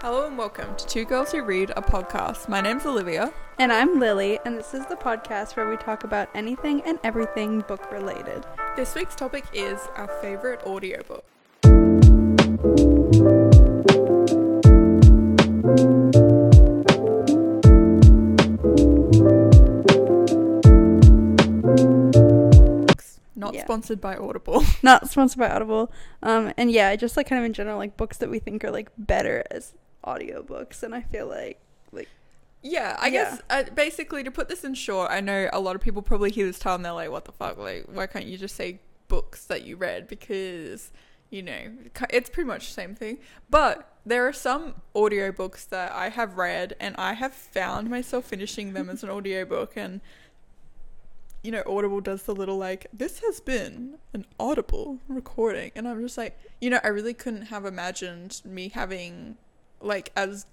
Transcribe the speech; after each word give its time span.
Hello 0.00 0.26
and 0.26 0.38
welcome 0.38 0.74
to 0.76 0.86
Two 0.86 1.04
Girls 1.04 1.32
Who 1.32 1.42
Read, 1.42 1.70
a 1.70 1.82
podcast. 1.82 2.48
My 2.48 2.60
name's 2.60 2.86
Olivia. 2.86 3.32
And 3.58 3.72
I'm 3.72 3.98
Lily, 3.98 4.38
and 4.44 4.56
this 4.56 4.72
is 4.74 4.86
the 4.86 4.94
podcast 4.96 5.56
where 5.56 5.68
we 5.68 5.76
talk 5.76 6.04
about 6.04 6.28
anything 6.34 6.82
and 6.82 6.98
everything 7.04 7.60
book 7.66 7.90
related. 7.90 8.44
This 8.76 8.94
week's 8.94 9.14
topic 9.16 9.44
is 9.52 9.80
our 9.96 10.08
favorite 10.20 10.62
audiobook. 10.64 11.24
Not 23.36 23.54
Yeah. 23.54 23.62
sponsored 23.64 24.00
by 24.00 24.16
Audible. 24.16 24.64
Not 24.82 25.08
sponsored 25.08 25.38
by 25.38 25.48
Audible. 25.48 25.92
Um, 26.22 26.52
and 26.56 26.72
yeah, 26.72 26.94
just 26.96 27.16
like 27.16 27.28
kind 27.28 27.38
of 27.38 27.46
in 27.46 27.52
general, 27.52 27.78
like 27.78 27.96
books 27.96 28.16
that 28.18 28.28
we 28.30 28.40
think 28.40 28.64
are 28.64 28.70
like 28.72 28.90
better 28.98 29.44
as 29.50 29.74
audiobooks. 30.08 30.82
And 30.82 30.94
I 30.94 31.02
feel 31.02 31.26
like, 31.26 31.58
like, 31.92 32.08
Yeah, 32.62 32.96
I 33.00 33.06
Yeah. 33.06 33.10
guess 33.10 33.42
uh, 33.50 33.62
basically 33.74 34.24
to 34.24 34.30
put 34.30 34.48
this 34.48 34.64
in 34.64 34.74
short, 34.74 35.10
I 35.10 35.20
know 35.20 35.48
a 35.52 35.60
lot 35.60 35.76
of 35.76 35.82
people 35.82 36.02
probably 36.02 36.30
hear 36.30 36.46
this 36.46 36.58
title 36.58 36.76
and 36.76 36.84
they're 36.84 36.92
like, 36.92 37.10
"What 37.10 37.24
the 37.24 37.32
fuck? 37.32 37.56
Like, 37.58 37.84
why 37.86 38.06
can't 38.08 38.26
you 38.26 38.36
just 38.36 38.56
say 38.56 38.80
books 39.06 39.44
that 39.46 39.62
you 39.64 39.76
read?" 39.76 40.08
Because 40.08 40.90
you 41.30 41.42
know 41.42 41.60
it's 42.10 42.30
pretty 42.30 42.48
much 42.48 42.66
the 42.66 42.72
same 42.72 42.94
thing. 42.96 43.18
But 43.48 43.92
there 44.04 44.26
are 44.26 44.32
some 44.32 44.62
audiobooks 44.94 45.68
that 45.68 45.92
I 45.92 46.08
have 46.08 46.36
read 46.36 46.74
and 46.80 46.96
I 46.96 47.12
have 47.12 47.32
found 47.34 47.90
myself 47.90 48.24
finishing 48.24 48.72
them 48.72 48.88
as 48.90 49.02
an 49.04 49.10
audiobook 49.16 49.76
and. 49.76 50.00
You 51.40 51.52
know, 51.52 51.62
Audible 51.66 52.00
does 52.00 52.24
the 52.24 52.34
little 52.34 52.58
like, 52.58 52.88
this 52.92 53.20
has 53.20 53.38
been 53.40 53.98
an 54.12 54.26
Audible 54.40 54.98
recording. 55.06 55.70
And 55.76 55.86
I'm 55.86 56.02
just 56.02 56.18
like, 56.18 56.36
you 56.60 56.68
know, 56.68 56.80
I 56.82 56.88
really 56.88 57.14
couldn't 57.14 57.42
have 57.42 57.64
imagined 57.64 58.42
me 58.44 58.70
having 58.70 59.36
like 59.80 60.10
as 60.16 60.46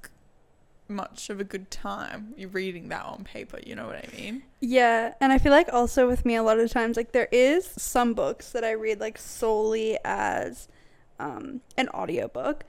much 0.87 1.29
of 1.31 1.39
a 1.39 1.43
good 1.43 1.71
time 1.71 2.33
you're 2.37 2.49
reading 2.49 2.89
that 2.89 3.03
on 3.03 3.23
paper 3.23 3.59
you 3.65 3.75
know 3.75 3.87
what 3.87 3.95
i 3.95 4.07
mean 4.15 4.43
yeah. 4.65 5.13
And 5.21 5.31
I 5.31 5.37
feel 5.37 5.51
like 5.51 5.71
also 5.71 6.07
with 6.07 6.25
me, 6.25 6.35
a 6.35 6.43
lot 6.43 6.59
of 6.59 6.71
times, 6.71 6.97
like, 6.97 7.11
there 7.11 7.29
is 7.31 7.65
some 7.65 8.13
books 8.15 8.51
that 8.51 8.63
I 8.63 8.71
read 8.71 8.99
like 8.99 9.17
solely 9.17 9.97
as 10.03 10.67
um, 11.19 11.61
an 11.77 11.87
audiobook. 11.89 12.65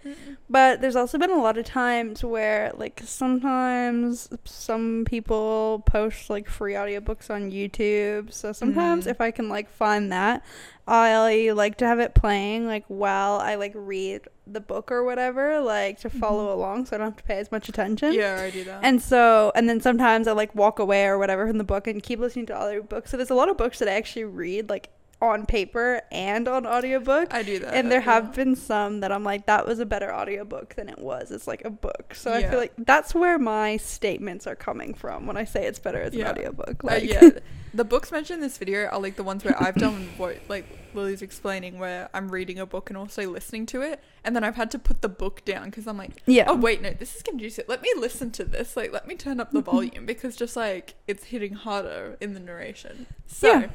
But 0.49 0.81
there's 0.81 0.95
also 0.97 1.19
been 1.19 1.31
a 1.31 1.41
lot 1.41 1.59
of 1.59 1.65
times 1.65 2.23
where, 2.25 2.71
like, 2.77 3.01
sometimes 3.05 4.29
some 4.45 5.05
people 5.07 5.83
post 5.87 6.31
like 6.31 6.49
free 6.49 6.75
audiobooks 6.75 7.31
on 7.31 7.51
YouTube. 7.51 8.33
So 8.33 8.53
sometimes 8.53 9.07
Mhm. 9.07 9.11
if 9.11 9.21
I 9.21 9.31
can 9.31 9.49
like 9.49 9.69
find 9.71 10.11
that, 10.13 10.45
I 10.87 11.51
like 11.51 11.77
to 11.79 11.87
have 11.87 11.99
it 11.99 12.15
playing 12.15 12.67
like 12.67 12.85
while 12.89 13.35
I 13.41 13.57
like 13.57 13.73
read 13.75 14.23
the 14.47 14.61
book 14.61 14.93
or 14.93 15.03
whatever, 15.03 15.61
like 15.61 15.99
to 16.01 16.11
follow 16.11 16.55
along 16.55 16.87
so 16.87 16.95
I 16.95 16.99
don't 16.99 17.09
have 17.09 17.17
to 17.17 17.25
pay 17.25 17.39
as 17.39 17.51
much 17.51 17.69
attention. 17.69 18.13
yeah 18.13 18.41
i 18.43 18.51
do 18.51 18.63
that 18.65 18.81
And 18.85 19.03
so, 19.03 19.51
and 19.57 19.69
then 19.69 19.81
sometimes 19.81 20.29
I 20.29 20.33
like 20.33 20.55
walk 20.55 20.79
away 20.79 21.05
or 21.07 21.19
whatever 21.19 21.47
from 21.49 21.59
the 21.59 21.65
book 21.65 21.89
and 21.89 22.01
keep 22.03 22.21
listening 22.21 22.47
to 22.47 22.57
other 22.57 22.81
books. 22.83 23.11
So 23.11 23.17
there's 23.17 23.31
a 23.31 23.35
lot 23.35 23.49
of 23.49 23.57
books 23.57 23.81
that 23.81 23.89
I 23.89 23.93
actually 23.95 24.25
read 24.25 24.69
like 24.71 24.91
on 25.23 25.47
paper 25.47 26.03
and 26.13 26.47
on 26.47 26.67
audiobook 26.67 27.33
i 27.33 27.43
do 27.43 27.59
that 27.59 27.73
and 27.75 27.91
there 27.91 28.01
yeah. 28.01 28.05
have 28.05 28.35
been 28.35 28.55
some 28.55 29.01
that 29.01 29.13
I'm 29.13 29.25
like, 29.25 29.47
that 29.47 29.67
was 29.67 29.79
a 29.79 29.87
better 29.87 30.13
audiobook 30.13 30.75
than 30.75 30.89
it 30.89 30.99
was. 30.99 31.31
It's 31.31 31.47
like 31.47 31.65
a 31.65 31.71
book. 31.71 32.15
So 32.15 32.33
I 32.33 32.43
feel 32.43 32.59
like 32.59 32.73
that's 32.79 33.15
where 33.15 33.39
my 33.39 33.77
statements 33.77 34.47
are 34.47 34.57
coming 34.57 34.95
from 34.95 35.27
when 35.27 35.37
I 35.37 35.45
say 35.45 35.67
it's 35.67 35.79
better 35.79 36.01
as 36.01 36.15
Yeah. 36.15 36.31
an 36.31 36.39
audiobook. 36.39 36.85
Uh, 36.85 36.89
Like, 36.89 37.05
yeah 37.05 37.31
the 37.75 37.85
books 37.85 38.11
mentioned 38.11 38.39
in 38.39 38.41
this 38.41 38.57
video 38.59 38.87
are 38.87 38.99
like 38.99 39.17
the 39.17 39.23
ones 39.23 39.45
where 39.45 39.61
i've 39.63 39.75
done 39.75 40.09
what 40.17 40.39
like 40.49 40.65
lily's 40.95 41.21
explaining 41.21 41.79
where 41.79 42.09
i'm 42.15 42.31
reading 42.31 42.59
a 42.59 42.65
book 42.65 42.89
and 42.89 42.97
also 42.97 43.29
listening 43.31 43.67
to 43.67 43.83
it 43.83 44.01
and 44.25 44.35
then 44.35 44.43
i've 44.43 44.57
had 44.57 44.71
to 44.71 44.79
put 44.79 45.03
the 45.03 45.09
book 45.09 45.45
down 45.45 45.67
because 45.67 45.87
i'm 45.87 45.99
like 45.99 46.23
yeah. 46.25 46.45
oh 46.49 46.55
wait 46.57 46.81
no 46.81 46.91
this 46.93 47.15
is 47.17 47.23
conducive 47.23 47.67
let 47.69 47.83
me 47.83 47.93
listen 47.99 48.31
to 48.31 48.45
this 48.45 48.77
like 48.77 48.93
let 48.93 49.07
me 49.07 49.15
turn 49.15 49.41
up 49.41 49.53
the 49.53 49.61
volume 49.73 50.07
because 50.07 50.37
just 50.37 50.57
like 50.57 50.95
it's 51.07 51.25
hitting 51.25 51.53
harder 51.53 52.17
in 52.21 52.33
the 52.33 52.41
narration 52.41 53.07
so 53.27 53.69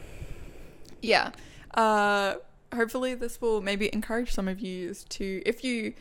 Yeah. 1.01 1.31
uh 1.73 2.35
hopefully 2.73 3.16
this 3.16 3.41
will 3.41 3.62
maybe 3.62 3.89
encourage 3.94 4.31
some 4.31 4.47
of 4.47 4.59
you 4.62 4.94
to 5.09 5.41
if 5.45 5.63
you 5.63 5.94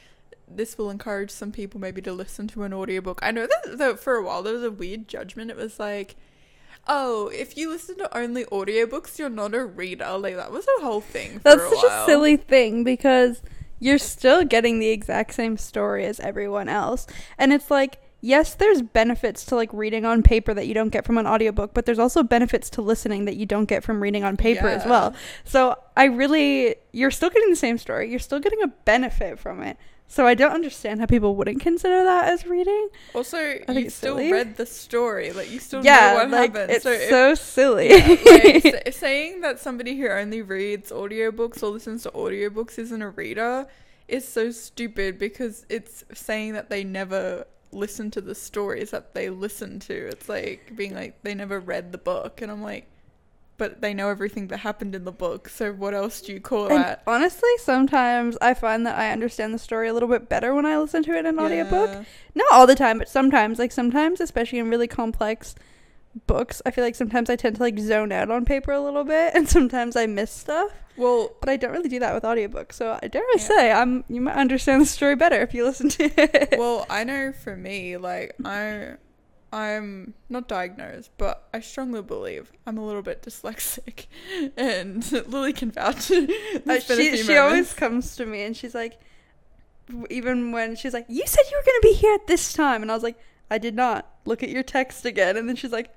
this 0.48 0.76
will 0.78 0.90
encourage 0.90 1.30
some 1.30 1.52
people 1.52 1.80
maybe 1.80 2.00
to 2.02 2.12
listen 2.12 2.46
to 2.48 2.62
an 2.64 2.72
audiobook 2.72 3.18
i 3.22 3.30
know 3.30 3.46
that, 3.46 3.78
that 3.78 4.00
for 4.00 4.14
a 4.14 4.22
while 4.22 4.42
there 4.42 4.52
was 4.54 4.62
a 4.62 4.70
weird 4.70 5.08
judgment 5.08 5.50
it 5.50 5.56
was 5.56 5.78
like 5.80 6.16
oh 6.88 7.28
if 7.28 7.56
you 7.56 7.68
listen 7.68 7.96
to 7.98 8.16
only 8.16 8.44
audiobooks 8.46 9.18
you're 9.18 9.28
not 9.28 9.54
a 9.54 9.64
reader 9.64 10.16
like 10.18 10.36
that 10.36 10.50
was 10.50 10.66
a 10.78 10.82
whole 10.82 11.00
thing 11.00 11.34
for 11.38 11.56
That's 11.56 11.62
a 11.62 11.68
such 11.70 11.82
while. 11.84 12.02
a 12.02 12.06
silly 12.06 12.36
thing 12.36 12.84
because 12.84 13.42
you're 13.82 13.98
still 13.98 14.44
getting 14.44 14.78
the 14.78 14.90
exact 14.90 15.34
same 15.34 15.56
story 15.56 16.04
as 16.04 16.20
everyone 16.20 16.68
else. 16.68 17.06
And 17.38 17.50
it's 17.50 17.70
like, 17.70 17.98
yes, 18.20 18.54
there's 18.54 18.82
benefits 18.82 19.44
to 19.46 19.56
like 19.56 19.72
reading 19.72 20.04
on 20.04 20.22
paper 20.22 20.54
that 20.54 20.66
you 20.66 20.74
don't 20.74 20.90
get 20.90 21.04
from 21.04 21.18
an 21.18 21.26
audiobook, 21.26 21.74
but 21.74 21.86
there's 21.86 21.98
also 21.98 22.22
benefits 22.22 22.70
to 22.70 22.82
listening 22.82 23.24
that 23.24 23.36
you 23.36 23.46
don't 23.46 23.66
get 23.66 23.82
from 23.82 24.02
reading 24.02 24.24
on 24.24 24.36
paper 24.36 24.68
as 24.68 24.84
well. 24.84 25.14
So 25.44 25.76
I 25.96 26.04
really, 26.04 26.76
you're 26.92 27.10
still 27.10 27.30
getting 27.30 27.50
the 27.50 27.56
same 27.56 27.78
story. 27.78 28.10
You're 28.10 28.18
still 28.18 28.40
getting 28.40 28.62
a 28.62 28.68
benefit 28.68 29.38
from 29.38 29.62
it. 29.62 29.76
So 30.10 30.26
I 30.26 30.34
don't 30.34 30.50
understand 30.50 30.98
how 30.98 31.06
people 31.06 31.36
wouldn't 31.36 31.60
consider 31.60 32.02
that 32.02 32.32
as 32.32 32.44
reading. 32.44 32.88
Also, 33.14 33.36
think 33.36 33.68
you 33.78 33.90
still 33.90 34.16
silly. 34.16 34.32
read 34.32 34.56
the 34.56 34.66
story. 34.66 35.30
Like 35.30 35.52
you 35.52 35.60
still 35.60 35.84
know 35.84 35.88
yeah, 35.88 36.14
what 36.14 36.30
like 36.30 36.52
happened. 36.52 36.72
it's 36.72 36.82
so, 36.82 36.90
if- 36.90 37.08
so 37.08 37.34
silly. 37.36 37.90
yeah, 37.90 38.72
like, 38.72 38.92
saying 38.92 39.40
that 39.42 39.60
somebody 39.60 39.96
who 39.96 40.08
only 40.08 40.42
reads 40.42 40.90
audiobooks 40.90 41.62
or 41.62 41.68
listens 41.68 42.02
to 42.02 42.10
audiobooks 42.10 42.76
isn't 42.76 43.00
a 43.00 43.10
reader 43.10 43.68
is 44.08 44.26
so 44.26 44.50
stupid 44.50 45.16
because 45.16 45.64
it's 45.68 46.02
saying 46.12 46.54
that 46.54 46.70
they 46.70 46.82
never 46.82 47.46
listen 47.72 48.10
to 48.12 48.20
the 48.20 48.34
stories 48.34 48.90
that 48.90 49.14
they 49.14 49.30
listen 49.30 49.78
to. 49.80 50.08
It's 50.08 50.28
like 50.28 50.72
being 50.76 50.94
like 50.94 51.22
they 51.22 51.34
never 51.34 51.60
read 51.60 51.92
the 51.92 51.98
book, 51.98 52.42
and 52.42 52.50
I'm 52.50 52.62
like, 52.62 52.86
but 53.58 53.82
they 53.82 53.92
know 53.92 54.08
everything 54.08 54.48
that 54.48 54.58
happened 54.58 54.94
in 54.94 55.04
the 55.04 55.12
book. 55.12 55.48
So 55.48 55.72
what 55.72 55.92
else 55.92 56.22
do 56.22 56.32
you 56.32 56.40
call 56.40 56.68
And 56.68 56.82
that? 56.82 57.02
honestly, 57.06 57.50
sometimes 57.58 58.38
I 58.40 58.54
find 58.54 58.86
that 58.86 58.98
I 58.98 59.12
understand 59.12 59.52
the 59.52 59.58
story 59.58 59.88
a 59.88 59.92
little 59.92 60.08
bit 60.08 60.28
better 60.30 60.54
when 60.54 60.64
I 60.64 60.78
listen 60.78 61.02
to 61.04 61.12
it 61.12 61.18
in 61.20 61.26
an 61.26 61.38
audiobook. 61.38 62.06
Not 62.34 62.52
all 62.52 62.66
the 62.66 62.74
time, 62.74 62.98
but 62.98 63.08
sometimes, 63.08 63.58
like 63.58 63.70
sometimes, 63.72 64.20
especially 64.20 64.60
in 64.60 64.70
really 64.70 64.88
complex 64.88 65.54
books, 66.26 66.60
I 66.66 66.70
feel 66.70 66.84
like 66.84 66.94
sometimes 66.94 67.30
I 67.30 67.36
tend 67.36 67.56
to 67.56 67.62
like 67.62 67.78
zone 67.78 68.12
out 68.12 68.30
on 68.30 68.44
paper 68.44 68.72
a 68.72 68.80
little 68.80 69.04
bit, 69.04 69.32
and 69.34 69.48
sometimes 69.48 69.96
I 69.96 70.06
miss 70.06 70.30
stuff. 70.30 70.72
Well, 70.96 71.30
But 71.40 71.48
I 71.48 71.56
don't 71.56 71.72
really 71.72 71.88
do 71.88 71.98
that 72.00 72.12
with 72.14 72.24
audiobooks, 72.24 72.72
so 72.74 72.98
I 73.02 73.08
dare 73.08 73.22
I 73.22 73.34
Yeah. 73.36 73.42
say 73.42 73.72
I'm 73.72 74.04
you 74.08 74.20
might 74.20 74.36
understand 74.36 74.82
the 74.82 74.86
story 74.86 75.16
better 75.16 75.40
if 75.40 75.54
you 75.54 75.64
listen 75.64 75.88
to 75.90 76.04
it. 76.20 76.58
well, 76.58 76.84
I 76.90 77.04
know 77.04 77.32
for 77.32 77.56
me, 77.56 77.96
like 77.96 78.34
I, 78.44 78.94
I'm 79.52 80.14
not 80.28 80.46
diagnosed, 80.46 81.10
but 81.16 81.48
I 81.54 81.60
strongly 81.60 82.02
believe 82.02 82.52
I'm 82.66 82.76
a 82.78 82.84
little 82.86 83.02
bit 83.02 83.22
dyslexic, 83.22 84.06
and 84.56 85.10
Lily 85.28 85.52
can 85.52 85.70
vouch. 85.70 86.10
Uh, 86.10 86.26
There's 86.66 86.86
been 86.86 87.00
a 87.00 87.16
she 87.16 87.16
she 87.22 87.36
always 87.36 87.72
comes 87.72 88.14
to 88.16 88.26
me 88.26 88.42
and 88.42 88.56
she's 88.56 88.74
like, 88.74 89.00
even 90.10 90.52
when 90.52 90.76
she's 90.76 90.92
like, 90.92 91.06
"You 91.08 91.22
said 91.26 91.42
you 91.50 91.56
were 91.56 91.64
gonna 91.64 91.80
be 91.82 91.94
here 91.94 92.14
at 92.14 92.26
this 92.26 92.52
time," 92.52 92.82
and 92.82 92.90
I 92.90 92.94
was 92.94 93.02
like, 93.02 93.18
"I 93.50 93.58
did 93.58 93.74
not." 93.74 94.06
Look 94.26 94.42
at 94.42 94.50
your 94.50 94.62
text 94.62 95.04
again, 95.06 95.36
and 95.36 95.48
then 95.48 95.56
she's 95.56 95.72
like. 95.72 95.88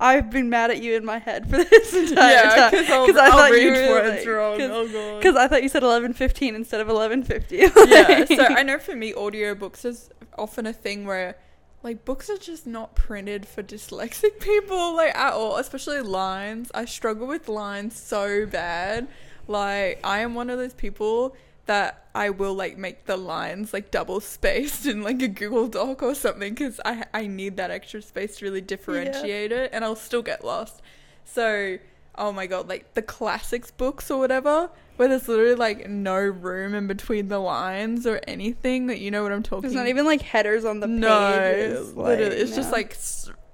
I've 0.00 0.30
been 0.30 0.50
mad 0.50 0.70
at 0.70 0.82
you 0.82 0.96
in 0.96 1.04
my 1.04 1.18
head 1.18 1.48
for 1.48 1.56
this 1.64 1.94
entire 1.94 2.32
yeah, 2.32 2.70
time 2.70 2.70
because 3.06 3.16
I 3.16 3.30
thought 3.30 3.52
you 3.52 3.70
were, 3.70 3.88
words 3.90 4.18
like, 4.18 4.26
wrong. 4.26 4.58
'cause- 4.58 4.70
Oh. 4.94 5.18
Because 5.18 5.36
I 5.36 5.46
thought 5.48 5.62
you 5.62 5.68
said 5.68 5.82
eleven 5.82 6.12
fifteen 6.12 6.54
instead 6.54 6.80
of 6.80 6.88
eleven 6.88 7.22
fifty. 7.22 7.56
yeah, 7.86 8.24
so 8.24 8.44
I 8.44 8.62
know 8.62 8.78
for 8.78 8.94
me, 8.96 9.12
audiobooks 9.12 9.84
is 9.84 10.10
often 10.36 10.66
a 10.66 10.72
thing 10.72 11.06
where, 11.06 11.36
like, 11.84 12.04
books 12.04 12.28
are 12.28 12.36
just 12.36 12.66
not 12.66 12.96
printed 12.96 13.46
for 13.46 13.62
dyslexic 13.62 14.40
people, 14.40 14.96
like, 14.96 15.14
at 15.16 15.32
all, 15.32 15.56
especially 15.58 16.00
lines. 16.00 16.70
I 16.74 16.84
struggle 16.86 17.26
with 17.28 17.48
lines 17.48 17.96
so 17.98 18.46
bad. 18.46 19.06
Like, 19.46 20.00
I 20.02 20.18
am 20.20 20.34
one 20.34 20.50
of 20.50 20.58
those 20.58 20.74
people 20.74 21.36
that 21.66 22.04
I 22.14 22.30
will, 22.30 22.54
like, 22.54 22.76
make 22.78 23.06
the 23.06 23.16
lines, 23.16 23.72
like, 23.72 23.90
double 23.90 24.20
spaced 24.20 24.86
in, 24.92 25.02
like, 25.02 25.20
a 25.22 25.28
Google 25.28 25.68
Doc 25.68 26.02
or 26.02 26.14
something, 26.14 26.54
because 26.54 26.80
I, 26.84 27.04
I 27.14 27.26
need 27.26 27.56
that 27.56 27.70
extra 27.70 28.02
space 28.02 28.36
to 28.38 28.44
really 28.44 28.60
differentiate 28.60 29.52
it, 29.52 29.70
and 29.72 29.84
I'll 29.84 29.96
still 29.96 30.22
get 30.22 30.44
lost. 30.44 30.82
So, 31.24 31.78
oh 32.16 32.32
my 32.32 32.46
god, 32.46 32.68
like, 32.68 32.94
the 32.94 33.02
classics 33.02 33.70
books 33.70 34.10
or 34.10 34.18
whatever, 34.18 34.70
where 34.96 35.08
there's 35.08 35.26
literally 35.26 35.56
like 35.56 35.88
no 35.88 36.16
room 36.18 36.72
in 36.74 36.86
between 36.86 37.26
the 37.28 37.40
lines 37.40 38.06
or 38.06 38.20
anything 38.28 38.86
that 38.86 39.00
you 39.00 39.10
know 39.10 39.24
what 39.24 39.32
I'm 39.32 39.42
talking. 39.42 39.62
There's 39.62 39.74
not 39.74 39.88
even 39.88 40.04
like 40.04 40.22
headers 40.22 40.64
on 40.64 40.78
the 40.80 40.86
no, 40.86 41.32
pages. 41.32 41.94
literally, 41.96 42.36
it's 42.36 42.54
just 42.54 42.70
like 42.70 42.96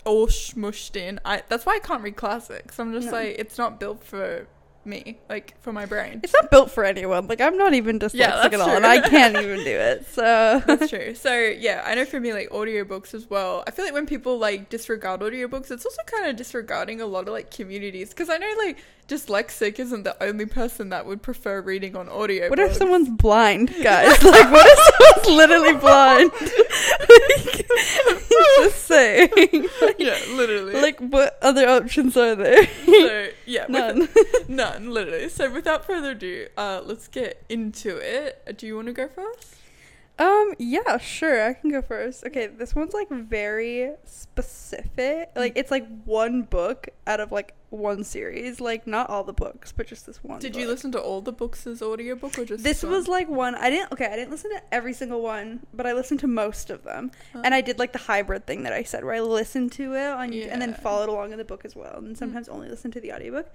all 0.04 0.26
smushed 0.26 0.96
in. 0.96 1.18
I 1.24 1.42
that's 1.48 1.64
why 1.64 1.76
I 1.76 1.78
can't 1.78 2.02
read 2.02 2.16
classics. 2.16 2.78
I'm 2.78 2.92
just 2.92 3.06
No. 3.06 3.12
like 3.12 3.36
it's 3.38 3.56
not 3.56 3.80
built 3.80 4.04
for 4.04 4.46
me, 4.84 5.18
like 5.28 5.54
for 5.60 5.72
my 5.72 5.86
brain. 5.86 6.20
It's 6.22 6.32
not 6.32 6.50
built 6.50 6.70
for 6.70 6.84
anyone. 6.84 7.26
Like 7.26 7.40
I'm 7.40 7.56
not 7.56 7.74
even 7.74 7.98
dyslexic 7.98 8.14
Yeah, 8.14 8.44
at 8.44 8.54
all, 8.54 8.70
and. 8.70 8.86
I 8.86 9.00
can't 9.00 9.36
even 9.42 9.58
do 9.58 9.70
it. 9.70 10.06
So 10.06 10.62
That's 10.66 10.88
true. 10.90 11.14
So 11.14 11.34
yeah, 11.36 11.82
I 11.86 11.94
know 11.94 12.04
for 12.04 12.20
me 12.20 12.32
like 12.32 12.50
audiobooks 12.50 13.14
as 13.14 13.28
well. 13.28 13.62
I 13.66 13.70
feel 13.70 13.84
like 13.84 13.94
when 13.94 14.06
people 14.06 14.38
like 14.38 14.68
disregard 14.68 15.20
audiobooks, 15.20 15.70
it's 15.70 15.84
also 15.84 16.02
kind 16.06 16.28
of 16.28 16.36
disregarding 16.36 17.00
a 17.00 17.06
lot 17.06 17.28
of 17.28 17.34
like 17.34 17.50
communities 17.50 18.10
because 18.10 18.30
I 18.30 18.38
know 18.38 18.52
like 18.58 18.78
dyslexic 19.10 19.78
isn't 19.80 20.04
the 20.04 20.16
only 20.22 20.46
person 20.46 20.88
that 20.90 21.04
would 21.04 21.20
prefer 21.22 21.60
reading 21.60 21.96
on 21.96 22.08
audio. 22.08 22.48
what 22.48 22.58
if 22.60 22.74
someone's 22.74 23.08
blind, 23.08 23.68
guys? 23.82 24.22
Like 24.22 24.50
what 24.52 24.66
if 24.66 24.78
someone's 25.24 25.36
literally 25.36 25.74
blind? 25.74 26.30
like, 27.10 27.66
just 28.58 28.84
saying. 28.86 29.68
yeah, 29.98 30.18
literally. 30.34 30.74
like 30.80 30.98
what 31.00 31.38
other 31.42 31.68
options 31.68 32.16
are 32.16 32.34
there? 32.36 32.66
so 32.86 33.28
yeah, 33.46 33.66
with- 33.68 33.68
None. 33.68 34.08
none, 34.48 34.90
literally. 34.90 35.28
So 35.28 35.50
without 35.50 35.84
further 35.84 36.12
ado, 36.12 36.46
uh, 36.56 36.82
let's 36.84 37.08
get 37.08 37.42
into 37.48 37.96
it. 37.98 38.56
Do 38.56 38.66
you 38.66 38.76
want 38.76 38.86
to 38.88 38.92
go 38.92 39.08
first? 39.08 39.56
Um, 40.20 40.52
yeah, 40.58 40.98
sure. 40.98 41.48
I 41.48 41.54
can 41.54 41.70
go 41.70 41.80
first. 41.82 42.24
Okay, 42.26 42.46
this 42.46 42.74
one's 42.74 42.92
like 42.92 43.08
very 43.10 43.92
specific. 44.04 45.30
Like 45.34 45.54
it's 45.56 45.70
like 45.70 45.86
one 46.04 46.42
book 46.42 46.88
out 47.06 47.20
of 47.20 47.32
like 47.32 47.54
one 47.70 48.04
series. 48.04 48.60
Like 48.60 48.86
not 48.86 49.08
all 49.08 49.24
the 49.24 49.32
books, 49.32 49.72
but 49.72 49.86
just 49.86 50.06
this 50.06 50.22
one. 50.22 50.38
Did 50.40 50.56
you 50.56 50.66
listen 50.66 50.92
to 50.92 51.00
all 51.00 51.20
the 51.20 51.32
books 51.32 51.66
as 51.66 51.80
audiobook 51.82 52.38
or 52.38 52.44
just 52.44 52.62
This 52.64 52.82
one? 52.82 52.92
was 52.92 53.08
like 53.08 53.28
one 53.28 53.54
I 53.54 53.70
didn't 53.70 53.92
okay, 53.92 54.06
I 54.06 54.16
didn't 54.16 54.30
listen 54.30 54.50
to 54.50 54.62
every 54.72 54.92
single 54.92 55.22
one, 55.22 55.60
but 55.72 55.86
I 55.86 55.92
listened 55.94 56.20
to 56.20 56.26
most 56.26 56.68
of 56.70 56.82
them. 56.84 57.10
Oh. 57.34 57.40
And 57.44 57.54
I 57.54 57.60
did 57.62 57.78
like 57.78 57.92
the 57.92 57.98
hybrid 57.98 58.46
thing 58.46 58.62
that 58.64 58.72
I 58.74 58.82
said 58.82 59.04
where 59.04 59.14
I 59.14 59.20
listened 59.20 59.72
to 59.72 59.94
it 59.94 60.06
on 60.10 60.30
YouTube 60.32 60.48
and 60.52 60.60
then 60.60 60.74
Mm. 60.74 60.82
followed 60.82 61.08
along 61.08 61.32
in 61.32 61.38
the 61.38 61.44
book 61.44 61.64
as 61.64 61.74
well 61.74 61.96
and 61.98 62.16
sometimes 62.16 62.48
only 62.48 62.68
listen 62.68 62.90
to 62.92 63.00
the 63.00 63.12
audiobook. 63.12 63.50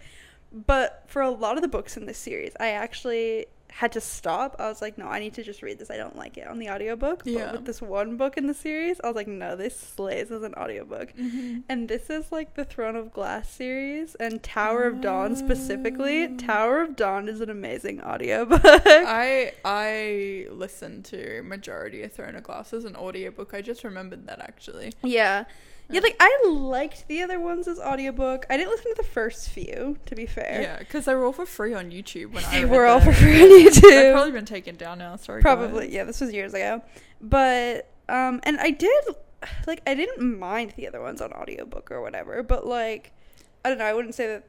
But 0.51 1.03
for 1.07 1.21
a 1.21 1.29
lot 1.29 1.57
of 1.57 1.61
the 1.61 1.67
books 1.67 1.97
in 1.97 2.05
this 2.05 2.17
series, 2.17 2.53
I 2.59 2.69
actually 2.69 3.47
had 3.79 3.91
to 3.91 3.99
stop. 3.99 4.55
I 4.57 4.69
was 4.69 4.81
like, 4.81 4.97
no, 4.97 5.05
I 5.07 5.19
need 5.19 5.33
to 5.33 5.43
just 5.43 5.61
read 5.61 5.79
this. 5.79 5.91
I 5.91 5.97
don't 5.97 6.15
like 6.15 6.37
it 6.37 6.47
on 6.47 6.59
the 6.59 6.69
audiobook. 6.69 7.23
Yeah. 7.25 7.47
But 7.47 7.51
with 7.55 7.65
this 7.65 7.81
one 7.81 8.15
book 8.15 8.37
in 8.37 8.47
the 8.47 8.53
series, 8.53 9.01
I 9.03 9.07
was 9.07 9.17
like, 9.17 9.27
no, 9.27 9.57
this 9.57 9.77
slays 9.77 10.31
as 10.31 10.43
an 10.43 10.53
audiobook. 10.55 11.13
Mhm. 11.17 11.63
And 11.67 11.89
this 11.89 12.09
is 12.09 12.31
like 12.31 12.53
the 12.53 12.63
Throne 12.63 12.95
of 12.95 13.11
Glass 13.11 13.49
series 13.49 14.15
and 14.15 14.41
Tower 14.41 14.83
of 14.85 15.01
Dawn 15.01 15.35
specifically. 15.35 16.23
Oh. 16.23 16.37
Tower 16.37 16.81
of 16.83 16.95
Dawn 16.95 17.27
is 17.27 17.41
an 17.41 17.49
amazing 17.49 18.01
audiobook. 18.01 18.61
I 18.65 19.51
I 19.65 20.47
listened 20.51 21.03
to 21.05 21.41
majority 21.43 22.01
of 22.03 22.13
Throne 22.13 22.35
of 22.35 22.43
Glass 22.43 22.71
as 22.71 22.85
an 22.85 22.95
audiobook. 22.95 23.53
I 23.53 23.61
just 23.61 23.83
remembered 23.83 24.25
that 24.27 24.39
actually. 24.39 24.93
yeah. 25.03 25.43
Yeah. 25.89 25.99
Like 26.01 26.15
I 26.19 26.43
liked 26.49 27.07
the 27.07 27.21
other 27.21 27.39
ones 27.39 27.67
as 27.67 27.79
audiobook. 27.79 28.45
I 28.49 28.57
didn't 28.57 28.71
listen 28.71 28.91
to 28.95 29.01
the 29.01 29.07
first 29.07 29.49
few, 29.49 29.97
to 30.05 30.15
be 30.15 30.25
fair. 30.25 30.61
Yeah, 30.61 30.79
because 30.79 31.05
they 31.05 31.13
were 31.15 31.25
all 31.25 31.31
for 31.33 31.45
free 31.45 31.73
on 31.73 31.91
YouTube 31.91 32.31
when 32.33 32.43
I 32.47 32.59
They 32.61 32.65
were 32.65 32.85
all 32.85 32.99
them. 32.99 33.13
for 33.13 33.19
free 33.19 33.41
on 33.43 33.49
YouTube. 33.65 33.81
They've 33.81 34.13
probably 34.13 34.31
been 34.31 34.45
taken 34.45 34.75
down 34.75 34.97
now. 34.99 35.15
Sorry, 35.17 35.41
Probably, 35.41 35.85
guys. 35.85 35.93
yeah, 35.93 36.03
this 36.05 36.21
was 36.21 36.33
years 36.33 36.53
ago. 36.53 36.81
But 37.21 37.89
um 38.09 38.39
and 38.43 38.57
I 38.59 38.71
did 38.71 39.03
like 39.67 39.81
I 39.87 39.93
didn't 39.93 40.39
mind 40.39 40.73
the 40.75 40.87
other 40.87 41.01
ones 41.01 41.21
on 41.21 41.31
audiobook 41.33 41.91
or 41.91 42.01
whatever, 42.01 42.41
but 42.43 42.65
like 42.67 43.11
I 43.63 43.69
don't 43.69 43.77
know, 43.77 43.85
I 43.85 43.93
wouldn't 43.93 44.15
say 44.15 44.27
that 44.27 44.43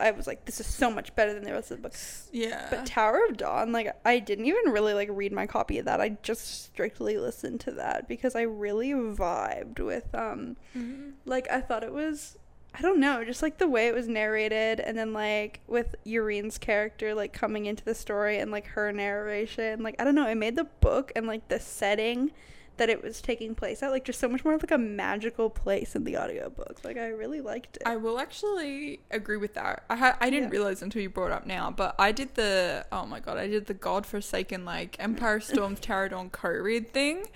I 0.00 0.10
was 0.10 0.26
like 0.26 0.44
this 0.44 0.58
is 0.60 0.66
so 0.66 0.90
much 0.90 1.14
better 1.14 1.32
than 1.32 1.44
the 1.44 1.52
rest 1.52 1.70
of 1.70 1.76
the 1.78 1.82
book. 1.88 1.94
Yeah. 2.32 2.66
But 2.70 2.84
Tower 2.86 3.20
of 3.28 3.36
Dawn, 3.36 3.70
like 3.72 3.94
I 4.04 4.18
didn't 4.18 4.46
even 4.46 4.72
really 4.72 4.92
like 4.94 5.08
read 5.12 5.32
my 5.32 5.46
copy 5.46 5.78
of 5.78 5.84
that. 5.84 6.00
I 6.00 6.16
just 6.22 6.64
strictly 6.64 7.16
listened 7.16 7.60
to 7.60 7.70
that 7.72 8.08
because 8.08 8.34
I 8.34 8.42
really 8.42 8.90
vibed 8.90 9.78
with 9.80 10.12
um 10.14 10.56
Mhm. 10.76 11.12
like 11.24 11.48
I 11.50 11.60
thought 11.60 11.84
it 11.84 11.92
was 11.92 12.38
I 12.76 12.82
don't 12.82 12.98
know, 12.98 13.24
just 13.24 13.40
like 13.40 13.58
the 13.58 13.68
way 13.68 13.86
it 13.86 13.94
was 13.94 14.08
narrated 14.08 14.80
and 14.80 14.98
then 14.98 15.12
like 15.12 15.60
with 15.68 15.94
Yrene's 16.04 16.58
character 16.58 17.14
like 17.14 17.32
coming 17.32 17.66
into 17.66 17.84
the 17.84 17.94
story 17.94 18.38
and 18.38 18.50
like 18.50 18.66
her 18.66 18.90
narration, 18.92 19.80
like 19.84 19.94
I 20.00 20.04
don't 20.04 20.16
know, 20.16 20.26
it 20.28 20.34
made 20.34 20.56
the 20.56 20.64
book 20.80 21.12
and 21.14 21.26
like 21.28 21.46
the 21.46 21.60
setting 21.60 22.32
that 22.76 22.88
it 22.90 23.02
was 23.02 23.20
taking 23.20 23.54
place 23.54 23.82
at 23.82 23.90
like 23.90 24.04
just 24.04 24.18
so 24.18 24.28
much 24.28 24.44
more 24.44 24.54
of 24.54 24.62
like 24.62 24.70
a 24.72 24.78
magical 24.78 25.48
place 25.48 25.94
in 25.94 26.04
the 26.04 26.16
audiobook. 26.16 26.80
Like 26.84 26.96
I 26.96 27.08
really 27.08 27.40
liked 27.40 27.76
it. 27.76 27.82
I 27.86 27.96
will 27.96 28.18
actually 28.18 29.00
agree 29.10 29.36
with 29.36 29.54
that. 29.54 29.84
I 29.88 29.96
ha- 29.96 30.16
I 30.20 30.30
didn't 30.30 30.48
Yeah. 30.48 30.58
realize 30.58 30.82
until 30.82 31.00
you 31.02 31.08
brought 31.10 31.26
it 31.28 31.32
up 31.32 31.46
now, 31.46 31.70
but 31.70 31.94
I 31.98 32.10
did 32.12 32.34
the 32.34 32.84
oh 32.90 33.06
my 33.06 33.20
god, 33.20 33.38
I 33.38 33.46
did 33.46 33.66
the 33.66 33.74
godforsaken 33.74 34.64
like 34.64 34.96
Empire 34.98 35.40
Storms 35.40 35.78
Dawn 35.80 36.30
co-read 36.30 36.92
thing, 36.92 37.26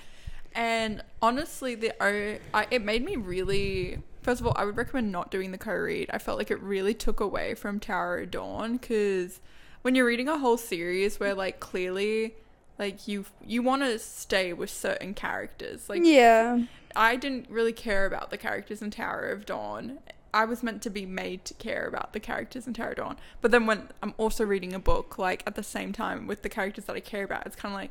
and 0.54 1.02
honestly, 1.22 1.74
the 1.74 1.92
o- 2.02 2.38
I, 2.54 2.66
it 2.70 2.82
made 2.82 3.04
me 3.04 3.16
really. 3.16 4.02
First 4.22 4.40
of 4.40 4.46
all, 4.46 4.52
I 4.56 4.64
would 4.64 4.76
recommend 4.76 5.10
not 5.12 5.30
doing 5.30 5.52
the 5.52 5.58
co-read. 5.58 6.10
I 6.12 6.18
felt 6.18 6.36
like 6.36 6.50
it 6.50 6.60
really 6.60 6.92
took 6.92 7.20
away 7.20 7.54
from 7.54 7.80
Tower 7.80 8.18
of 8.18 8.30
Dawn 8.30 8.76
because 8.76 9.40
when 9.82 9.94
you're 9.94 10.04
reading 10.04 10.28
a 10.28 10.36
whole 10.38 10.58
series 10.58 11.18
where 11.20 11.32
like 11.34 11.60
clearly 11.60 12.34
like 12.78 13.08
you 13.08 13.24
you 13.44 13.62
want 13.62 13.82
to 13.82 13.98
stay 13.98 14.52
with 14.52 14.70
certain 14.70 15.14
characters 15.14 15.88
like 15.88 16.02
yeah. 16.04 16.62
I 16.96 17.16
didn't 17.16 17.48
really 17.50 17.72
care 17.72 18.06
about 18.06 18.30
the 18.30 18.38
characters 18.38 18.80
in 18.82 18.90
Tower 18.90 19.28
of 19.28 19.46
Dawn. 19.46 19.98
I 20.34 20.44
was 20.44 20.62
meant 20.62 20.82
to 20.82 20.90
be 20.90 21.06
made 21.06 21.44
to 21.46 21.54
care 21.54 21.86
about 21.86 22.12
the 22.12 22.20
characters 22.20 22.66
in 22.66 22.72
Tower 22.74 22.90
of 22.90 22.96
Dawn. 22.96 23.16
But 23.40 23.50
then 23.50 23.66
when 23.66 23.88
I'm 24.02 24.14
also 24.16 24.44
reading 24.44 24.72
a 24.74 24.78
book, 24.78 25.18
like 25.18 25.42
at 25.46 25.54
the 25.54 25.62
same 25.62 25.92
time 25.92 26.26
with 26.26 26.42
the 26.42 26.48
characters 26.48 26.84
that 26.86 26.96
I 26.96 27.00
care 27.00 27.24
about, 27.24 27.46
it's 27.46 27.56
kind 27.56 27.72
of 27.74 27.80
like, 27.80 27.90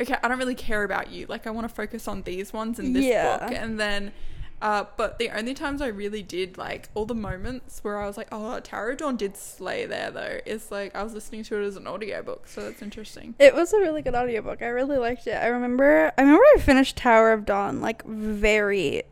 okay, 0.00 0.16
I 0.22 0.28
don't 0.28 0.38
really 0.38 0.54
care 0.54 0.82
about 0.82 1.10
you. 1.10 1.26
Like 1.28 1.46
I 1.46 1.50
want 1.50 1.68
to 1.68 1.74
focus 1.74 2.08
on 2.08 2.22
these 2.22 2.52
ones 2.52 2.78
in 2.78 2.92
this 2.94 3.04
Yeah. 3.04 3.38
book. 3.38 3.52
And 3.56 3.78
then, 3.78 4.12
uh, 4.60 4.84
but 4.96 5.18
the 5.18 5.30
only 5.30 5.54
times 5.54 5.80
I 5.80 5.88
really 5.88 6.22
did 6.22 6.58
like 6.58 6.88
all 6.94 7.06
the 7.06 7.14
moments 7.14 7.80
where 7.82 8.00
I 8.00 8.06
was 8.06 8.16
like, 8.16 8.28
oh, 8.32 8.60
of 8.92 8.96
Dawn 8.98 9.16
did 9.16 9.36
slay 9.36 9.86
there 9.86 10.10
though, 10.10 10.38
is 10.46 10.70
like 10.70 10.94
I 10.94 11.02
was 11.02 11.14
listening 11.14 11.44
to 11.44 11.60
it 11.60 11.66
as 11.66 11.76
an 11.76 11.86
audiobook. 11.86 12.48
So 12.48 12.62
that's 12.62 12.82
interesting. 12.82 13.34
It 13.38 13.54
was 13.54 13.72
a 13.72 13.78
really 13.78 14.02
good 14.02 14.14
audiobook. 14.14 14.62
I 14.62 14.66
really 14.66 14.98
liked 14.98 15.26
it. 15.26 15.34
I 15.34 15.46
remember 15.46 16.12
I 16.16 16.20
remember 16.20 16.44
I 16.56 16.60
finished 16.60 16.96
Tower 16.96 17.32
of 17.32 17.44
Dawn 17.44 17.80
like 17.80 18.04
very 18.04 19.04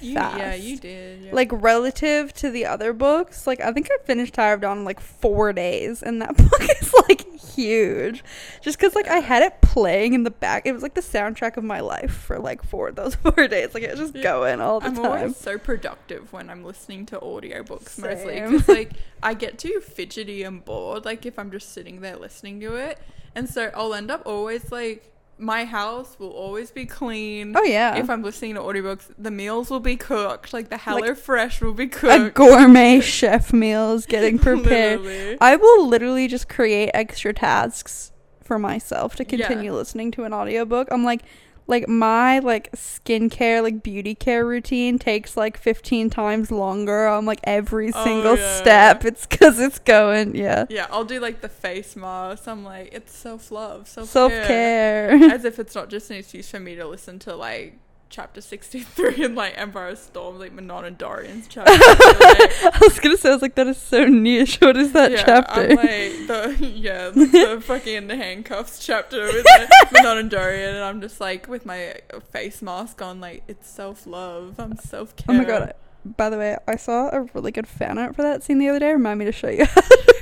You, 0.00 0.14
fast. 0.14 0.38
yeah, 0.38 0.54
you 0.54 0.78
did. 0.78 1.22
Yeah. 1.22 1.32
Like 1.34 1.48
relative 1.52 2.32
to 2.34 2.50
the 2.50 2.66
other 2.66 2.92
books, 2.92 3.46
like 3.46 3.60
I 3.60 3.72
think 3.72 3.88
I 3.92 4.02
finished 4.04 4.34
Tower 4.34 4.54
of 4.54 4.60
Dawn 4.62 4.78
in 4.78 4.84
like 4.84 5.00
four 5.00 5.52
days, 5.52 6.02
and 6.02 6.20
that 6.22 6.36
book 6.50 6.62
is 6.80 6.94
like 7.08 7.26
huge. 7.40 8.24
Just 8.62 8.78
because 8.78 8.94
like 8.94 9.08
I 9.08 9.18
had 9.18 9.42
it 9.42 9.60
playing 9.62 10.14
in 10.14 10.24
the 10.24 10.30
back, 10.30 10.66
it 10.66 10.72
was 10.72 10.82
like 10.82 10.94
the 10.94 11.00
soundtrack 11.00 11.56
of 11.56 11.64
my 11.64 11.80
life 11.80 12.12
for 12.12 12.38
like 12.38 12.62
four 12.64 12.88
of 12.88 12.96
those 12.96 13.14
four 13.16 13.46
days. 13.48 13.74
Like 13.74 13.82
it 13.84 13.90
was 13.92 14.00
just 14.00 14.14
Yeah. 14.16 14.22
going 14.22 14.60
all 14.60 14.80
the 14.80 14.88
time. 14.88 14.98
I'm 14.98 15.04
always 15.06 15.36
so 15.36 15.58
productive 15.58 16.32
when 16.32 16.50
I'm 16.50 16.64
listening 16.64 17.06
to 17.06 17.18
audiobooks 17.18 17.98
mostly 17.98 18.38
Same. 18.38 18.52
because 18.52 18.68
like 18.68 18.92
I 19.22 19.34
get 19.34 19.58
too 19.58 19.80
fidgety 19.84 20.42
and 20.42 20.64
bored 20.64 21.04
like 21.04 21.24
if 21.26 21.38
I'm 21.38 21.50
just 21.50 21.72
sitting 21.72 22.00
there 22.00 22.16
listening 22.16 22.58
to 22.60 22.74
it 22.74 22.98
and 23.34 23.48
so 23.48 23.70
I'll 23.74 23.94
end 23.94 24.10
up 24.10 24.22
always 24.26 24.72
like 24.72 25.11
my 25.42 25.64
house 25.64 26.16
will 26.18 26.30
always 26.30 26.70
be 26.70 26.86
clean 26.86 27.54
Oh 27.56 27.62
yeah, 27.64 27.96
if 27.96 28.08
I'm 28.08 28.22
listening 28.22 28.54
to 28.54 28.60
audiobooks 28.60 29.10
the 29.18 29.30
meals 29.30 29.70
will 29.70 29.80
be 29.80 29.96
cooked 29.96 30.52
like 30.52 30.68
the 30.70 30.76
Like, 30.76 30.82
Hello 31.02 31.14
Fresh 31.14 31.60
will 31.60 31.74
be 31.74 31.88
cooked. 31.88 32.28
a 32.28 32.30
gourmet 32.30 33.00
chef 33.00 33.52
meal 33.52 33.92
is 33.92 34.06
getting 34.06 34.38
prepared. 34.48 35.38
I 35.40 35.56
will 35.56 35.86
literally 35.88 36.28
just 36.28 36.48
create 36.48 36.90
extra 36.94 37.34
tasks 37.34 38.12
for 38.42 38.58
myself 38.58 39.16
to 39.16 39.24
Yeah. 39.24 39.46
continue 39.48 39.72
listening 39.74 40.10
to 40.12 40.24
an 40.24 40.32
audiobook. 40.32 40.88
I'm 40.90 41.04
like 41.04 41.22
like 41.66 41.88
my 41.88 42.38
like 42.40 42.70
skincare 42.72 43.62
like 43.62 43.82
beauty 43.82 44.14
care 44.14 44.44
routine 44.44 44.98
takes 44.98 45.36
like 45.36 45.56
15 45.56 46.10
times 46.10 46.50
longer 46.50 47.06
on 47.06 47.24
like 47.24 47.40
every 47.44 47.92
Oh, 47.94 48.04
single 48.04 48.36
yeah. 48.36 48.56
step. 48.60 49.04
It's 49.04 49.26
cuz 49.26 49.58
it's 49.58 49.78
going, 49.78 50.34
yeah. 50.34 50.66
yeah 50.68 50.86
I'll 50.90 51.04
do 51.04 51.20
like 51.20 51.40
the 51.40 51.48
face 51.48 51.94
mask 51.96 52.46
I'm 52.48 52.64
like 52.64 52.90
it's 52.92 53.14
self-love 53.16 53.88
self-care 53.88 55.10
Self-care. 55.10 55.32
as 55.34 55.44
if 55.44 55.58
it's 55.58 55.74
not 55.74 55.88
just 55.88 56.10
an 56.10 56.16
excuse 56.16 56.50
for 56.50 56.60
me 56.60 56.74
to 56.74 56.86
listen 56.86 57.18
to 57.20 57.34
like 57.36 57.78
chapter 58.12 58.42
63 58.42 59.24
in 59.24 59.34
like 59.34 59.54
Empire 59.56 59.96
Storm 59.96 60.38
like 60.38 60.52
Manon 60.52 60.84
and 60.84 60.98
Dorian's 60.98 61.48
chapter 61.48 61.72
like, 61.72 61.80
I 61.80 62.78
was 62.82 62.98
to 63.00 63.16
say 63.16 63.30
I 63.30 63.32
was 63.32 63.40
like 63.40 63.54
that 63.54 63.66
is 63.66 63.78
so 63.78 64.04
niche. 64.04 64.58
What 64.60 64.76
is 64.76 64.92
that 64.92 65.12
yeah, 65.12 65.22
chapter? 65.24 65.60
I'm 65.62 65.76
like 65.76 65.78
the 65.78 66.56
yeah 66.74 67.08
the 67.08 67.60
fucking 67.64 68.08
the 68.08 68.16
handcuffs 68.16 68.84
chapter 68.84 69.24
with 69.24 69.44
the 69.44 69.68
Manon 69.92 70.18
and 70.18 70.30
Dorian 70.30 70.74
and 70.74 70.84
I'm 70.84 71.00
just 71.00 71.22
like 71.22 71.48
with 71.48 71.64
my 71.64 71.94
face 72.30 72.60
mask 72.60 73.00
on 73.00 73.18
like 73.20 73.44
it's 73.48 73.68
self-love 73.68 74.56
I'm 74.58 74.74
oh 74.74 74.82
self-care 74.82 75.34
Oh 75.34 75.38
my 75.38 75.44
god. 75.44 75.72
By 76.04 76.30
the 76.30 76.36
way, 76.36 76.58
I 76.66 76.74
saw 76.74 77.10
a 77.10 77.22
really 77.32 77.52
good 77.52 77.68
fan 77.68 77.96
art 77.96 78.16
for 78.16 78.22
that 78.22 78.42
scene 78.42 78.58
the 78.58 78.68
other 78.68 78.80
day. 78.80 78.90
Remind 78.92 79.20
me 79.20 79.24
to 79.24 79.32
show 79.32 79.48
you. 79.48 79.66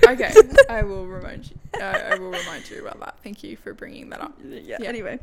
okay 0.06 0.32
I 0.68 0.82
will 0.82 1.06
remind 1.06 1.50
you 1.50 1.56
uh, 1.80 1.85
I 1.85 2.18
will 2.18 2.30
remind 2.30 2.68
you 2.70 2.80
about 2.80 3.00
that 3.00 3.16
thank 3.23 3.42
you 3.42 3.56
for 3.56 3.75
bringing 3.75 4.11
that 4.11 4.20
up 4.20 4.32
yeah. 4.44 4.78
Yeah. 4.80 4.88
Anyway, 4.88 5.18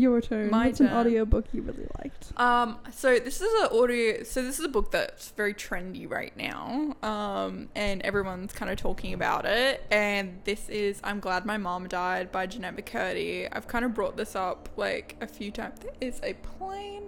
your 0.00 0.20
turn. 0.20 0.50
My 0.50 0.66
What's 0.66 0.80
an 0.80 0.88
turn. 0.88 0.96
audiobook 0.96 1.46
you 1.52 1.62
really 1.62 1.86
liked? 1.98 2.32
Um, 2.36 2.78
so 2.92 3.18
this 3.18 3.40
is 3.40 3.52
an 3.62 3.68
audio. 3.78 4.22
So 4.22 4.42
this 4.42 4.58
is 4.58 4.64
a 4.64 4.68
book 4.68 4.90
that's 4.90 5.30
very 5.30 5.54
trendy 5.54 6.10
right 6.10 6.36
now. 6.36 6.94
Um, 7.02 7.68
and 7.74 8.02
everyone's 8.02 8.52
kind 8.52 8.70
of 8.70 8.76
talking 8.76 9.14
about 9.14 9.44
it. 9.46 9.84
And 9.90 10.40
this 10.44 10.68
is 10.68 11.00
"I'm 11.04 11.20
Glad 11.20 11.46
My 11.46 11.56
Mom 11.58 11.88
Died" 11.88 12.30
by 12.32 12.46
Jennette 12.46 12.76
McCurdy. 12.76 13.48
I've 13.50 13.68
kind 13.68 13.84
of 13.84 13.94
brought 13.94 14.16
this 14.16 14.36
up 14.36 14.68
like 14.76 15.16
a 15.20 15.26
few 15.26 15.50
times. 15.50 15.80
There 15.80 15.92
is 16.00 16.20
a 16.22 16.34
plane. 16.34 17.02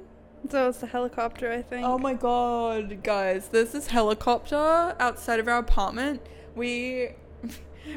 So 0.50 0.68
it's 0.68 0.78
the 0.78 0.86
helicopter, 0.86 1.50
I 1.50 1.62
think. 1.62 1.84
Oh 1.86 1.98
my 1.98 2.14
god, 2.14 3.02
guys! 3.02 3.48
There's 3.48 3.72
this 3.72 3.88
helicopter 3.88 4.94
outside 5.00 5.40
of 5.40 5.48
our 5.48 5.58
apartment. 5.58 6.22
We 6.54 7.10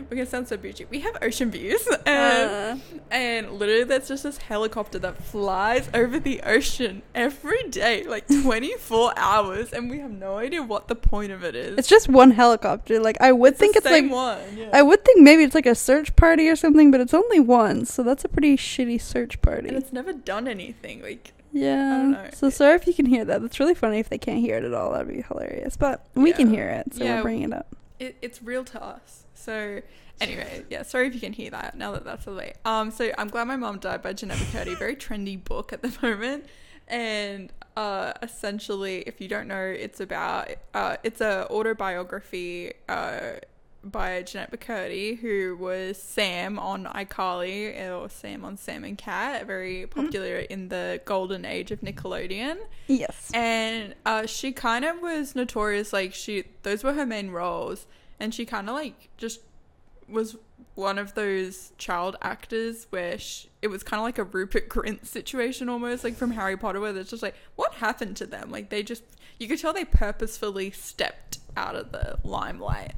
we're 0.09 0.17
gonna 0.17 0.25
sound 0.25 0.47
so 0.47 0.57
bougie. 0.57 0.85
We 0.89 0.99
have 1.01 1.17
ocean 1.21 1.51
views, 1.51 1.85
and, 2.05 2.79
Uh, 2.81 2.83
and 3.11 3.51
literally, 3.53 3.83
there's 3.83 4.07
just 4.07 4.23
this 4.23 4.37
helicopter 4.37 4.99
that 4.99 5.21
flies 5.23 5.89
over 5.93 6.19
the 6.19 6.41
ocean 6.41 7.01
every 7.15 7.63
day, 7.69 8.03
like 8.03 8.25
24 8.43 9.13
hours, 9.17 9.73
and 9.73 9.89
we 9.89 9.99
have 9.99 10.11
no 10.11 10.37
idea 10.37 10.61
what 10.63 10.87
the 10.87 10.95
point 10.95 11.31
of 11.31 11.43
it 11.43 11.55
is. 11.55 11.77
it's 11.77 11.87
just 11.87 12.07
one 12.09 12.31
helicopter. 12.31 12.99
Like 12.99 13.17
I 13.21 13.31
would 13.31 13.57
think 13.57 13.73
the 13.73 13.79
it's 13.79 13.87
same 13.87 14.05
like 14.11 14.13
one. 14.13 14.57
Yeah. 14.57 14.69
I 14.73 14.81
would 14.81 15.03
think 15.03 15.21
maybe 15.21 15.43
it's 15.43 15.55
like 15.55 15.65
a 15.65 15.75
search 15.75 16.15
party 16.15 16.47
or 16.49 16.55
something, 16.55 16.91
but 16.91 17.01
it's 17.01 17.13
only 17.13 17.39
one, 17.39 17.85
so 17.85 18.03
that's 18.03 18.23
a 18.25 18.29
pretty 18.29 18.57
shitty 18.57 19.01
search 19.01 19.41
party. 19.41 19.67
and 19.67 19.77
it's 19.77 19.91
never 19.93 20.13
done 20.13 20.47
anything. 20.47 21.01
Like, 21.01 21.33
Yeah. 21.51 22.03
know. 22.03 22.29
So 22.33 22.49
sorry 22.49 22.75
if 22.75 22.87
you 22.87 22.93
can 22.93 23.05
hear 23.05 23.25
that. 23.25 23.41
That's 23.41 23.59
really 23.59 23.73
funny 23.75 23.99
if 23.99 24.07
they 24.09 24.17
can't 24.17 24.39
hear 24.39 24.57
it 24.57 24.63
at 24.63 24.73
all. 24.73 24.91
That'd 24.93 25.07
be 25.13 25.21
hilarious. 25.21 25.75
But 25.77 26.05
we 26.15 26.31
can 26.31 26.49
hear 26.49 26.67
it, 26.69 26.93
so 26.95 27.03
Yeah. 27.03 27.17
we're 27.17 27.23
bringing 27.23 27.43
it 27.43 27.53
up. 27.53 27.75
it, 27.99 28.15
it's 28.21 28.41
real 28.41 28.63
to 28.65 28.81
us. 28.83 29.25
So 29.41 29.81
anyway, 30.21 30.63
yeah, 30.69 30.83
sorry 30.83 31.07
if 31.07 31.13
you 31.13 31.19
can 31.19 31.33
hear 31.33 31.49
that 31.51 31.77
now 31.77 31.91
that 31.93 32.05
that's 32.05 32.25
the 32.25 32.33
way. 32.33 32.53
Um, 32.65 32.91
so 32.91 33.11
I'm 33.17 33.27
glad 33.29 33.47
my 33.47 33.55
mom 33.57 33.79
died 33.79 34.01
by 34.01 34.13
Jennette 34.13 34.37
McCurdy. 34.37 34.77
Very 34.77 34.95
trendy 35.05 35.43
book 35.43 35.73
at 35.73 35.81
the 35.81 35.95
moment, 36.01 36.45
and 36.87 37.51
uh, 37.77 38.13
essentially, 38.21 39.01
if 39.07 39.21
you 39.21 39.27
don't 39.27 39.47
know, 39.47 39.63
it's 39.65 39.99
about 39.99 40.49
uh, 40.73 40.97
it's 41.03 41.21
a 41.21 41.47
autobiography 41.49 42.73
uh 42.89 43.33
by 43.83 44.21
Jennette 44.21 44.51
McCurdy, 44.51 45.17
who 45.17 45.57
was 45.59 45.99
Sam 45.99 46.59
on 46.59 46.85
iCarly 46.85 47.75
or 47.89 48.09
Sam 48.09 48.45
on 48.45 48.55
Sam 48.55 48.83
and 48.83 48.95
Cat, 48.95 49.47
very 49.47 49.87
popular 49.87 50.35
in 50.37 50.69
the 50.69 51.01
golden 51.05 51.45
age 51.45 51.71
of 51.71 51.81
Nickelodeon 51.81 52.57
Yes. 52.85 53.31
and 53.33 53.95
uh, 54.05 54.27
she 54.27 54.51
kind 54.51 54.85
of 54.85 55.01
was 55.01 55.33
notorious 55.35 55.91
like 55.93 56.13
she 56.13 56.43
those 56.61 56.83
were 56.83 56.93
her 56.93 57.07
main 57.07 57.31
roles 57.31 57.87
and 58.21 58.35
she 58.35 58.45
kind 58.45 58.69
of 58.69 58.75
like 58.75 59.09
just 59.17 59.41
was 60.07 60.37
one 60.75 60.99
of 60.99 61.15
those 61.15 61.73
child 61.77 62.15
actors 62.21 62.85
where 62.91 63.17
she, 63.17 63.49
it 63.61 63.67
was 63.67 63.81
kind 63.81 63.99
of 63.99 64.03
like 64.03 64.19
a 64.19 64.23
Rupert 64.23 64.69
Grint 64.69 65.05
situation 65.05 65.67
almost 65.69 66.03
like 66.03 66.15
from 66.15 66.31
Harry 66.31 66.55
Potter 66.55 66.79
where 66.79 66.95
it's 66.95 67.09
just 67.09 67.23
like 67.23 67.35
what 67.55 67.73
happened 67.73 68.15
to 68.17 68.27
them? 68.27 68.51
Like 68.51 68.69
they 68.69 68.83
just 68.83 69.03
you 69.39 69.47
could 69.47 69.59
tell 69.59 69.73
they 69.73 69.85
purposefully 69.85 70.69
stepped 70.69 71.39
out 71.57 71.75
of 71.75 71.91
the 71.91 72.19
limelight. 72.23 72.93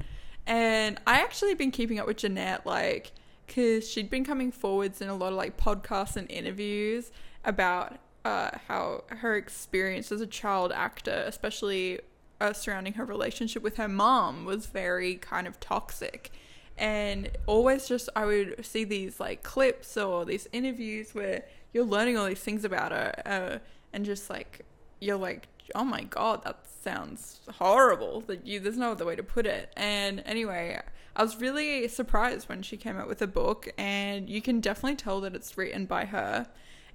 And 0.46 1.00
I 1.06 1.20
actually 1.20 1.54
been 1.54 1.70
keeping 1.70 1.98
up 1.98 2.06
with 2.06 2.18
Jennette 2.18 2.66
like 2.66 3.12
because 3.46 3.88
she'd 3.88 4.10
been 4.10 4.24
coming 4.24 4.52
forwards 4.52 5.00
in 5.00 5.08
a 5.08 5.14
lot 5.14 5.32
of 5.32 5.38
like 5.38 5.56
podcasts 5.56 6.16
and 6.16 6.30
interviews 6.30 7.10
about 7.46 7.96
uh, 8.26 8.50
how 8.68 9.04
her 9.08 9.36
experience 9.36 10.12
as 10.12 10.20
a 10.20 10.26
child 10.26 10.70
actor, 10.70 11.24
especially 11.26 12.00
uh, 12.44 12.52
surrounding 12.52 12.94
her 12.94 13.04
relationship 13.04 13.62
with 13.62 13.76
her 13.76 13.88
mom, 13.88 14.44
was 14.44 14.66
very 14.66 15.14
kind 15.16 15.46
of 15.46 15.58
toxic. 15.60 16.30
And 16.76 17.30
always 17.46 17.88
just, 17.88 18.08
I 18.14 18.24
would 18.26 18.64
see 18.64 18.84
these 18.84 19.20
like 19.20 19.42
clips 19.42 19.96
or 19.96 20.24
these 20.24 20.48
interviews 20.52 21.14
where 21.14 21.44
you're 21.72 21.84
learning 21.84 22.16
all 22.18 22.26
these 22.26 22.44
things 22.48 22.64
about 22.64 22.90
her, 22.92 23.12
uh, 23.24 23.58
and 23.92 24.04
just 24.04 24.28
like, 24.28 24.52
you're 25.00 25.16
like, 25.16 25.48
oh 25.74 25.84
my 25.84 26.02
god, 26.02 26.44
that 26.44 26.58
sounds 26.82 27.40
horrible. 27.58 28.20
That 28.28 28.46
you, 28.46 28.60
there's 28.60 28.76
no 28.76 28.92
other 28.92 29.06
way 29.06 29.16
to 29.16 29.22
put 29.22 29.46
it. 29.46 29.72
And 29.76 30.22
anyway, 30.26 30.80
I 31.16 31.22
was 31.22 31.40
really 31.40 31.88
surprised 31.88 32.48
when 32.48 32.62
she 32.62 32.76
came 32.76 32.98
out 32.98 33.08
with 33.08 33.22
a 33.22 33.26
book, 33.26 33.72
and 33.78 34.28
you 34.28 34.42
can 34.42 34.60
definitely 34.60 34.96
tell 34.96 35.20
that 35.22 35.34
it's 35.34 35.56
written 35.56 35.86
by 35.86 36.04
her. 36.06 36.48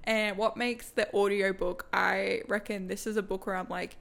And 0.04 0.36
what 0.36 0.56
makes 0.56 0.90
the 0.90 1.06
audiobook, 1.14 1.86
I 1.92 2.42
reckon 2.48 2.88
this 2.88 3.06
is 3.06 3.16
a 3.16 3.22
book 3.22 3.46
where 3.46 3.56
I'm 3.56 3.68
like, 3.68 3.96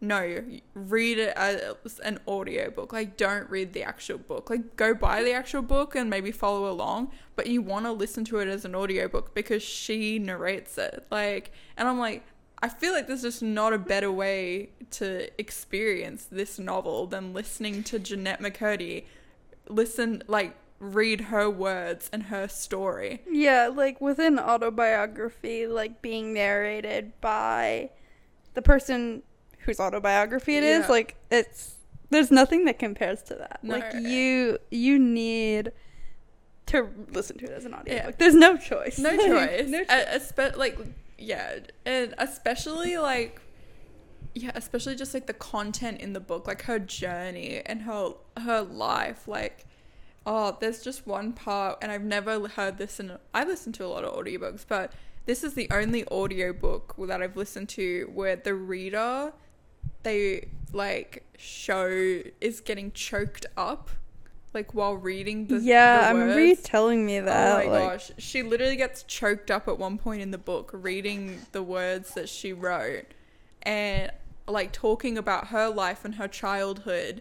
no, 0.00 0.44
read 0.74 1.18
it 1.18 1.32
as 1.36 2.00
an 2.04 2.18
audiobook. 2.28 2.92
Like, 2.92 3.16
don't 3.16 3.48
read 3.48 3.72
the 3.72 3.82
actual 3.82 4.18
book. 4.18 4.50
Like, 4.50 4.76
go 4.76 4.94
buy 4.94 5.22
the 5.22 5.32
actual 5.32 5.62
book 5.62 5.94
and 5.94 6.10
maybe 6.10 6.30
follow 6.30 6.70
along, 6.70 7.10
but 7.34 7.46
you 7.46 7.62
want 7.62 7.86
to 7.86 7.92
listen 7.92 8.24
to 8.26 8.38
it 8.38 8.48
as 8.48 8.64
an 8.64 8.74
audiobook 8.74 9.34
because 9.34 9.62
she 9.62 10.18
narrates 10.18 10.76
it. 10.78 11.06
Like, 11.10 11.52
and 11.76 11.88
I'm 11.88 11.98
like, 11.98 12.24
I 12.62 12.68
feel 12.68 12.92
like 12.92 13.06
there's 13.06 13.22
just 13.22 13.42
not 13.42 13.72
a 13.72 13.78
better 13.78 14.10
way 14.10 14.70
to 14.92 15.28
experience 15.40 16.26
this 16.30 16.58
novel 16.58 17.06
than 17.06 17.32
listening 17.32 17.82
to 17.84 17.98
Jennette 17.98 18.40
McCurdy 18.40 19.04
listen, 19.68 20.22
like, 20.26 20.54
read 20.78 21.22
her 21.22 21.48
words 21.48 22.10
and 22.12 22.24
her 22.24 22.48
story. 22.48 23.22
Yeah, 23.30 23.68
like 23.68 24.00
within 24.00 24.38
autobiography, 24.38 25.66
like 25.66 26.02
being 26.02 26.34
narrated 26.34 27.12
by 27.20 27.90
the 28.54 28.62
person 28.62 29.22
whose 29.66 29.78
autobiography 29.80 30.56
it 30.56 30.62
is, 30.64 30.84
Yeah. 30.84 30.90
like 30.90 31.16
it's 31.30 31.74
there's 32.10 32.30
nothing 32.30 32.64
that 32.66 32.78
compares 32.78 33.20
to 33.24 33.34
that. 33.34 33.58
No. 33.62 33.74
Like 33.76 33.94
you 33.94 34.58
you 34.70 34.98
need 34.98 35.72
to 36.66 36.88
listen 37.12 37.36
to 37.38 37.44
it 37.44 37.50
as 37.52 37.64
an 37.64 37.74
audiobook. 37.74 38.04
Yeah. 38.06 38.10
There's 38.18 38.34
no 38.34 38.56
choice. 38.56 38.98
no 38.98 39.10
choice. 39.16 39.68
no 39.68 39.80
A- 39.88 40.18
espe- 40.18 40.56
like 40.56 40.78
yeah, 41.18 41.58
and 41.84 42.14
especially 42.18 42.96
like 42.98 43.40
yeah, 44.34 44.50
especially 44.54 44.94
just 44.96 45.14
like 45.14 45.26
the 45.26 45.32
content 45.32 46.00
in 46.00 46.12
the 46.12 46.20
book, 46.20 46.46
like 46.46 46.62
her 46.62 46.78
journey 46.78 47.62
and 47.64 47.82
her 47.82 48.12
her 48.38 48.60
life. 48.62 49.26
Like, 49.26 49.64
oh, 50.26 50.56
there's 50.60 50.82
just 50.82 51.06
one 51.06 51.32
part, 51.32 51.78
and 51.80 51.90
I've 51.90 52.02
never 52.04 52.46
heard 52.48 52.76
this. 52.78 53.00
In 53.00 53.12
I 53.32 53.44
listen 53.44 53.72
to 53.72 53.84
a 53.84 53.88
lot 53.88 54.04
of 54.04 54.14
audiobooks, 54.14 54.64
but 54.68 54.92
this 55.24 55.42
is 55.42 55.54
the 55.54 55.68
only 55.72 56.06
audiobook 56.08 56.94
that 56.98 57.22
I've 57.22 57.36
listened 57.36 57.68
to 57.70 58.10
where 58.12 58.36
the 58.36 58.54
reader 58.54 59.32
they 60.06 60.48
like 60.72 61.24
show 61.36 62.22
is 62.40 62.60
getting 62.60 62.92
choked 62.92 63.44
up 63.56 63.90
like 64.54 64.72
while 64.72 64.96
reading 64.96 65.46
the 65.48 65.58
yeah, 65.58 65.98
the 65.98 66.06
I 66.06 66.10
remember 66.12 66.42
you 66.42 66.56
telling 66.56 67.04
me 67.04 67.18
oh 67.18 67.24
that. 67.26 67.64
Oh 67.64 67.68
my 67.68 67.78
like, 67.78 67.90
gosh. 67.90 68.12
She 68.16 68.42
literally 68.42 68.76
gets 68.76 69.02
choked 69.02 69.50
up 69.50 69.68
at 69.68 69.78
one 69.78 69.98
point 69.98 70.22
in 70.22 70.30
the 70.30 70.38
book 70.38 70.70
reading 70.72 71.40
the 71.52 71.62
words 71.62 72.14
that 72.14 72.28
she 72.28 72.52
wrote 72.54 73.04
and 73.62 74.10
like 74.46 74.72
talking 74.72 75.18
about 75.18 75.48
her 75.48 75.68
life 75.68 76.04
and 76.04 76.14
her 76.14 76.28
childhood. 76.28 77.20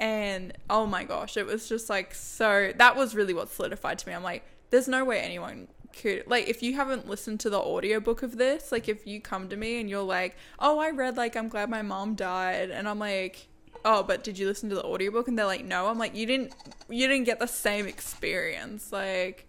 And 0.00 0.54
oh 0.68 0.86
my 0.86 1.04
gosh, 1.04 1.36
it 1.36 1.46
was 1.46 1.68
just 1.68 1.88
like 1.88 2.14
so. 2.14 2.72
That 2.76 2.96
was 2.96 3.14
really 3.14 3.34
what 3.34 3.50
solidified 3.50 3.98
to 4.00 4.08
me. 4.08 4.14
I'm 4.14 4.24
like, 4.24 4.42
there's 4.70 4.88
no 4.88 5.04
way 5.04 5.20
anyone 5.20 5.68
could. 5.92 6.24
Like, 6.26 6.48
if 6.48 6.62
you 6.62 6.74
haven't 6.74 7.08
listened 7.08 7.40
to 7.40 7.50
the 7.50 7.58
audiobook 7.58 8.22
of 8.22 8.36
this, 8.38 8.72
like, 8.72 8.88
if 8.88 9.06
you 9.06 9.20
come 9.20 9.48
to 9.48 9.56
me 9.56 9.80
and 9.80 9.88
you're 9.90 10.02
like, 10.02 10.36
oh, 10.58 10.78
I 10.78 10.90
read, 10.90 11.16
like, 11.16 11.36
I'm 11.36 11.48
glad 11.48 11.70
my 11.70 11.82
mom 11.82 12.14
died. 12.14 12.70
And 12.70 12.88
I'm 12.88 12.98
like, 12.98 13.48
oh 13.84 14.00
but 14.02 14.22
did 14.22 14.38
you 14.38 14.46
listen 14.46 14.68
to 14.68 14.76
the 14.76 14.84
audiobook 14.84 15.26
and 15.26 15.36
they're 15.36 15.44
like 15.44 15.64
no 15.64 15.88
i'm 15.88 15.98
like 15.98 16.14
you 16.14 16.24
didn't 16.24 16.54
you 16.88 17.08
didn't 17.08 17.24
get 17.24 17.40
the 17.40 17.48
same 17.48 17.84
experience 17.88 18.92
like 18.92 19.48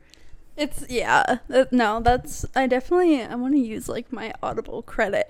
It's 0.56 0.86
yeah. 0.88 1.40
Uh, 1.52 1.66
no, 1.72 2.00
that's 2.00 2.46
I 2.56 2.68
definitely 2.68 3.22
I 3.24 3.34
want 3.36 3.56
to 3.56 3.60
use 3.60 3.90
like 3.90 4.12
my 4.14 4.34
Audible 4.44 4.84
credit, 4.84 5.26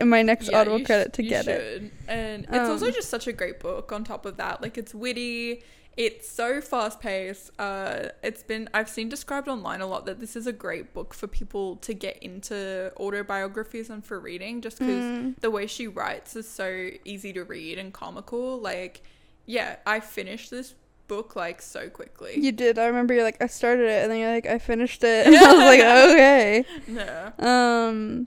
my 0.04 0.20
next 0.22 0.50
yeah, 0.50 0.60
Audible 0.60 0.78
sh- 0.78 0.84
credit 0.84 1.12
to 1.14 1.22
get 1.22 1.48
it. 1.48 1.90
and 2.06 2.46
it's 2.52 2.68
also 2.68 2.86
Um, 2.86 2.92
just 2.92 3.08
such 3.08 3.26
a 3.26 3.32
great 3.32 3.60
book 3.60 3.92
on 3.92 4.04
top 4.04 4.26
of 4.26 4.36
that 4.36 4.60
like 4.62 4.76
it's 4.78 4.94
witty 4.94 5.62
it's 5.96 6.28
so 6.28 6.60
fast 6.60 7.00
paced 7.00 7.50
uh 7.58 8.08
it's 8.22 8.42
been 8.42 8.68
i've 8.74 8.88
seen 8.88 9.08
described 9.08 9.48
online 9.48 9.80
a 9.80 9.86
lot 9.86 10.04
that 10.04 10.20
this 10.20 10.36
is 10.36 10.46
a 10.46 10.52
great 10.52 10.92
book 10.92 11.14
for 11.14 11.26
people 11.26 11.76
to 11.76 11.94
get 11.94 12.18
into 12.18 12.92
autobiographies 12.98 13.88
and 13.88 14.04
for 14.04 14.20
reading 14.20 14.60
just 14.60 14.78
because 14.78 15.02
Mm. 15.04 15.40
the 15.40 15.50
way 15.50 15.66
she 15.66 15.86
writes 15.88 16.36
is 16.36 16.46
so 16.48 16.90
easy 17.04 17.32
to 17.32 17.44
read 17.44 17.78
and 17.78 17.92
comical 17.94 18.58
like 18.60 19.00
yeah 19.46 19.76
i 19.86 20.00
finished 20.00 20.50
this 20.50 20.74
book 21.08 21.36
like 21.36 21.62
so 21.62 21.88
quickly 21.88 22.34
You 22.36 22.50
did. 22.50 22.78
I 22.80 22.86
remember 22.86 23.14
you're 23.14 23.22
like 23.22 23.40
I 23.40 23.46
started 23.46 23.86
it 23.88 24.02
and 24.02 24.10
then 24.10 24.18
you're 24.18 24.32
like 24.32 24.46
I 24.46 24.58
finished 24.58 25.04
it. 25.04 25.26
And 25.28 25.36
I 25.36 25.52
was 25.52 25.64
like 25.64 25.80
okay. 26.10 26.64
yeah 26.88 27.30
Um, 27.38 28.26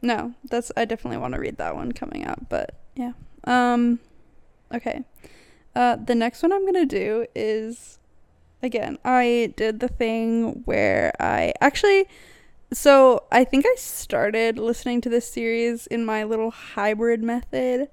no, 0.00 0.32
that's 0.50 0.72
I 0.74 0.86
definitely 0.86 1.18
want 1.18 1.34
to 1.34 1.40
read 1.40 1.58
that 1.58 1.74
one 1.76 1.92
coming 1.92 2.26
up. 2.26 2.40
But 2.48 2.80
yeah. 2.96 3.12
Um, 3.44 3.98
okay. 4.74 5.04
Uh, 5.74 5.96
the 5.96 6.14
next 6.14 6.42
one 6.42 6.52
I'm 6.52 6.64
gonna 6.64 6.86
do 6.86 7.26
is, 7.34 7.98
again, 8.62 8.98
I 9.04 9.52
did 9.56 9.80
the 9.80 9.88
thing 9.88 10.62
where 10.64 11.12
I 11.20 11.52
actually, 11.60 12.06
so 12.72 13.24
I 13.32 13.44
think 13.44 13.66
I 13.66 13.74
started 13.76 14.58
listening 14.58 15.00
to 15.02 15.08
this 15.08 15.30
series 15.30 15.86
in 15.86 16.04
my 16.04 16.24
little 16.24 16.50
hybrid 16.50 17.22
method, 17.22 17.88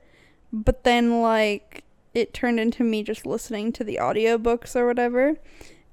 but 0.54 0.84
then 0.84 1.22
like 1.22 1.84
it 2.14 2.34
turned 2.34 2.60
into 2.60 2.84
me 2.84 3.04
just 3.04 3.26
listening 3.26 3.72
to 3.74 3.84
the 3.84 3.98
audiobooks 4.02 4.76
or 4.76 4.86
whatever. 4.86 5.38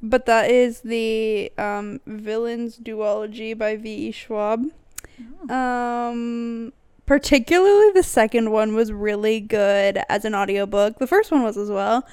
But 0.00 0.26
that 0.26 0.50
is 0.50 0.80
the 0.82 1.52
um, 1.58 2.00
Villains 2.06 2.78
Duology 2.78 3.56
by 3.56 3.76
V.E. 3.76 4.12
Schwab. 4.12 4.66
Um, 5.50 6.72
particularly 7.08 7.90
the 7.92 8.02
second 8.02 8.50
one 8.50 8.74
was 8.74 8.92
really 8.92 9.40
good 9.40 9.98
as 10.10 10.26
an 10.26 10.34
audiobook. 10.34 10.98
The 10.98 11.06
first 11.06 11.32
one 11.32 11.42
was 11.42 11.56
as 11.56 11.70
well. 11.70 12.06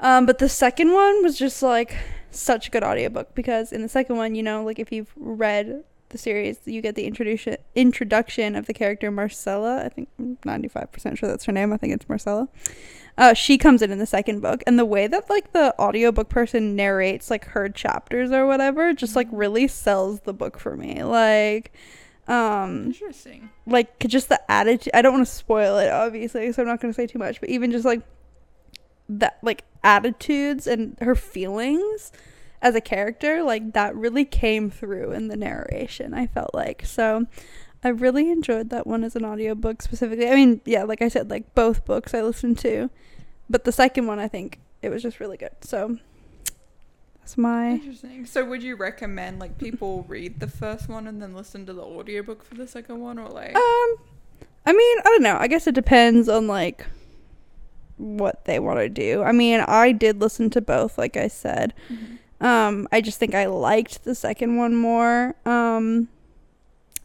Um, 0.00 0.26
but 0.26 0.38
the 0.38 0.48
second 0.48 0.92
one 0.92 1.22
was 1.22 1.38
just 1.38 1.62
like 1.62 1.96
such 2.32 2.66
a 2.66 2.70
good 2.70 2.82
audiobook 2.82 3.36
because 3.36 3.72
in 3.72 3.80
the 3.80 3.88
second 3.88 4.16
one, 4.16 4.34
you 4.34 4.42
know, 4.42 4.64
like 4.64 4.80
if 4.80 4.90
you've 4.90 5.12
read 5.16 5.84
the 6.08 6.18
series, 6.18 6.58
you 6.64 6.82
get 6.82 6.96
the 6.96 7.04
introduction 7.04 7.58
introduction 7.76 8.56
of 8.56 8.66
the 8.66 8.74
character 8.74 9.10
Marcella. 9.12 9.84
I 9.84 9.88
think 9.88 10.08
five 10.72 10.90
percent 10.90 11.16
sure 11.16 11.28
that's 11.28 11.44
her 11.44 11.52
name. 11.52 11.72
I 11.72 11.76
think 11.76 11.94
it's 11.94 12.08
Marcella. 12.08 12.48
Uh, 13.16 13.34
she 13.34 13.56
comes 13.56 13.82
in 13.82 13.92
in 13.92 13.98
the 13.98 14.06
second 14.06 14.40
book, 14.40 14.64
and 14.66 14.78
the 14.78 14.84
way 14.84 15.06
that 15.06 15.30
like 15.30 15.52
the 15.52 15.78
audiobook 15.78 16.28
person 16.28 16.74
narrates 16.74 17.30
like 17.30 17.44
her 17.46 17.68
chapters 17.68 18.32
or 18.32 18.46
whatever, 18.46 18.92
just 18.92 19.14
like 19.14 19.28
really 19.30 19.68
sells 19.68 20.20
the 20.20 20.32
book 20.32 20.58
for 20.58 20.76
me. 20.76 21.04
Like, 21.04 21.72
um, 22.28 22.86
Interesting. 22.86 23.50
like 23.66 23.98
just 24.06 24.28
the 24.28 24.40
attitude. 24.50 24.92
I 24.94 25.02
don't 25.02 25.14
want 25.14 25.26
to 25.26 25.32
spoil 25.32 25.78
it, 25.78 25.88
obviously, 25.88 26.52
so 26.52 26.62
I'm 26.62 26.68
not 26.68 26.80
going 26.80 26.92
to 26.92 26.96
say 26.96 27.06
too 27.06 27.18
much. 27.18 27.40
But 27.40 27.48
even 27.48 27.72
just 27.72 27.84
like 27.84 28.02
that, 29.08 29.38
like 29.42 29.64
attitudes 29.82 30.66
and 30.66 30.96
her 31.00 31.14
feelings 31.14 32.12
as 32.60 32.74
a 32.74 32.80
character, 32.80 33.42
like 33.42 33.72
that 33.72 33.96
really 33.96 34.26
came 34.26 34.70
through 34.70 35.12
in 35.12 35.28
the 35.28 35.36
narration. 35.36 36.12
I 36.12 36.26
felt 36.26 36.54
like 36.54 36.84
so. 36.84 37.26
I 37.82 37.88
really 37.88 38.30
enjoyed 38.30 38.70
that 38.70 38.86
one 38.86 39.04
as 39.04 39.14
an 39.14 39.24
audiobook 39.24 39.82
specifically. 39.82 40.28
I 40.28 40.34
mean, 40.34 40.60
yeah, 40.64 40.82
like 40.82 41.00
I 41.00 41.08
said, 41.08 41.30
like 41.30 41.54
both 41.54 41.84
books 41.84 42.12
I 42.12 42.22
listened 42.22 42.58
to, 42.58 42.90
but 43.48 43.64
the 43.64 43.72
second 43.72 44.06
one 44.06 44.18
I 44.18 44.28
think 44.28 44.58
it 44.82 44.90
was 44.90 45.02
just 45.02 45.20
really 45.20 45.36
good. 45.36 45.52
So 45.62 45.98
my 47.36 47.72
Interesting. 47.72 48.24
So 48.26 48.44
would 48.44 48.62
you 48.62 48.76
recommend 48.76 49.38
like 49.40 49.58
people 49.58 50.04
read 50.08 50.40
the 50.40 50.48
first 50.48 50.88
one 50.88 51.06
and 51.06 51.20
then 51.20 51.34
listen 51.34 51.66
to 51.66 51.72
the 51.72 51.82
audiobook 51.82 52.42
for 52.44 52.54
the 52.54 52.66
second 52.66 53.00
one 53.00 53.18
or 53.18 53.28
like 53.28 53.54
Um, 53.54 53.96
I 54.66 54.72
mean, 54.72 54.98
I 54.98 55.02
don't 55.04 55.22
know. 55.22 55.36
I 55.38 55.46
guess 55.48 55.66
it 55.66 55.74
depends 55.74 56.28
on 56.28 56.46
like 56.46 56.86
what 57.96 58.44
they 58.44 58.58
want 58.58 58.78
to 58.78 58.88
do. 58.88 59.22
I 59.22 59.32
mean, 59.32 59.60
I 59.60 59.92
did 59.92 60.20
listen 60.20 60.50
to 60.50 60.60
both, 60.60 60.96
like 60.98 61.16
I 61.16 61.28
said. 61.28 61.74
Mhm. 61.90 62.18
Um, 62.40 62.88
I 62.92 63.00
just 63.00 63.18
think 63.18 63.34
I 63.34 63.46
liked 63.46 64.04
the 64.04 64.14
second 64.14 64.56
one 64.56 64.76
more. 64.76 65.34
Um, 65.44 66.08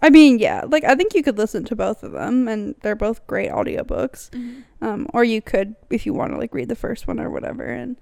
I 0.02 0.10
mean, 0.10 0.38
yeah, 0.38 0.64
like 0.68 0.84
I 0.84 0.94
think 0.96 1.16
you 1.16 1.24
could 1.24 1.38
listen 1.38 1.64
to 1.66 1.76
both 1.76 2.04
of 2.04 2.12
them, 2.12 2.48
and 2.48 2.76
they're 2.82 2.96
both 2.96 3.26
great 3.26 3.50
audiobooks. 3.50 4.30
Mhm. 4.32 4.64
Um, 4.82 5.08
or 5.14 5.24
you 5.24 5.42
could, 5.42 5.76
if 5.90 6.06
you 6.06 6.14
want 6.14 6.34
to, 6.34 6.38
like 6.38 6.54
read 6.54 6.68
the 6.70 6.76
first 6.76 7.08
one 7.08 7.20
or 7.20 7.30
whatever. 7.30 7.64
And 7.64 7.96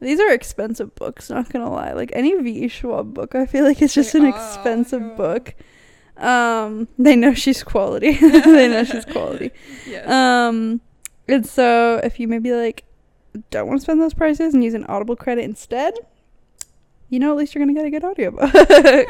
these 0.00 0.20
are 0.20 0.32
expensive 0.32 0.94
books. 0.94 1.30
Not 1.30 1.48
gonna 1.50 1.70
lie, 1.70 1.92
like 1.92 2.10
any 2.14 2.34
V. 2.34 2.68
Schwab 2.68 3.14
book, 3.14 3.34
I 3.34 3.46
feel 3.46 3.64
like 3.64 3.80
it's 3.82 3.94
just 3.94 4.12
They 4.12 4.18
an 4.20 4.26
are, 4.26 4.28
expensive 4.30 5.02
yeah. 5.02 5.14
book. 5.14 5.54
Um, 6.16 6.88
they 6.98 7.14
know 7.16 7.34
she's 7.34 7.62
quality. 7.62 8.12
they 8.20 8.68
know 8.68 8.84
she's 8.84 9.04
quality. 9.04 9.50
Yes. 9.86 10.08
Um, 10.08 10.80
and 11.28 11.46
so 11.46 12.00
if 12.02 12.18
you 12.18 12.26
maybe 12.28 12.52
like 12.52 12.84
don't 13.50 13.66
want 13.68 13.80
to 13.80 13.82
spend 13.82 14.00
those 14.00 14.14
prices 14.14 14.54
and 14.54 14.64
use 14.64 14.74
an 14.74 14.84
Audible 14.86 15.16
credit 15.16 15.44
instead, 15.44 15.94
you 17.08 17.18
know 17.20 17.30
at 17.30 17.36
least 17.38 17.54
you're 17.54 17.64
gonna 17.64 17.74
get 17.74 17.86
a 17.86 17.90
good 17.90 18.04
audiobook. 18.04 18.52
Yeah. 18.54 19.04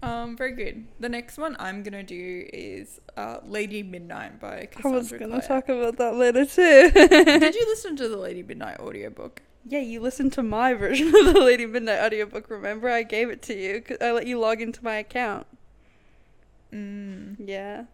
Um, 0.00 0.36
very 0.36 0.52
good. 0.52 0.86
The 1.00 1.08
next 1.08 1.38
one 1.38 1.56
I'm 1.58 1.82
gonna 1.82 2.04
do 2.04 2.48
is 2.52 3.00
uh, 3.16 3.38
Lady 3.44 3.82
Midnight 3.82 4.38
by 4.40 4.60
I 4.60 4.66
Cassandra 4.66 4.98
was 4.98 5.10
gonna 5.12 5.40
Clare. 5.40 5.60
talk 5.60 5.68
about 5.68 5.96
that 5.98 6.14
later 6.14 6.44
too. 6.46 6.90
Did 6.94 7.54
you 7.54 7.66
listen 7.66 7.96
to 7.96 8.08
the 8.08 8.16
Lady 8.16 8.42
Midnight 8.44 8.78
audiobook? 8.78 9.42
Yeah, 9.64 9.80
you 9.80 10.00
listened 10.00 10.32
to 10.34 10.42
my 10.42 10.72
version 10.84 11.08
of 11.08 11.34
the 11.34 11.40
Lady 11.40 11.66
Midnight 11.66 12.00
audiobook. 12.00 12.48
Remember, 12.50 12.88
I 12.88 13.02
gave 13.02 13.28
it 13.30 13.42
to 13.42 13.54
you. 13.54 13.80
'cause 13.82 13.98
I 14.00 14.12
let 14.12 14.26
you 14.26 14.38
log 14.38 14.60
into 14.62 14.82
my 14.82 14.96
account. 14.96 15.46
Mm. 16.72 17.36
Yeah. 17.44 17.84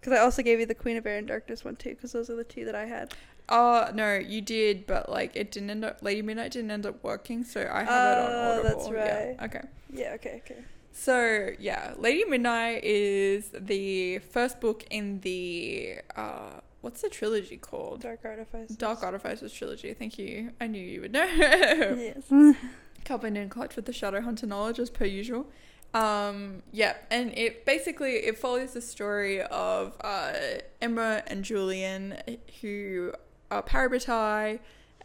Because 0.00 0.12
I 0.18 0.20
also 0.22 0.42
gave 0.42 0.60
you 0.60 0.66
the 0.66 0.74
Queen 0.74 0.96
of 0.96 1.06
Air 1.06 1.16
and 1.18 1.26
Darkness 1.26 1.64
one 1.64 1.76
too. 1.76 1.90
Because 1.90 2.12
those 2.12 2.28
are 2.30 2.36
the 2.36 2.44
two 2.44 2.64
that 2.66 2.74
I 2.74 2.84
had. 2.86 3.14
Oh 3.48 3.90
no, 3.94 4.16
you 4.16 4.40
did, 4.40 4.86
but 4.86 5.10
like 5.10 5.34
it 5.36 5.50
didn't 5.50 5.70
end 5.70 5.84
up. 5.84 5.98
Lady 6.02 6.22
Midnight 6.22 6.52
didn't 6.52 6.70
end 6.70 6.86
up 6.86 7.02
working, 7.02 7.44
so 7.44 7.60
I 7.70 7.84
have 7.84 8.18
it 8.18 8.18
on 8.24 8.32
Oh, 8.32 8.50
Audible. 8.60 8.68
that's 8.68 8.88
Yeah, 8.90 9.24
right. 9.28 9.42
Okay. 9.42 9.60
Yeah. 9.92 10.12
Okay. 10.14 10.42
Okay. 10.44 10.62
So 10.92 11.50
yeah, 11.58 11.92
Lady 11.98 12.24
Midnight 12.24 12.84
is 12.84 13.50
the 13.58 14.18
first 14.18 14.60
book 14.60 14.84
in 14.90 15.20
the 15.20 15.96
uh, 16.16 16.60
what's 16.84 17.00
the 17.00 17.08
trilogy 17.08 17.56
called? 17.56 18.02
Dark 18.02 18.20
Artifice. 18.24 18.70
Dark 18.76 19.02
Artifices 19.02 19.52
trilogy. 19.52 19.94
Thank 19.94 20.18
you. 20.18 20.52
I 20.60 20.66
knew 20.66 20.80
you 20.80 21.00
would 21.00 21.12
know. 21.12 21.24
Yes. 21.34 22.30
Coming 23.04 23.36
in 23.36 23.48
clutch 23.48 23.76
with 23.76 23.86
the 23.86 23.92
Shadowhunter 23.92 24.44
knowledge 24.44 24.78
as 24.78 24.90
per 24.90 25.04
usual. 25.04 25.46
Um, 25.94 26.62
yeah, 26.72 26.96
and 27.10 27.36
it 27.36 27.64
basically 27.64 28.14
it 28.14 28.36
follows 28.38 28.72
the 28.72 28.80
story 28.80 29.40
of 29.42 29.94
uh, 30.00 30.32
Emma 30.80 31.22
and 31.26 31.44
Julian 31.44 32.18
who 32.60 33.12
are 33.50 33.62
parabatai. 33.62 34.58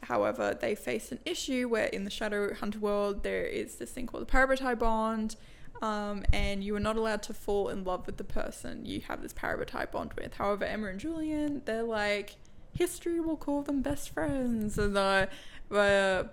However, 0.03 0.57
they 0.59 0.75
face 0.75 1.12
an 1.12 1.19
issue 1.25 1.67
where 1.67 1.86
in 1.86 2.05
the 2.05 2.09
Shadowhunter 2.09 2.77
world 2.77 3.24
there 3.24 3.43
is 3.43 3.75
this 3.75 3.91
thing 3.91 4.07
called 4.07 4.27
the 4.27 4.31
parabatai 4.31 4.79
bond, 4.79 5.36
um, 5.81 6.24
and 6.33 6.63
you 6.63 6.75
are 6.75 6.79
not 6.79 6.98
allowed 6.98 7.24
to 7.24 7.33
fall 7.33 7.69
in 7.69 7.83
love 7.83 8.05
with 8.05 8.17
the 8.17 8.24
person 8.24 8.86
you 8.86 9.01
have 9.01 9.21
this 9.21 9.33
parabatai 9.33 9.91
bond 9.91 10.13
with. 10.13 10.33
However, 10.36 10.65
Emma 10.65 10.88
and 10.88 11.00
Julian, 11.00 11.62
they're 11.65 11.83
like 11.83 12.36
history 12.73 13.19
will 13.19 13.38
call 13.38 13.62
them 13.62 13.82
best 13.82 14.10
friends, 14.10 14.77
and 14.77 14.97
uh, 14.97 15.27
uh 15.71 16.23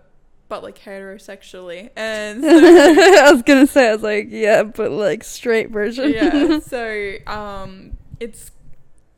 but 0.48 0.62
like 0.62 0.78
heterosexually, 0.78 1.90
and 1.96 2.42
so, 2.42 2.48
I 3.28 3.32
was 3.32 3.42
gonna 3.42 3.66
say, 3.66 3.88
I 3.88 3.92
was 3.92 4.02
like, 4.02 4.28
yeah, 4.30 4.62
but 4.62 4.90
like 4.90 5.24
straight 5.24 5.70
version. 5.70 6.12
yeah, 6.12 6.58
so 6.60 7.14
um, 7.26 7.96
it's 8.20 8.50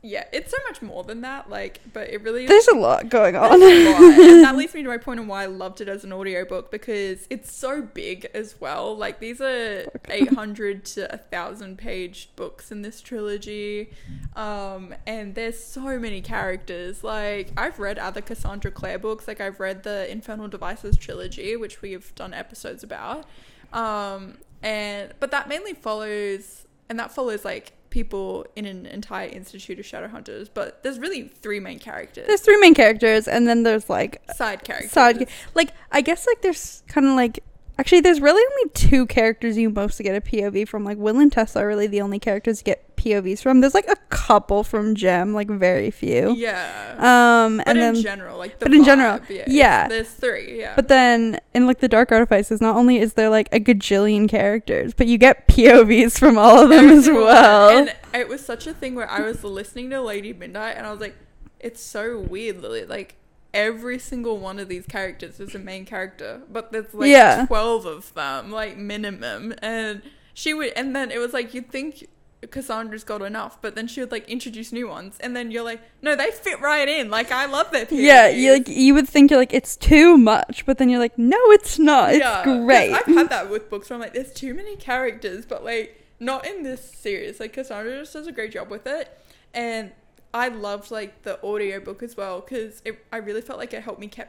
yeah, 0.01 0.23
it's 0.31 0.51
so 0.51 0.57
much 0.69 0.81
more 0.81 1.03
than 1.03 1.21
that. 1.21 1.49
Like, 1.49 1.81
but 1.91 2.09
it 2.09 2.21
really 2.23 2.45
There's 2.45 2.67
a 2.69 2.75
lot 2.75 3.09
going 3.09 3.35
on. 3.35 3.61
a 3.61 3.91
lot. 3.91 4.01
and 4.01 4.43
that 4.45 4.55
leads 4.55 4.73
me 4.73 4.81
to 4.81 4.87
my 4.87 4.97
point 4.97 5.19
on 5.19 5.27
why 5.27 5.43
I 5.43 5.47
loved 5.47 5.81
it 5.81 5.89
as 5.89 6.05
an 6.05 6.13
audiobook 6.13 6.71
because 6.71 7.27
it's 7.29 7.51
so 7.51 7.81
big 7.81 8.29
as 8.33 8.55
well. 8.61 8.95
Like 8.95 9.19
these 9.19 9.41
are 9.41 9.85
800 10.07 10.85
to 10.85 11.01
1000 11.31 11.77
page 11.77 12.29
books 12.37 12.71
in 12.71 12.81
this 12.81 13.01
trilogy. 13.01 13.91
Um, 14.37 14.95
and 15.05 15.35
there's 15.35 15.61
so 15.61 15.99
many 15.99 16.21
characters. 16.21 17.03
Like 17.03 17.51
I've 17.57 17.77
read 17.77 17.99
other 17.99 18.21
Cassandra 18.21 18.71
Clare 18.71 18.99
books. 18.99 19.27
Like 19.27 19.41
I've 19.41 19.59
read 19.59 19.83
the 19.83 20.09
Infernal 20.09 20.47
Devices 20.47 20.95
trilogy, 20.95 21.57
which 21.57 21.81
we've 21.81 22.15
done 22.15 22.33
episodes 22.33 22.83
about. 22.83 23.25
Um, 23.73 24.37
and 24.63 25.13
but 25.19 25.31
that 25.31 25.49
mainly 25.49 25.73
follows 25.73 26.65
and 26.89 26.97
that 26.99 27.11
follows 27.11 27.43
like 27.43 27.73
people 27.89 28.45
in 28.55 28.65
an 28.65 28.85
entire 28.85 29.27
institute 29.27 29.79
of 29.79 29.85
Shadowhunters. 29.85 30.49
But 30.53 30.83
there's 30.83 30.99
really 30.99 31.27
three 31.27 31.59
main 31.59 31.79
characters 31.79 32.27
There's 32.27 32.41
three 32.41 32.59
main 32.59 32.73
characters, 32.73 33.27
and 33.27 33.47
then 33.47 33.63
there's 33.63 33.89
like 33.89 34.21
side 34.35 34.63
characters. 34.63 34.91
side. 34.91 35.27
Like 35.55 35.71
I 35.91 36.01
guess 36.01 36.25
like 36.27 36.41
there's 36.41 36.83
kind 36.87 37.07
of 37.07 37.13
like 37.15 37.43
actually 37.77 38.01
there's 38.01 38.21
really 38.21 38.41
only 38.41 38.71
two 38.73 39.05
characters 39.05 39.57
you 39.57 39.69
mostly 39.69 40.03
get 40.03 40.15
a 40.15 40.21
POV 40.21 40.67
from. 40.67 40.83
Like 40.83 40.97
Will 40.97 41.19
and 41.19 41.31
Tessa 41.31 41.59
are 41.59 41.67
really 41.67 41.87
the 41.87 42.01
only 42.01 42.19
characters 42.19 42.59
you 42.61 42.65
get 42.65 42.88
POVs 42.99 43.41
from. 43.41 43.61
There's 43.61 43.73
like 43.73 43.87
a 43.87 43.95
couple 44.09 44.63
from 44.63 44.93
Jem, 44.93 45.33
like 45.33 45.49
very 45.49 45.89
few. 45.89 46.35
Yeah. 46.35 46.93
Um, 46.97 47.57
but 47.57 47.67
and 47.69 47.77
in 47.79 47.93
then 47.93 48.03
general, 48.03 48.37
like 48.37 48.59
the 48.59 48.65
but 48.65 48.73
in 48.73 48.83
general, 48.83 49.19
yeah, 49.29 49.45
yeah. 49.47 49.87
There's 49.87 50.09
three, 50.11 50.59
yeah. 50.59 50.75
But 50.75 50.87
then 50.89 51.39
in 51.53 51.65
like 51.65 51.79
the 51.79 51.87
Dark 51.87 52.11
Artifices, 52.11 52.59
not 52.61 52.75
only 52.75 52.97
is 52.97 53.13
there 53.13 53.29
like 53.29 53.47
a 53.53 53.59
gajillion 53.59 54.27
characters, 54.29 54.93
but 54.93 55.07
you 55.07 55.17
get 55.17 55.47
POVs 55.47 56.19
from 56.19 56.37
all 56.37 56.63
of 56.63 56.69
them 56.69 56.89
as 56.89 57.07
well. 57.07 57.69
And 57.69 57.95
it 58.13 58.27
was 58.27 58.45
such 58.45 58.67
a 58.67 58.73
thing 58.73 58.95
where 58.95 59.09
I 59.09 59.21
was 59.21 59.43
listening 59.43 59.89
to 59.91 60.01
Lady 60.01 60.33
Midnight 60.33 60.71
and 60.77 60.85
I 60.85 60.91
was 60.91 60.99
like, 60.99 61.15
it's 61.59 61.81
so 61.81 62.19
weird, 62.19 62.61
Lily. 62.61 62.85
Like 62.85 63.15
every 63.53 63.97
single 63.97 64.37
one 64.37 64.59
of 64.59 64.67
these 64.69 64.85
characters 64.85 65.39
is 65.39 65.55
a 65.55 65.59
main 65.59 65.85
character, 65.85 66.41
but 66.51 66.71
there's 66.71 66.93
like 66.93 67.09
Yeah. 67.09 67.45
twelve 67.47 67.85
of 67.85 68.13
them, 68.13 68.51
like 68.51 68.77
minimum. 68.77 69.53
And 69.61 70.01
she 70.33 70.53
would, 70.53 70.71
and 70.75 70.95
then 70.95 71.11
it 71.11 71.17
was 71.19 71.33
like 71.33 71.53
you'd 71.53 71.71
think. 71.71 72.07
Cassandra's 72.51 73.03
got 73.03 73.21
enough, 73.21 73.61
but 73.61 73.75
then 73.75 73.87
she 73.87 73.99
would 73.99 74.11
like 74.11 74.27
introduce 74.29 74.71
new 74.71 74.87
ones, 74.87 75.17
and 75.19 75.35
then 75.35 75.51
you're 75.51 75.63
like, 75.63 75.81
no, 76.01 76.15
they 76.15 76.31
fit 76.31 76.59
right 76.61 76.87
in. 76.87 77.09
Like 77.09 77.31
I 77.31 77.45
love 77.45 77.71
their 77.71 77.85
yeah, 77.91 78.29
you 78.29 78.53
like 78.53 78.67
you 78.67 78.93
would 78.93 79.07
think 79.09 79.29
you're 79.31 79.39
like 79.39 79.53
it's 79.53 79.75
too 79.75 80.17
much, 80.17 80.65
but 80.65 80.77
then 80.77 80.89
you're 80.89 80.99
like, 80.99 81.17
no, 81.17 81.37
it's 81.51 81.77
not. 81.77 82.13
It's 82.13 82.19
Yeah, 82.19 82.43
great. 82.43 82.93
I've 82.93 83.05
had 83.05 83.29
that 83.29 83.49
with 83.49 83.69
books 83.69 83.89
where 83.89 83.95
I'm 83.95 84.01
like, 84.01 84.13
there's 84.13 84.33
too 84.33 84.53
many 84.53 84.75
characters, 84.77 85.45
but 85.45 85.63
like 85.65 86.01
not 86.19 86.47
in 86.47 86.63
this 86.63 86.81
series. 86.81 87.39
Like 87.39 87.53
Cassandra 87.53 87.99
just 87.99 88.13
does 88.13 88.27
a 88.27 88.31
great 88.31 88.51
job 88.51 88.69
with 88.69 88.87
it, 88.87 89.09
and 89.53 89.91
I 90.33 90.47
loved 90.49 90.91
like 90.91 91.23
the 91.23 91.41
audiobook 91.43 92.03
as 92.03 92.15
well 92.15 92.41
because 92.41 92.81
I 93.11 93.17
really 93.17 93.41
felt 93.41 93.59
like 93.59 93.73
it 93.73 93.83
helped 93.83 93.99
me 93.99 94.07
keep 94.07 94.27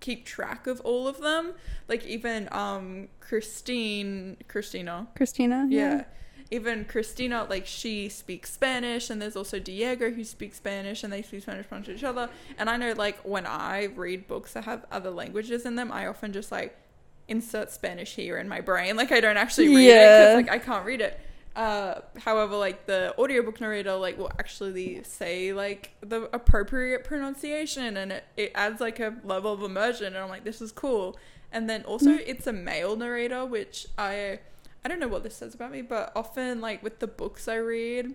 keep 0.00 0.24
track 0.26 0.66
of 0.66 0.80
all 0.80 1.06
of 1.06 1.20
them. 1.20 1.52
Like 1.88 2.04
even 2.06 2.48
um 2.52 3.08
Christine, 3.20 4.36
Christina, 4.48 5.06
Christina. 5.14 5.66
yeah. 5.68 6.04
Even 6.52 6.84
Christina, 6.84 7.46
like 7.48 7.66
she 7.66 8.10
speaks 8.10 8.52
Spanish, 8.52 9.08
and 9.10 9.20
there's 9.22 9.36
also 9.36 9.58
Diego 9.58 10.10
who 10.10 10.22
speaks 10.22 10.58
Spanish, 10.58 11.02
and 11.02 11.10
they 11.10 11.22
speak 11.22 11.42
Spanish 11.42 11.66
to 11.66 11.92
each 11.94 12.04
other. 12.04 12.28
And 12.58 12.68
I 12.68 12.76
know, 12.76 12.92
like, 12.92 13.18
when 13.22 13.46
I 13.46 13.84
read 13.84 14.28
books 14.28 14.52
that 14.52 14.64
have 14.64 14.84
other 14.92 15.10
languages 15.10 15.64
in 15.64 15.76
them, 15.76 15.90
I 15.90 16.06
often 16.06 16.32
just 16.32 16.52
like 16.52 16.76
insert 17.26 17.70
Spanish 17.70 18.14
here 18.14 18.36
in 18.36 18.48
my 18.48 18.60
brain. 18.60 18.96
Like, 18.96 19.12
I 19.12 19.20
don't 19.20 19.38
actually 19.38 19.74
read 19.74 19.88
it 19.88 19.94
because, 19.94 20.34
like, 20.34 20.50
I 20.50 20.58
can't 20.58 20.84
read 20.84 21.00
it. 21.00 21.18
Uh, 21.56 22.00
however, 22.18 22.56
like 22.56 22.86
the 22.86 23.14
audiobook 23.18 23.60
narrator, 23.60 23.94
like, 23.94 24.18
will 24.18 24.32
actually 24.38 25.02
say 25.04 25.52
like 25.52 25.90
the 26.00 26.28
appropriate 26.34 27.04
pronunciation, 27.04 27.96
and 27.96 28.12
it, 28.12 28.24
it 28.36 28.52
adds 28.54 28.80
like 28.80 29.00
a 29.00 29.14
level 29.24 29.52
of 29.52 29.62
immersion. 29.62 30.08
And 30.08 30.18
I'm 30.18 30.28
like, 30.28 30.44
this 30.44 30.60
is 30.60 30.72
cool. 30.72 31.16
And 31.50 31.68
then 31.68 31.82
also, 31.84 32.10
Mm. 32.10 32.22
it's 32.26 32.46
a 32.46 32.52
male 32.52 32.96
narrator, 32.96 33.44
which 33.46 33.86
I 33.98 34.40
I 34.84 34.88
don't 34.88 34.98
know 34.98 35.08
what 35.08 35.22
this 35.22 35.36
says 35.36 35.54
about 35.54 35.70
me, 35.70 35.82
but 35.82 36.12
often 36.16 36.60
like 36.60 36.82
with 36.82 36.98
the 36.98 37.06
books 37.06 37.46
I 37.46 37.56
read, 37.56 38.14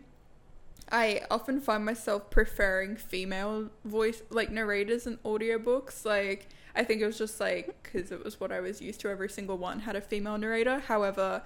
I 0.91 1.21
often 1.29 1.59
find 1.59 1.85
myself 1.85 2.29
preferring 2.29 2.95
female 2.95 3.69
voice 3.83 4.21
like 4.29 4.51
narrators 4.51 5.07
in 5.07 5.17
audiobooks. 5.17 6.05
Like 6.05 6.47
I 6.75 6.83
think 6.83 7.01
it 7.01 7.05
was 7.05 7.17
just 7.17 7.39
like 7.39 7.83
cuz 7.83 8.11
it 8.11 8.23
was 8.23 8.39
what 8.39 8.51
I 8.51 8.59
was 8.59 8.81
used 8.81 9.01
to 9.01 9.09
every 9.09 9.29
single 9.29 9.57
one 9.57 9.79
had 9.79 9.95
a 9.95 10.01
female 10.01 10.37
narrator. 10.37 10.79
However, 10.79 11.43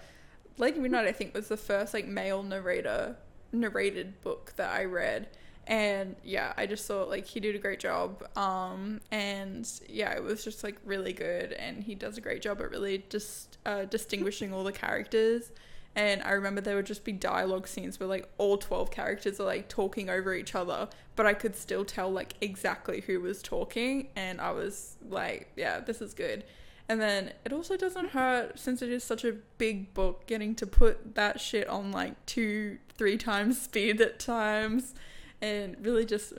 like 0.57 0.77
Midnight 0.77 1.07
I 1.07 1.11
think 1.11 1.33
was 1.33 1.47
the 1.47 1.57
first 1.57 1.93
like 1.93 2.07
male 2.07 2.43
narrator 2.43 3.17
narrated 3.51 4.21
book 4.21 4.53
that 4.55 4.71
I 4.71 4.85
read 4.85 5.27
and 5.71 6.17
yeah 6.21 6.51
i 6.57 6.65
just 6.65 6.85
thought 6.85 7.07
like 7.07 7.25
he 7.25 7.39
did 7.39 7.55
a 7.55 7.57
great 7.57 7.79
job 7.79 8.27
um 8.37 8.99
and 9.09 9.79
yeah 9.87 10.11
it 10.11 10.21
was 10.21 10.43
just 10.43 10.65
like 10.65 10.75
really 10.83 11.13
good 11.13 11.53
and 11.53 11.85
he 11.85 11.95
does 11.95 12.17
a 12.17 12.21
great 12.21 12.41
job 12.41 12.59
at 12.59 12.69
really 12.69 13.05
just 13.09 13.57
uh, 13.65 13.85
distinguishing 13.85 14.53
all 14.53 14.63
the 14.63 14.71
characters. 14.71 15.51
And 15.95 16.21
i 16.23 16.31
remember 16.31 16.61
there 16.61 16.75
would 16.75 16.85
just 16.85 17.05
be 17.05 17.13
dialogue 17.13 17.67
scenes 17.67 17.99
where 17.99 18.07
like 18.07 18.29
all 18.37 18.57
12 18.57 18.91
characters 18.91 19.39
are 19.39 19.45
like 19.45 19.69
talking 19.69 20.09
over 20.09 20.33
each 20.33 20.55
other 20.55 20.89
but 21.15 21.25
i 21.25 21.33
could 21.33 21.55
still 21.55 21.85
tell 21.85 22.09
like 22.09 22.33
exactly 22.41 23.01
who 23.01 23.19
was 23.21 23.41
talking 23.41 24.09
and 24.15 24.39
i 24.41 24.51
was 24.51 24.97
like 25.09 25.51
yeah 25.55 25.79
this 25.79 26.01
is 26.01 26.13
good. 26.13 26.43
And 26.89 26.99
then 26.99 27.31
it 27.45 27.53
also 27.53 27.77
doesn't 27.77 28.09
hurt 28.09 28.59
since 28.59 28.81
it 28.81 28.89
is 28.89 29.05
such 29.05 29.23
a 29.23 29.37
big 29.57 29.93
book 29.93 30.27
getting 30.27 30.55
to 30.55 30.67
put 30.67 31.15
that 31.15 31.39
shit 31.39 31.69
on 31.69 31.93
like 31.93 32.25
two 32.25 32.79
three 32.97 33.17
times 33.17 33.61
speed 33.67 34.01
at 34.01 34.19
times 34.19 34.93
and 35.41 35.75
really 35.81 36.05
just 36.05 36.33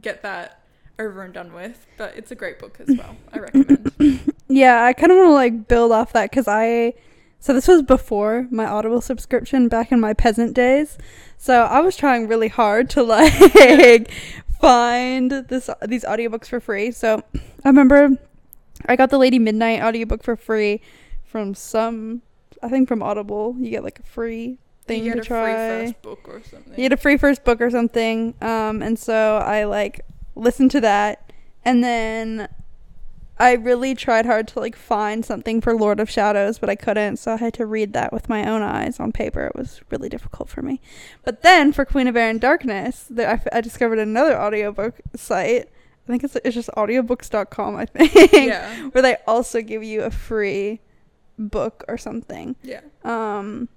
get 0.00 0.22
that 0.22 0.60
over 0.98 1.22
and 1.22 1.34
done 1.34 1.52
with. 1.52 1.86
But 1.96 2.16
it's 2.16 2.30
a 2.30 2.34
great 2.34 2.58
book 2.58 2.78
as 2.80 2.96
well. 2.96 3.16
I 3.32 3.38
recommend. 3.38 4.32
Yeah, 4.48 4.84
I 4.84 4.92
kind 4.92 5.10
of 5.10 5.16
want 5.16 5.28
to 5.30 5.32
like 5.32 5.66
build 5.66 5.92
off 5.92 6.12
that 6.12 6.30
because 6.30 6.46
I. 6.46 6.92
So 7.40 7.54
this 7.54 7.66
was 7.66 7.80
before 7.80 8.48
my 8.50 8.66
Audible 8.66 9.00
subscription 9.00 9.68
back 9.68 9.90
in 9.90 9.98
my 9.98 10.12
peasant 10.12 10.54
days. 10.54 10.98
So 11.38 11.62
I 11.62 11.80
was 11.80 11.96
trying 11.96 12.28
really 12.28 12.48
hard 12.48 12.90
to 12.90 13.02
like 13.02 14.10
find 14.60 15.30
this 15.30 15.70
these 15.86 16.04
audiobooks 16.04 16.48
for 16.48 16.60
free. 16.60 16.90
So 16.90 17.22
I 17.34 17.68
remember 17.68 18.10
I 18.84 18.94
got 18.94 19.08
the 19.08 19.18
Lady 19.18 19.38
Midnight 19.38 19.82
audiobook 19.82 20.22
for 20.22 20.36
free 20.36 20.82
from 21.24 21.54
some 21.54 22.20
I 22.62 22.68
think 22.68 22.88
from 22.88 23.02
Audible. 23.02 23.56
You 23.58 23.70
get 23.70 23.82
like 23.82 24.00
a 24.00 24.04
free 24.04 24.58
thing 24.86 25.04
you 25.04 25.14
to 25.14 25.20
try. 25.20 25.52
free 25.54 25.86
first 25.86 26.02
book 26.02 26.28
or 26.28 26.42
something. 26.42 26.72
You 26.72 26.88
get 26.88 26.92
a 26.92 26.96
free 26.96 27.16
first 27.16 27.44
book 27.44 27.60
or 27.60 27.70
something. 27.70 28.34
Um, 28.40 28.82
and 28.82 28.98
so 28.98 29.38
I 29.38 29.64
like 29.64 30.00
listened 30.34 30.70
to 30.72 30.80
that, 30.80 31.30
and 31.64 31.82
then 31.84 32.48
I 33.38 33.52
really 33.54 33.94
tried 33.94 34.26
hard 34.26 34.46
to 34.48 34.60
like 34.60 34.76
find 34.76 35.24
something 35.24 35.60
for 35.60 35.74
Lord 35.74 35.98
of 36.00 36.08
Shadows, 36.10 36.58
but 36.58 36.70
I 36.70 36.76
couldn't. 36.76 37.16
So 37.16 37.32
I 37.32 37.36
had 37.36 37.54
to 37.54 37.66
read 37.66 37.92
that 37.94 38.12
with 38.12 38.28
my 38.28 38.48
own 38.48 38.62
eyes 38.62 39.00
on 39.00 39.10
paper. 39.12 39.46
It 39.46 39.56
was 39.56 39.80
really 39.90 40.08
difficult 40.08 40.48
for 40.48 40.62
me. 40.62 40.80
But 41.24 41.42
then 41.42 41.72
for 41.72 41.84
Queen 41.84 42.06
of 42.06 42.16
Air 42.16 42.28
and 42.30 42.40
Darkness, 42.40 43.06
there, 43.10 43.28
I, 43.28 43.32
f- 43.32 43.48
I 43.52 43.60
discovered 43.60 43.98
another 43.98 44.38
audiobook 44.38 45.00
site. 45.16 45.68
I 46.06 46.10
think 46.10 46.24
it's 46.24 46.36
it's 46.44 46.54
just 46.54 46.68
audiobooks.com. 46.76 47.76
I 47.76 47.84
think 47.86 48.32
yeah, 48.32 48.88
where 48.90 49.02
they 49.02 49.16
also 49.26 49.60
give 49.60 49.82
you 49.82 50.02
a 50.02 50.10
free 50.10 50.80
book 51.38 51.84
or 51.88 51.96
something. 51.98 52.56
yeah. 52.62 52.80
Um, 53.04 53.68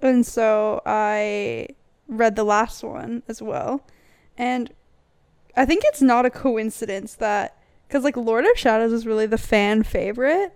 and 0.00 0.26
so 0.26 0.82
I 0.86 1.68
read 2.08 2.36
the 2.36 2.44
last 2.44 2.82
one 2.82 3.22
as 3.28 3.42
well. 3.42 3.84
And 4.38 4.72
I 5.56 5.64
think 5.64 5.82
it's 5.86 6.02
not 6.02 6.26
a 6.26 6.30
coincidence 6.30 7.14
that, 7.14 7.56
because 7.88 8.04
like 8.04 8.16
Lord 8.16 8.44
of 8.44 8.56
Shadows 8.56 8.92
is 8.92 9.06
really 9.06 9.26
the 9.26 9.38
fan 9.38 9.82
favorite 9.82 10.52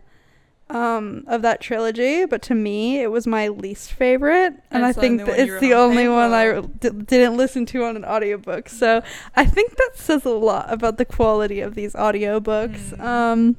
um, 0.68 1.24
of 1.26 1.42
that 1.42 1.60
trilogy, 1.60 2.26
but 2.26 2.42
to 2.42 2.54
me 2.54 3.00
it 3.00 3.10
was 3.10 3.26
my 3.26 3.48
least 3.48 3.92
favorite. 3.92 4.52
And, 4.52 4.62
And 4.70 4.84
I 4.84 4.92
think 4.92 5.24
that 5.24 5.38
it's 5.38 5.60
the 5.60 5.74
only 5.74 6.08
one 6.08 6.32
I 6.32 6.60
didn't 6.60 7.36
listen 7.36 7.66
to 7.66 7.84
on 7.84 7.96
an 7.96 8.04
audiobook. 8.04 8.68
So 8.68 9.02
I 9.34 9.46
think 9.46 9.76
that 9.76 9.92
says 9.94 10.24
a 10.24 10.30
lot 10.30 10.72
about 10.72 10.98
the 10.98 11.04
quality 11.04 11.60
of 11.60 11.74
these 11.74 11.94
audiobooks. 11.94 12.96
Mm. 12.96 13.00
Um, 13.00 13.56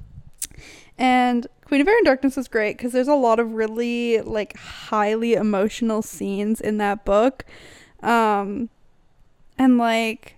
and 0.98 1.48
Queen 1.72 1.80
of 1.80 1.88
Air 1.88 1.96
and 1.96 2.06
Darkness 2.06 2.36
was 2.36 2.50
great 2.50 2.76
because 2.76 2.92
there's 2.92 3.08
a 3.08 3.16
lot 3.16 3.40
of 3.40 3.54
really 3.54 4.20
like 4.20 4.58
highly 4.58 5.36
emotional 5.36 6.02
scenes 6.02 6.60
in 6.60 6.80
that 6.80 7.06
book. 7.06 7.46
Um, 8.04 8.70
and 9.58 9.78
like 9.78 10.36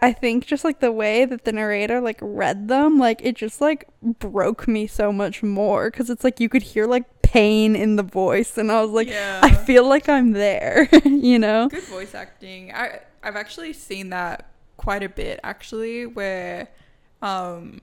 I 0.00 0.12
think 0.12 0.46
just 0.46 0.62
like 0.62 0.78
the 0.78 0.92
way 0.92 1.24
that 1.24 1.44
the 1.44 1.50
narrator 1.50 2.00
like 2.00 2.20
read 2.22 2.68
them, 2.68 2.96
like 2.96 3.20
it 3.24 3.34
just 3.34 3.60
like 3.60 3.88
broke 4.00 4.68
me 4.68 4.86
so 4.86 5.12
much 5.12 5.42
more 5.42 5.90
because 5.90 6.10
it's 6.10 6.22
like 6.22 6.38
you 6.38 6.48
could 6.48 6.62
hear 6.62 6.86
like 6.86 7.22
pain 7.22 7.74
in 7.74 7.96
the 7.96 8.04
voice, 8.04 8.56
and 8.56 8.70
I 8.70 8.80
was 8.80 8.92
like, 8.92 9.08
yeah. 9.08 9.40
I 9.42 9.52
feel 9.52 9.84
like 9.84 10.08
I'm 10.08 10.30
there, 10.30 10.88
you 11.04 11.40
know? 11.40 11.68
good 11.70 11.82
voice 11.82 12.14
acting. 12.14 12.72
I 12.72 13.00
I've 13.24 13.34
actually 13.34 13.72
seen 13.72 14.10
that 14.10 14.48
quite 14.76 15.02
a 15.02 15.08
bit 15.08 15.40
actually, 15.42 16.06
where 16.06 16.68
um 17.20 17.80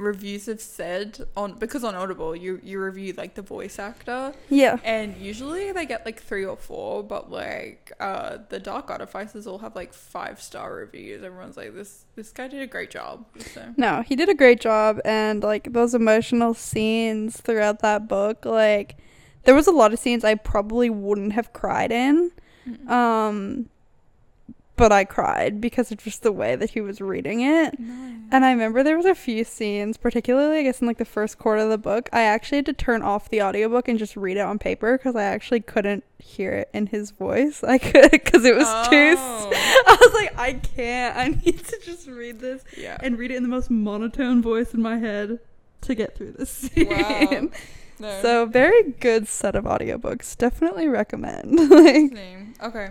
reviews 0.00 0.46
have 0.46 0.60
said 0.60 1.20
on 1.36 1.58
because 1.58 1.84
on 1.84 1.94
Audible 1.94 2.34
you 2.34 2.60
you 2.62 2.80
review 2.80 3.12
like 3.12 3.34
the 3.34 3.42
voice 3.42 3.78
actor 3.78 4.32
Yeah. 4.48 4.78
and 4.84 5.16
usually 5.16 5.72
they 5.72 5.86
get 5.86 6.04
like 6.04 6.20
three 6.22 6.44
or 6.44 6.56
four, 6.56 7.02
but 7.04 7.30
like 7.30 7.92
uh 8.00 8.38
the 8.48 8.58
Dark 8.58 8.90
Artifices 8.90 9.46
all 9.46 9.58
have 9.58 9.76
like 9.76 9.92
five 9.92 10.40
star 10.40 10.74
reviews. 10.74 11.22
Everyone's 11.22 11.56
like 11.56 11.74
this 11.74 12.04
this 12.16 12.32
guy 12.32 12.48
did 12.48 12.62
a 12.62 12.66
great 12.66 12.90
job. 12.90 13.24
So 13.54 13.74
No, 13.76 14.02
he 14.02 14.16
did 14.16 14.28
a 14.28 14.34
great 14.34 14.60
job, 14.60 15.00
and 15.04 15.42
like 15.42 15.72
those 15.72 15.94
emotional 15.94 16.54
scenes 16.54 17.40
throughout 17.40 17.80
that 17.80 18.08
book, 18.08 18.44
like 18.44 18.96
there 19.44 19.54
was 19.54 19.66
a 19.66 19.72
lot 19.72 19.92
of 19.92 19.98
scenes 19.98 20.24
I 20.24 20.34
probably 20.34 20.90
wouldn't 20.90 21.32
have 21.32 21.52
cried 21.52 21.90
in, 21.92 22.30
mm. 22.68 22.88
um, 22.90 23.68
but 24.80 24.90
I 24.92 25.04
cried 25.04 25.60
because 25.60 25.92
of 25.92 25.98
just 25.98 26.22
the 26.22 26.32
way 26.32 26.56
that 26.56 26.70
he 26.70 26.80
was 26.80 27.00
reading 27.00 27.40
it. 27.42 27.78
And 27.78 28.44
I 28.44 28.50
remember 28.50 28.82
there 28.82 28.96
was 28.96 29.06
a 29.06 29.14
few 29.14 29.44
scenes, 29.44 29.96
particularly 29.96 30.58
I 30.58 30.62
guess 30.62 30.80
in 30.80 30.86
like 30.86 30.98
the 30.98 31.04
first 31.04 31.38
quarter 31.38 31.62
of 31.62 31.70
the 31.70 31.78
book, 31.78 32.08
I 32.12 32.22
actually 32.22 32.56
had 32.58 32.66
to 32.66 32.72
turn 32.72 33.02
off 33.02 33.28
the 33.28 33.42
audiobook 33.42 33.86
and 33.88 33.98
just 33.98 34.16
read 34.16 34.36
it 34.36 34.40
on 34.40 34.58
paper 34.58 34.96
because 34.98 35.14
I 35.16 35.22
actually 35.24 35.60
couldn't 35.60 36.02
hear 36.18 36.52
it 36.52 36.70
in 36.72 36.86
his 36.88 37.10
voice. 37.12 37.62
I 37.62 37.78
could 37.78 38.10
because 38.10 38.44
it 38.44 38.56
was 38.56 38.66
too. 38.88 38.96
s- 38.96 39.18
Oh. 39.20 39.50
I 39.86 39.96
was 40.00 40.14
like, 40.14 40.38
I 40.38 40.52
can't. 40.54 41.16
I 41.16 41.28
need 41.44 41.58
to 41.64 41.78
just 41.84 42.08
read 42.08 42.40
this 42.40 42.64
yeah. 42.76 42.96
and 43.00 43.18
read 43.18 43.30
it 43.30 43.36
in 43.36 43.42
the 43.42 43.48
most 43.48 43.70
monotone 43.70 44.42
voice 44.42 44.74
in 44.74 44.80
my 44.82 44.98
head 44.98 45.38
to 45.82 45.94
get 45.94 46.16
through 46.16 46.32
this 46.32 46.50
scene. 46.74 46.88
Wow. 46.88 47.48
No. 47.98 48.22
So 48.22 48.46
very 48.46 48.82
good 49.00 49.28
set 49.28 49.54
of 49.54 49.64
audiobooks. 49.64 50.36
Definitely 50.38 50.88
recommend. 50.88 51.58
like. 51.70 52.12
Okay. 52.62 52.88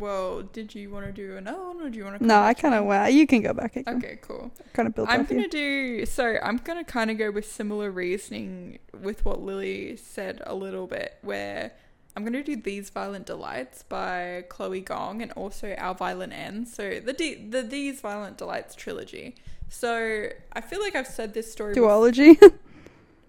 Well, 0.00 0.42
did 0.42 0.74
you 0.74 0.90
want 0.90 1.06
to 1.06 1.12
do 1.12 1.36
another 1.36 1.62
one, 1.62 1.80
or 1.82 1.90
do 1.90 1.98
you 1.98 2.04
want 2.04 2.18
to? 2.18 2.26
no, 2.26 2.40
I 2.40 2.54
kind 2.54 2.74
of 2.74 2.84
went. 2.86 3.12
You 3.12 3.26
can 3.26 3.42
go 3.42 3.52
back. 3.52 3.74
Can 3.74 3.84
Okay, 3.88 4.18
cool. 4.22 4.50
kind 4.72 4.88
of 4.88 4.94
build 4.94 5.08
I'm 5.10 5.24
gonna 5.24 5.42
you. 5.42 5.48
do 5.48 6.06
so. 6.06 6.38
I'm 6.42 6.56
gonna 6.56 6.84
kind 6.84 7.10
of 7.10 7.18
go 7.18 7.30
with 7.30 7.50
similar 7.50 7.90
reasoning 7.90 8.78
with 9.00 9.24
what 9.24 9.40
Lily 9.42 9.96
said 9.96 10.42
a 10.46 10.54
little 10.54 10.86
bit, 10.86 11.16
where 11.22 11.72
I'm 12.16 12.24
gonna 12.24 12.42
do 12.42 12.56
these 12.56 12.90
violent 12.90 13.26
delights 13.26 13.82
by 13.84 14.44
Chloe 14.48 14.80
Gong 14.80 15.22
and 15.22 15.30
also 15.32 15.74
Our 15.78 15.94
Violent 15.94 16.32
End. 16.32 16.66
So 16.66 16.98
the 17.00 17.12
D- 17.12 17.46
the 17.48 17.62
these 17.62 18.00
violent 18.00 18.38
delights 18.38 18.74
trilogy. 18.74 19.36
So 19.68 20.28
I 20.52 20.60
feel 20.60 20.80
like 20.80 20.96
I've 20.96 21.06
said 21.06 21.34
this 21.34 21.52
story. 21.52 21.74
bef- 21.74 22.52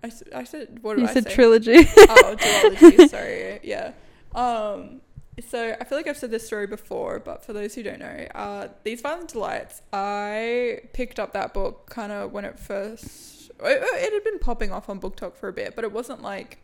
I, 0.03 0.07
I, 0.07 0.39
I 0.39 0.43
said 0.45 0.79
what 0.81 0.95
did 0.95 1.03
you 1.03 1.07
I 1.10 1.13
said 1.13 1.23
say? 1.25 1.34
trilogy. 1.36 1.75
oh, 1.77 2.36
duology. 2.39 3.10
sorry. 3.15 3.60
Yeah. 3.63 3.91
Um. 4.34 5.01
So 5.41 5.75
I 5.80 5.84
feel 5.84 5.97
like 5.97 6.08
I've 6.08 6.17
said 6.17 6.32
this 6.32 6.45
story 6.45 6.67
before, 6.67 7.19
but 7.19 7.43
for 7.43 7.54
those 7.54 7.75
who 7.75 7.84
don't 7.84 7.99
know, 7.99 8.27
uh, 8.36 8.67
these 8.84 9.01
violent 9.01 9.30
delights. 9.30 9.82
I 9.91 10.82
picked 10.93 11.19
up 11.19 11.34
that 11.34 11.54
book 11.54 11.89
kind 11.89 12.12
of 12.12 12.32
when 12.32 12.45
it 12.45 12.60
first. 12.60 13.51
It, 13.63 13.84
it 13.84 14.13
had 14.13 14.23
been 14.23 14.39
popping 14.39 14.71
off 14.71 14.89
on 14.89 14.99
BookTok 14.99 15.36
for 15.36 15.47
a 15.47 15.54
bit, 15.54 15.75
but 15.75 15.84
it 15.84 15.91
wasn't 15.91 16.21
like 16.21 16.60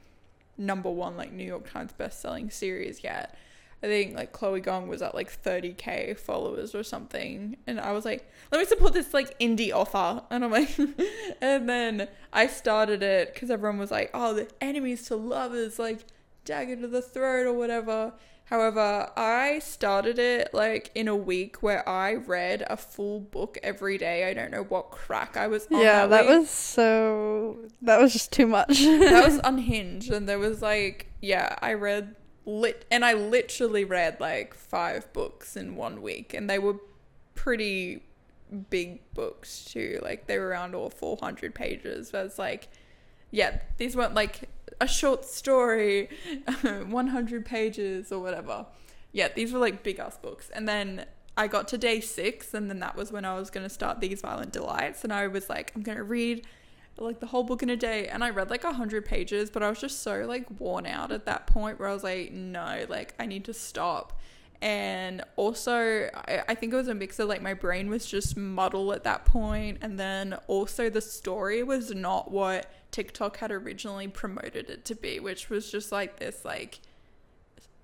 number 0.57 0.89
one 0.89 1.15
like 1.15 1.31
New 1.31 1.43
York 1.43 1.71
Times 1.71 1.91
best-selling 1.93 2.49
series 2.49 3.03
yet. 3.03 3.37
I 3.83 3.85
think 3.85 4.15
like 4.15 4.31
Chloe 4.31 4.59
Gong 4.59 4.87
was 4.87 5.03
at 5.03 5.13
like 5.13 5.31
30k 5.43 6.17
followers 6.17 6.73
or 6.73 6.83
something, 6.83 7.57
and 7.67 7.79
I 7.79 7.91
was 7.91 8.05
like, 8.05 8.27
let 8.51 8.57
me 8.59 8.65
support 8.65 8.93
this 8.93 9.13
like 9.13 9.37
indie 9.39 9.71
author, 9.71 10.23
and 10.31 10.43
I'm 10.43 10.51
like, 10.51 10.77
and 11.41 11.69
then 11.69 12.07
I 12.33 12.47
started 12.47 13.03
it 13.03 13.33
because 13.33 13.51
everyone 13.51 13.77
was 13.77 13.91
like, 13.91 14.09
oh, 14.15 14.33
the 14.33 14.47
enemies 14.61 15.05
to 15.07 15.15
lovers, 15.15 15.77
like 15.77 15.99
dagger 16.43 16.75
to 16.77 16.87
the 16.87 17.01
throat 17.01 17.45
or 17.45 17.53
whatever. 17.53 18.13
However, 18.49 19.11
I 19.17 19.59
started 19.59 20.17
it 20.19 20.53
like 20.53 20.89
in 20.95 21.07
a 21.09 21.15
week 21.15 21.61
where 21.61 21.87
I 21.87 22.13
read 22.13 22.63
a 22.69 22.77
full 22.77 23.19
book 23.19 23.57
every 23.61 23.97
day. 23.97 24.29
I 24.29 24.33
don't 24.33 24.51
know 24.51 24.63
what 24.63 24.89
crack 24.89 25.35
I 25.35 25.47
was 25.47 25.67
on. 25.71 25.81
yeah, 25.81 26.05
that 26.07 26.27
week 26.27 26.39
was 26.39 26.49
so. 26.49 27.57
That 27.81 27.99
was 27.99 28.13
just 28.13 28.31
too 28.31 28.47
much. 28.47 28.79
that 28.79 29.23
was 29.25 29.39
unhinged 29.43 30.11
and 30.11 30.27
there 30.29 30.39
was 30.39 30.61
like 30.61 31.07
yeah 31.21 31.55
i 31.61 31.73
read 31.73 32.15
lit 32.45 32.85
and 32.91 33.03
i 33.03 33.13
literally 33.13 33.83
read 33.83 34.19
like 34.19 34.53
five 34.53 35.11
books 35.13 35.57
in 35.57 35.75
one 35.75 36.01
week 36.01 36.33
and 36.33 36.49
they 36.49 36.59
were 36.59 36.75
pretty 37.35 38.03
big 38.69 39.01
books 39.13 39.65
too 39.65 39.99
like 40.03 40.27
they 40.27 40.37
were 40.37 40.47
around 40.47 40.75
all 40.75 40.89
400 40.89 41.53
pages 41.55 42.11
but 42.11 42.25
it's 42.25 42.37
like 42.39 42.69
yeah 43.31 43.59
these 43.77 43.95
weren't 43.95 44.13
like 44.13 44.47
a 44.79 44.87
short 44.87 45.25
story, 45.25 46.09
100 46.61 47.45
pages 47.45 48.11
or 48.11 48.19
whatever. 48.19 48.65
Yeah, 49.11 49.29
these 49.33 49.53
were 49.53 49.59
like 49.59 49.83
big 49.83 49.99
ass 49.99 50.17
books. 50.17 50.49
And 50.49 50.67
then 50.67 51.05
I 51.35 51.47
got 51.47 51.67
to 51.69 51.77
day 51.77 51.99
six, 51.99 52.53
and 52.53 52.69
then 52.69 52.79
that 52.79 52.95
was 52.95 53.11
when 53.11 53.25
I 53.25 53.35
was 53.35 53.49
going 53.49 53.65
to 53.65 53.69
start 53.69 53.99
These 53.99 54.21
Violent 54.21 54.51
Delights. 54.51 55.03
And 55.03 55.13
I 55.13 55.27
was 55.27 55.49
like, 55.49 55.71
I'm 55.75 55.83
going 55.83 55.97
to 55.97 56.03
read 56.03 56.45
like 56.99 57.19
the 57.19 57.27
whole 57.27 57.43
book 57.43 57.61
in 57.61 57.69
a 57.69 57.77
day. 57.77 58.07
And 58.07 58.23
I 58.23 58.31
read 58.31 58.49
like 58.49 58.63
100 58.63 59.05
pages, 59.05 59.49
but 59.49 59.63
I 59.63 59.69
was 59.69 59.79
just 59.79 60.01
so 60.01 60.25
like 60.27 60.47
worn 60.59 60.85
out 60.85 61.11
at 61.11 61.25
that 61.25 61.47
point 61.47 61.79
where 61.79 61.89
I 61.89 61.93
was 61.93 62.03
like, 62.03 62.31
no, 62.31 62.85
like 62.89 63.13
I 63.19 63.25
need 63.25 63.45
to 63.45 63.53
stop. 63.53 64.19
And 64.59 65.21
also, 65.35 66.09
I, 66.47 66.55
think 66.55 66.73
it 66.73 66.75
was 66.75 66.87
a 66.87 66.95
mix 66.95 67.19
of 67.19 67.29
like 67.29 67.43
my 67.43 67.53
brain 67.53 67.91
was 67.91 68.07
just 68.07 68.35
muddled 68.35 68.91
at 68.93 69.03
that 69.03 69.23
point, 69.23 69.77
and 69.81 69.99
then 69.99 70.33
also 70.47 70.89
the 70.89 71.01
story 71.01 71.61
was 71.61 71.93
not 71.93 72.31
what 72.31 72.71
TikTok 72.91 73.37
had 73.37 73.51
originally 73.51 74.07
promoted 74.07 74.69
it 74.69 74.85
to 74.85 74.95
be, 74.95 75.19
which 75.19 75.49
was 75.49 75.71
just 75.71 75.91
like 75.91 76.17
this 76.17 76.43
like 76.45 76.79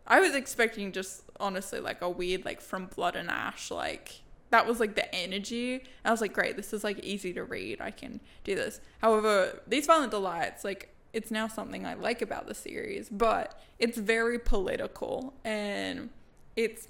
I 0.06 0.20
was 0.20 0.36
expecting 0.36 0.92
just 0.92 1.24
honestly 1.40 1.80
like 1.80 2.02
a 2.02 2.10
weird 2.10 2.46
like 2.46 2.62
from 2.62 2.88
blood 2.88 3.16
and 3.16 3.30
ash 3.30 3.72
like 3.72 4.22
that 4.54 4.68
was 4.68 4.80
like 4.80 4.94
the 4.94 5.14
energy. 5.16 5.84
I 6.06 6.12
was 6.12 6.22
like, 6.22 6.32
great, 6.32 6.56
this 6.56 6.74
is 6.74 6.84
like 6.84 7.00
easy 7.00 7.34
to 7.34 7.44
read. 7.44 7.82
I 7.82 7.90
can 7.90 8.22
do 8.44 8.54
this. 8.54 8.82
However, 9.00 9.60
these 9.66 9.88
violent 9.88 10.12
delights, 10.12 10.64
like 10.64 10.94
it's 11.12 11.32
now 11.32 11.48
something 11.48 11.88
I 11.88 11.96
like 11.96 12.22
about 12.22 12.46
the 12.48 12.54
series, 12.54 13.10
but 13.10 13.60
it's 13.80 13.98
very 13.98 14.38
political 14.38 15.34
and 15.44 16.10
it's 16.56 16.88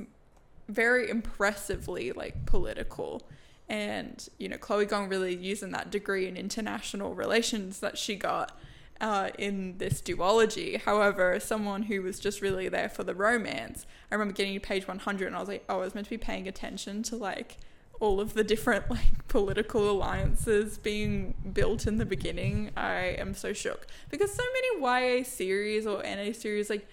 very 0.68 1.10
impressively 1.10 2.12
like 2.12 2.46
political. 2.46 3.22
And, 3.70 4.28
you 4.38 4.50
know, 4.50 4.58
Chloe 4.58 4.86
Gong 4.86 5.10
really 5.10 5.36
using 5.36 5.72
that 5.72 5.90
degree 5.90 6.28
in 6.28 6.38
international 6.38 7.16
relations 7.16 7.80
that 7.80 7.98
she 7.98 8.16
got 8.16 8.58
uh, 9.02 9.30
in 9.38 9.78
this 9.78 10.02
duology. 10.02 10.82
However, 10.82 11.40
someone 11.40 11.84
who 11.84 12.02
was 12.02 12.20
just 12.20 12.42
really 12.42 12.70
there 12.70 12.90
for 12.90 13.04
the 13.04 13.16
romance, 13.16 13.86
I 14.12 14.16
remember 14.16 14.34
getting 14.34 14.54
to 14.54 14.60
page 14.60 14.88
100 14.88 15.28
and 15.28 15.36
I 15.36 15.40
was 15.40 15.50
like, 15.50 15.66
oh, 15.70 15.76
I 15.76 15.80
was 15.80 15.96
meant 15.96 16.06
to 16.06 16.12
be 16.12 16.18
paying 16.18 16.48
attention 16.48 17.04
to 17.04 17.16
like 17.16 17.58
all 18.00 18.20
of 18.20 18.34
the 18.34 18.44
different 18.44 18.90
like 18.90 19.28
political 19.28 19.90
alliances 19.90 20.78
being 20.78 21.34
built 21.54 21.88
in 21.88 21.98
the 21.98 22.06
beginning. 22.06 22.72
I 22.78 23.16
am 23.18 23.34
so 23.34 23.54
shook 23.54 23.88
because 24.10 24.34
so 24.34 24.44
many 24.54 25.20
YA 25.20 25.24
series 25.24 25.86
or 25.86 26.02
NA 26.04 26.32
series, 26.32 26.70
like, 26.70 26.88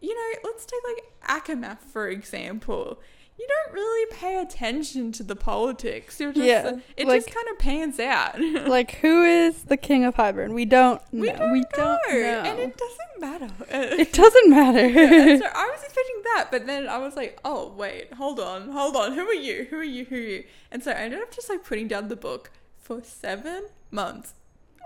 you 0.00 0.14
know, 0.14 0.38
let's 0.44 0.66
take 0.66 0.80
like 0.84 1.42
ACOMAF 1.42 1.78
for 1.78 2.08
example 2.08 3.00
you 3.38 3.46
don't 3.46 3.74
really 3.74 4.12
pay 4.12 4.40
attention 4.40 5.12
to 5.12 5.22
the 5.22 5.36
politics. 5.36 6.18
You're 6.18 6.32
just, 6.32 6.46
yeah, 6.46 6.78
it 6.96 7.06
like, 7.06 7.24
just 7.24 7.34
kind 7.34 7.46
of 7.50 7.58
pans 7.58 8.00
out. 8.00 8.40
like, 8.66 8.96
who 8.96 9.22
is 9.22 9.64
the 9.64 9.76
king 9.76 10.04
of 10.04 10.14
Hybern? 10.14 10.54
We 10.54 10.64
don't 10.64 11.00
know. 11.12 11.20
We 11.20 11.28
don't, 11.32 11.52
we 11.52 11.60
know. 11.60 11.66
don't 11.74 12.00
know. 12.08 12.42
And 12.44 12.58
it 12.58 12.76
doesn't 12.76 13.20
matter. 13.20 13.50
it 13.70 14.12
doesn't 14.12 14.50
matter. 14.50 14.88
yeah, 14.88 15.38
so 15.38 15.46
I 15.54 15.68
was 15.68 15.82
expecting 15.82 16.22
that, 16.34 16.48
but 16.50 16.66
then 16.66 16.88
I 16.88 16.98
was 16.98 17.14
like, 17.14 17.38
oh, 17.44 17.72
wait, 17.76 18.12
hold 18.14 18.40
on, 18.40 18.70
hold 18.70 18.96
on. 18.96 19.12
Who 19.12 19.26
are 19.26 19.34
you? 19.34 19.66
Who 19.68 19.76
are 19.76 19.84
you? 19.84 20.06
Who 20.06 20.16
are 20.16 20.18
you? 20.18 20.44
And 20.70 20.82
so 20.82 20.92
I 20.92 20.94
ended 20.94 21.20
up 21.20 21.30
just 21.30 21.50
like 21.50 21.62
putting 21.62 21.88
down 21.88 22.08
the 22.08 22.16
book 22.16 22.50
for 22.78 23.02
seven 23.02 23.64
months. 23.90 24.34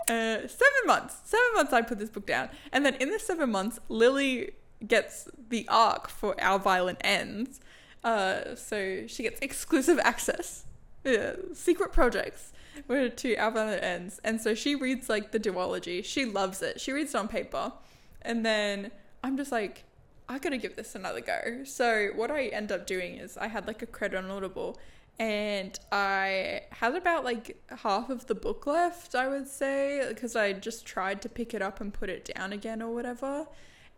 Uh, 0.09 0.47
seven 0.47 0.87
months. 0.87 1.21
Seven 1.23 1.45
months 1.55 1.71
I 1.71 1.83
put 1.83 1.99
this 1.99 2.09
book 2.09 2.25
down. 2.25 2.49
And 2.73 2.85
then 2.85 2.95
in 2.95 3.11
the 3.11 3.19
seven 3.19 3.51
months, 3.51 3.79
Lily 3.87 4.51
gets 4.85 5.29
the 5.49 5.65
arc 5.69 6.09
for 6.09 6.41
Our 6.41 6.59
Violent 6.59 6.99
Ends 7.01 7.61
uh, 8.03 8.55
so 8.55 9.05
she 9.07 9.23
gets 9.23 9.39
exclusive 9.41 9.99
access, 9.99 10.65
yeah, 11.03 11.33
secret 11.53 11.91
projects 11.91 12.51
to 12.87 13.35
Our 13.35 13.51
Violent 13.51 13.83
Ends. 13.83 14.19
And 14.23 14.39
so 14.41 14.55
she 14.55 14.75
reads 14.75 15.09
like 15.09 15.31
the 15.31 15.39
duology. 15.39 16.03
She 16.03 16.25
loves 16.25 16.61
it. 16.61 16.79
She 16.79 16.91
reads 16.91 17.13
it 17.13 17.17
on 17.17 17.27
paper. 17.27 17.73
And 18.21 18.45
then 18.45 18.91
I'm 19.23 19.37
just 19.37 19.51
like, 19.51 19.83
I 20.29 20.39
gotta 20.39 20.57
give 20.57 20.75
this 20.75 20.95
another 20.95 21.21
go. 21.21 21.63
So 21.65 22.09
what 22.15 22.31
I 22.31 22.45
end 22.47 22.71
up 22.71 22.87
doing 22.87 23.17
is 23.17 23.37
I 23.37 23.47
had 23.47 23.67
like 23.67 23.81
a 23.81 23.85
credit 23.85 24.17
on 24.17 24.31
Audible 24.31 24.79
and 25.19 25.77
I 25.91 26.61
had 26.71 26.95
about 26.95 27.23
like 27.23 27.61
half 27.69 28.09
of 28.09 28.27
the 28.27 28.35
book 28.35 28.65
left, 28.65 29.13
I 29.13 29.27
would 29.27 29.47
say, 29.47 30.05
because 30.07 30.35
I 30.35 30.53
just 30.53 30.85
tried 30.85 31.21
to 31.23 31.29
pick 31.29 31.53
it 31.53 31.61
up 31.61 31.81
and 31.81 31.93
put 31.93 32.09
it 32.09 32.31
down 32.33 32.53
again 32.53 32.81
or 32.81 32.93
whatever. 32.93 33.45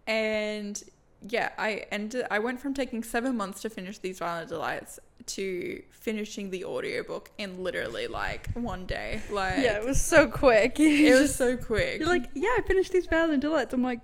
And 0.07 0.83
yeah, 1.27 1.49
I 1.57 1.85
ended 1.91 2.25
I 2.29 2.39
went 2.39 2.59
from 2.59 2.73
taking 2.73 3.03
7 3.03 3.35
months 3.35 3.61
to 3.61 3.69
finish 3.69 3.97
these 3.97 4.19
violent 4.19 4.49
delights 4.49 4.99
to 5.25 5.81
finishing 5.89 6.49
the 6.49 6.65
audiobook 6.65 7.31
in 7.37 7.63
literally 7.63 8.07
like 8.07 8.51
one 8.53 8.85
day. 8.85 9.21
Like 9.29 9.59
Yeah, 9.59 9.77
it 9.77 9.85
was 9.85 10.01
so 10.01 10.27
quick. 10.27 10.75
it 10.79 11.19
was 11.19 11.33
so 11.33 11.55
quick. 11.55 11.99
You're 11.99 12.09
like, 12.09 12.29
"Yeah, 12.33 12.49
I 12.57 12.61
finished 12.65 12.91
these 12.91 13.07
violent 13.07 13.41
delights." 13.41 13.73
I'm 13.73 13.83
like, 13.83 14.01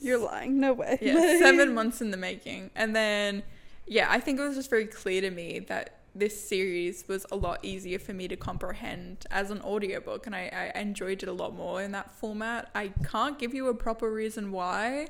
"You're 0.00 0.18
lying. 0.18 0.58
No 0.58 0.72
way." 0.72 0.98
Yeah, 1.00 1.38
7 1.38 1.72
months 1.72 2.00
in 2.00 2.10
the 2.10 2.16
making. 2.16 2.70
And 2.74 2.94
then 2.94 3.42
yeah, 3.86 4.08
I 4.10 4.20
think 4.20 4.40
it 4.40 4.42
was 4.42 4.56
just 4.56 4.70
very 4.70 4.86
clear 4.86 5.20
to 5.20 5.30
me 5.30 5.60
that 5.60 5.98
this 6.14 6.38
series 6.46 7.04
was 7.08 7.24
a 7.32 7.36
lot 7.36 7.58
easier 7.62 7.98
for 7.98 8.12
me 8.12 8.28
to 8.28 8.36
comprehend 8.36 9.24
as 9.30 9.50
an 9.50 9.62
audiobook 9.62 10.26
and 10.26 10.34
I, 10.36 10.70
I 10.74 10.78
enjoyed 10.78 11.22
it 11.22 11.28
a 11.28 11.32
lot 11.32 11.54
more 11.54 11.82
in 11.82 11.92
that 11.92 12.14
format. 12.14 12.70
I 12.74 12.88
can't 13.04 13.38
give 13.38 13.54
you 13.54 13.68
a 13.68 13.74
proper 13.74 14.10
reason 14.10 14.52
why 14.52 15.08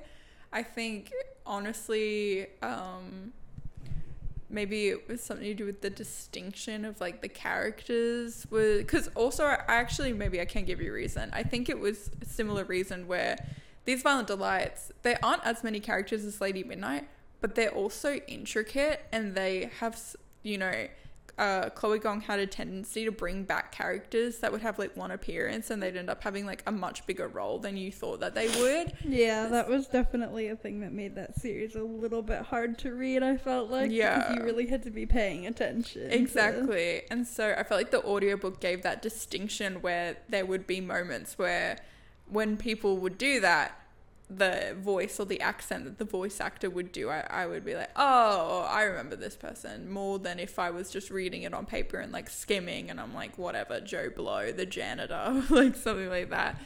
I 0.53 0.63
think 0.63 1.11
honestly, 1.47 2.47
um, 2.63 3.33
maybe 4.53 4.89
it 4.89 5.09
was 5.09 5.23
something 5.23 5.47
to 5.47 5.55
do 5.55 5.65
with 5.65 5.81
the 5.81 5.91
distinction 5.91 6.85
of 6.85 7.01
like 7.01 7.23
the 7.23 7.29
characters 7.29 8.47
was 8.51 8.79
because 8.79 9.09
also 9.15 9.45
I 9.45 9.63
actually 9.67 10.13
maybe 10.13 10.41
I 10.41 10.45
can 10.45 10.65
give 10.65 10.81
you 10.81 10.91
a 10.91 10.95
reason. 10.95 11.31
I 11.33 11.43
think 11.43 11.69
it 11.69 11.79
was 11.79 12.11
a 12.21 12.27
similar 12.27 12.65
reason 12.65 13.09
where 13.09 13.37
these 13.85 14.03
violent 14.03 14.29
delights 14.29 14.93
there 15.03 15.19
aren't 15.23 15.45
as 15.45 15.65
many 15.65 15.81
characters 15.81 16.25
as 16.25 16.41
Lady 16.41 16.63
Midnight, 16.63 17.09
but 17.41 17.55
they're 17.55 17.75
also 17.75 18.15
intricate 18.29 19.07
and 19.11 19.35
they 19.35 19.71
have 19.81 19.99
you 20.43 20.59
know 20.59 20.87
uh, 21.39 21.71
Chloe 21.71 21.99
Gong 21.99 22.21
had 22.21 22.39
a 22.39 22.47
tendency 22.47 23.05
to 23.05 23.11
bring 23.11 23.45
back 23.45 23.73
characters 23.73 24.39
that 24.39 24.53
would 24.53 24.61
have 24.61 24.79
like 24.79 24.97
one 24.97 25.11
appearance 25.11 25.71
and 25.71 25.83
they'd 25.83 25.97
end 25.97 26.11
up 26.11 26.23
having 26.23 26.45
like 26.45 26.63
a 26.67 26.73
much 26.73 27.07
bigger 27.07 27.27
role 27.27 27.59
than 27.59 27.77
you 27.77 27.91
thought 27.91 28.21
that 28.21 28.35
they 28.35 28.49
would. 28.49 28.93
Yeah, 29.03 29.49
that 29.49 29.69
was 29.69 29.87
definitely 29.87 30.49
a 30.49 30.57
thing 30.57 30.81
that 30.81 30.93
made 30.93 31.15
that 31.15 31.41
series 31.41 31.75
a 31.75 31.83
little 31.83 32.23
bit 32.23 32.43
hard 32.43 32.79
to 32.81 32.93
read, 32.93 33.23
I 33.23 33.37
felt 33.37 33.71
like. 33.71 33.91
Yeah. 33.91 34.35
you 34.35 34.43
really 34.43 34.67
had 34.67 34.83
to 34.83 34.91
be 34.91 35.07
paying 35.07 35.47
attention. 35.47 36.11
Exactly. 36.11 37.03
And 37.11 37.27
so 37.27 37.55
I 37.57 37.63
felt 37.63 37.81
like 37.81 37.91
the 37.91 38.05
audiobook 38.05 38.61
gave 38.61 38.83
that 38.83 39.01
distinction 39.01 39.81
where 39.81 40.19
there 40.29 40.45
would 40.45 40.67
be 40.67 40.81
moments 40.81 41.39
where 41.39 41.79
when 42.29 42.57
people 42.57 42.99
would 42.99 43.19
do 43.19 43.41
that, 43.41 43.82
the 44.39 44.77
voice 44.79 45.19
or 45.21 45.27
the 45.27 45.41
accent 45.41 45.85
that 45.85 45.99
the 45.99 46.05
voice 46.05 46.41
actor 46.41 46.71
would 46.71 46.93
do, 46.93 47.11
I, 47.11 47.21
I 47.29 47.47
would 47.47 47.65
be 47.65 47.75
like, 47.75 47.91
oh, 47.97 48.67
I 48.69 48.83
remember 48.85 49.17
this 49.17 49.37
person 49.37 49.91
more 49.91 50.19
than 50.19 50.39
if 50.39 50.59
I 50.59 50.71
was 50.71 50.91
just 50.91 51.11
reading 51.11 51.43
it 51.43 51.55
on 51.55 51.67
paper 51.67 51.99
and 51.99 52.13
like 52.13 52.31
skimming 52.31 52.91
and 52.91 53.01
I'm 53.01 53.15
like, 53.15 53.39
whatever, 53.39 53.81
Joe 53.81 54.11
Blow, 54.11 54.53
the 54.53 54.67
janitor, 54.67 55.43
like 55.51 55.77
something 55.77 56.09
like 56.09 56.31
that. 56.31 56.61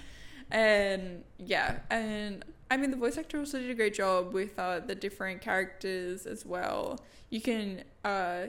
And 0.51 1.25
yeah, 1.39 1.81
and 1.91 2.45
I 2.71 2.77
mean, 2.77 2.91
the 2.91 2.97
voice 2.97 3.19
actor 3.19 3.39
also 3.39 3.59
did 3.59 3.71
a 3.71 3.75
great 3.75 3.95
job 3.95 4.33
with 4.33 4.59
uh, 4.59 4.81
the 4.81 4.95
different 4.95 5.41
characters 5.41 6.27
as 6.27 6.45
well. 6.45 7.01
You 7.31 7.41
can 7.41 7.85
uh, 8.05 8.47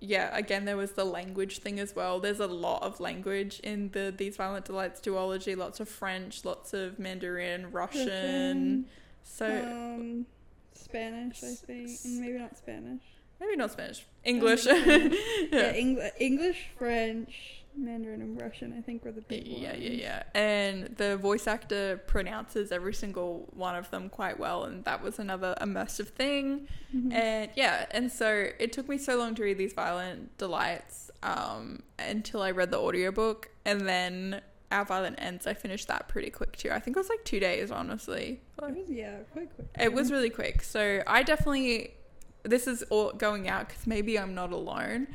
yeah, 0.00 0.36
again, 0.36 0.64
there 0.64 0.76
was 0.76 0.92
the 0.92 1.04
language 1.04 1.58
thing 1.58 1.80
as 1.80 1.94
well. 1.96 2.20
There's 2.20 2.40
a 2.40 2.46
lot 2.46 2.82
of 2.82 3.00
language 3.00 3.60
in 3.60 3.90
the 3.92 4.12
These 4.16 4.36
Violent 4.36 4.64
Delights 4.64 5.00
duology. 5.00 5.56
Lots 5.56 5.80
of 5.80 5.88
French, 5.88 6.44
lots 6.44 6.74
of 6.74 6.98
Mandarin, 6.98 7.72
Russian. 7.72 8.06
Russian 8.06 8.86
so 9.26 9.46
um, 9.46 10.26
Spanish, 10.72 11.42
I 11.42 11.54
think, 11.54 11.90
and 12.04 12.20
maybe 12.20 12.38
not 12.38 12.56
Spanish. 12.56 13.02
Maybe 13.40 13.56
not 13.56 13.72
Spanish. 13.72 14.06
English. 14.24 14.66
yeah, 14.66 15.08
yeah 15.52 15.72
Eng- 15.74 16.10
English, 16.18 16.68
French, 16.78 17.64
Mandarin 17.76 18.22
and 18.22 18.40
Russian, 18.40 18.74
I 18.76 18.80
think, 18.80 19.04
were 19.04 19.12
the 19.12 19.20
big 19.20 19.46
yeah, 19.46 19.72
ones. 19.72 19.82
Yeah, 19.82 19.90
yeah, 19.90 20.02
yeah. 20.02 20.22
And 20.34 20.96
the 20.96 21.16
voice 21.16 21.46
actor 21.46 21.98
pronounces 22.06 22.72
every 22.72 22.94
single 22.94 23.48
one 23.52 23.74
of 23.76 23.90
them 23.90 24.08
quite 24.08 24.38
well, 24.38 24.64
and 24.64 24.84
that 24.84 25.02
was 25.02 25.18
another 25.18 25.54
immersive 25.60 26.08
thing. 26.08 26.68
Mm-hmm. 26.94 27.12
And 27.12 27.50
yeah, 27.54 27.86
and 27.90 28.10
so 28.10 28.48
it 28.58 28.72
took 28.72 28.88
me 28.88 28.98
so 28.98 29.16
long 29.16 29.34
to 29.34 29.42
read 29.42 29.58
these 29.58 29.72
violent 29.72 30.36
delights 30.38 31.10
um, 31.22 31.82
until 31.98 32.42
I 32.42 32.50
read 32.50 32.70
the 32.70 32.78
audiobook, 32.78 33.50
and 33.64 33.86
then 33.86 34.40
Our 34.70 34.84
Violent 34.84 35.16
Ends, 35.18 35.46
I 35.46 35.54
finished 35.54 35.88
that 35.88 36.08
pretty 36.08 36.30
quick 36.30 36.56
too. 36.56 36.70
I 36.70 36.80
think 36.80 36.96
it 36.96 37.00
was 37.00 37.08
like 37.08 37.24
two 37.24 37.40
days, 37.40 37.70
honestly. 37.70 38.40
It 38.62 38.76
was, 38.76 38.88
yeah, 38.88 39.18
quite 39.32 39.54
quick. 39.54 39.68
It 39.78 39.92
was 39.92 40.10
really 40.10 40.30
quick. 40.30 40.62
So 40.62 41.02
I 41.06 41.22
definitely, 41.22 41.94
this 42.42 42.66
is 42.66 42.82
all 42.84 43.12
going 43.12 43.48
out 43.48 43.68
because 43.68 43.86
maybe 43.86 44.18
I'm 44.18 44.34
not 44.34 44.52
alone 44.52 45.08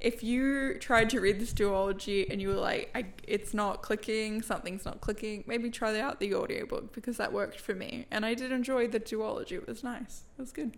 if 0.00 0.22
you 0.22 0.78
tried 0.78 1.10
to 1.10 1.20
read 1.20 1.40
this 1.40 1.52
duology 1.52 2.30
and 2.30 2.40
you 2.40 2.48
were 2.48 2.54
like, 2.54 2.90
I, 2.94 3.06
it's 3.26 3.52
not 3.52 3.82
clicking, 3.82 4.42
something's 4.42 4.84
not 4.84 5.00
clicking, 5.00 5.44
maybe 5.46 5.70
try 5.70 5.98
out 6.00 6.20
the 6.20 6.34
audiobook 6.34 6.92
because 6.92 7.16
that 7.18 7.32
worked 7.32 7.60
for 7.60 7.74
me. 7.74 8.06
And 8.10 8.24
I 8.24 8.34
did 8.34 8.52
enjoy 8.52 8.88
the 8.88 9.00
duology. 9.00 9.52
It 9.52 9.66
was 9.66 9.84
nice. 9.84 10.24
It 10.38 10.40
was 10.40 10.52
good. 10.52 10.76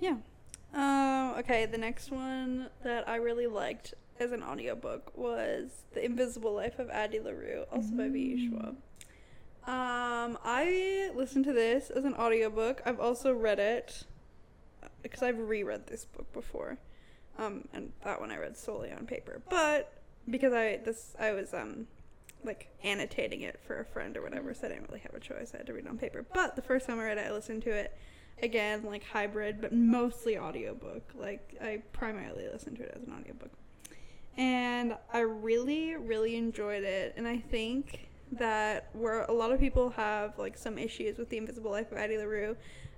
Yeah. 0.00 0.16
Uh, 0.74 1.34
okay, 1.38 1.66
the 1.66 1.78
next 1.78 2.10
one 2.10 2.68
that 2.82 3.08
I 3.08 3.16
really 3.16 3.46
liked 3.46 3.94
as 4.18 4.32
an 4.32 4.42
audiobook 4.42 5.12
was 5.16 5.82
The 5.92 6.04
Invisible 6.04 6.54
Life 6.54 6.78
of 6.78 6.88
Addie 6.90 7.20
LaRue, 7.20 7.64
also 7.70 7.90
mm. 7.90 7.96
by 7.98 8.08
V.E. 8.08 8.48
Schwab. 8.48 8.76
Um, 9.64 10.38
I 10.44 11.10
listened 11.14 11.44
to 11.44 11.52
this 11.52 11.90
as 11.90 12.04
an 12.04 12.14
audiobook. 12.14 12.82
I've 12.84 13.00
also 13.00 13.32
read 13.32 13.58
it 13.58 14.04
because 15.02 15.22
I've 15.22 15.38
reread 15.38 15.86
this 15.86 16.04
book 16.04 16.32
before. 16.32 16.78
Um, 17.38 17.66
and 17.72 17.92
that 18.04 18.20
one 18.20 18.30
I 18.30 18.38
read 18.38 18.56
solely 18.56 18.92
on 18.92 19.06
paper. 19.06 19.40
But 19.48 19.92
because 20.28 20.52
I 20.52 20.78
this 20.84 21.14
I 21.18 21.32
was 21.32 21.52
um 21.54 21.86
like 22.44 22.68
annotating 22.82 23.42
it 23.42 23.60
for 23.66 23.80
a 23.80 23.84
friend 23.84 24.16
or 24.16 24.22
whatever, 24.22 24.52
so 24.54 24.66
I 24.66 24.70
didn't 24.70 24.88
really 24.88 25.00
have 25.00 25.14
a 25.14 25.20
choice. 25.20 25.52
I 25.54 25.58
had 25.58 25.66
to 25.66 25.72
read 25.74 25.84
it 25.84 25.90
on 25.90 25.98
paper. 25.98 26.24
But 26.34 26.56
the 26.56 26.62
first 26.62 26.86
time 26.86 26.98
I 26.98 27.04
read 27.04 27.18
it, 27.18 27.26
I 27.26 27.32
listened 27.32 27.62
to 27.62 27.70
it 27.70 27.96
again 28.42 28.84
like 28.84 29.04
hybrid, 29.04 29.60
but 29.60 29.72
mostly 29.72 30.38
audiobook. 30.38 31.02
Like 31.18 31.56
I 31.62 31.82
primarily 31.92 32.48
listened 32.52 32.76
to 32.78 32.82
it 32.84 32.92
as 32.96 33.06
an 33.06 33.14
audiobook. 33.18 33.50
And 34.36 34.96
I 35.12 35.20
really 35.20 35.96
really 35.96 36.36
enjoyed 36.36 36.84
it 36.84 37.14
and 37.16 37.26
I 37.26 37.38
think 37.38 38.08
that 38.32 38.88
where 38.94 39.24
a 39.24 39.32
lot 39.32 39.52
of 39.52 39.60
people 39.60 39.90
have 39.90 40.38
like 40.38 40.56
some 40.56 40.78
issues 40.78 41.18
with 41.18 41.28
the 41.28 41.36
invisible 41.36 41.70
life 41.70 41.92
of 41.92 41.98
addie 41.98 42.16
larue 42.16 42.56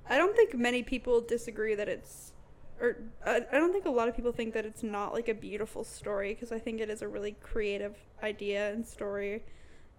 i 0.08 0.16
don't 0.16 0.34
think 0.36 0.54
many 0.54 0.82
people 0.82 1.20
disagree 1.20 1.74
that 1.74 1.88
it's 1.88 2.32
or 2.80 2.96
I, 3.24 3.42
I 3.52 3.58
don't 3.58 3.72
think 3.72 3.84
a 3.86 3.90
lot 3.90 4.08
of 4.08 4.16
people 4.16 4.32
think 4.32 4.54
that 4.54 4.64
it's 4.66 4.82
not 4.82 5.12
like 5.12 5.28
a 5.28 5.34
beautiful 5.34 5.84
story 5.84 6.34
because 6.34 6.50
i 6.52 6.58
think 6.58 6.80
it 6.80 6.90
is 6.90 7.02
a 7.02 7.08
really 7.08 7.32
creative 7.42 7.96
idea 8.22 8.72
and 8.72 8.86
story 8.86 9.42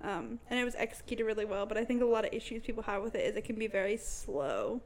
um, 0.03 0.39
and 0.49 0.59
it 0.59 0.65
was 0.65 0.75
executed 0.75 1.23
really 1.23 1.45
well 1.45 1.65
but 1.65 1.77
i 1.77 1.85
think 1.85 2.01
a 2.01 2.05
lot 2.05 2.25
of 2.25 2.33
issues 2.33 2.61
people 2.63 2.83
have 2.83 3.01
with 3.01 3.15
it 3.15 3.25
is 3.25 3.35
it 3.35 3.45
can 3.45 3.55
be 3.57 3.67
very 3.67 3.97
slow 3.97 4.81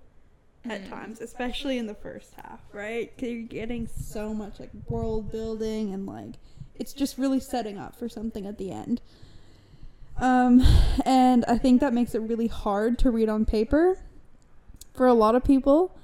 at 0.65 0.84
Mm. 0.84 0.89
times 0.89 1.21
especially 1.21 1.78
in 1.78 1.88
the 1.88 1.93
first 1.95 2.34
half 2.36 2.60
right 2.73 3.17
'Cause 3.17 3.30
you're 3.30 3.41
getting 3.47 3.88
so 3.88 4.34
much 4.34 4.60
like 4.60 4.69
world 4.89 5.32
building 5.32 5.93
and 5.93 6.06
like 6.06 6.36
it's 6.75 6.91
just 6.93 7.17
really 7.17 7.39
setting 7.39 7.78
up 7.78 7.95
for 7.95 8.10
something 8.10 8.45
at 8.45 8.58
the 8.58 8.69
end 8.71 8.99
um, 10.17 10.62
and 11.06 11.45
I 11.45 11.58
think 11.58 11.80
that 11.80 11.93
makes 11.93 12.13
it 12.13 12.19
really 12.19 12.47
hard 12.47 12.99
to 12.99 13.10
read 13.10 13.30
on 13.30 13.45
paper 13.45 13.97
for 14.93 15.08
a 15.08 15.13
lot 15.13 15.34
of 15.34 15.45
people. 15.45 15.95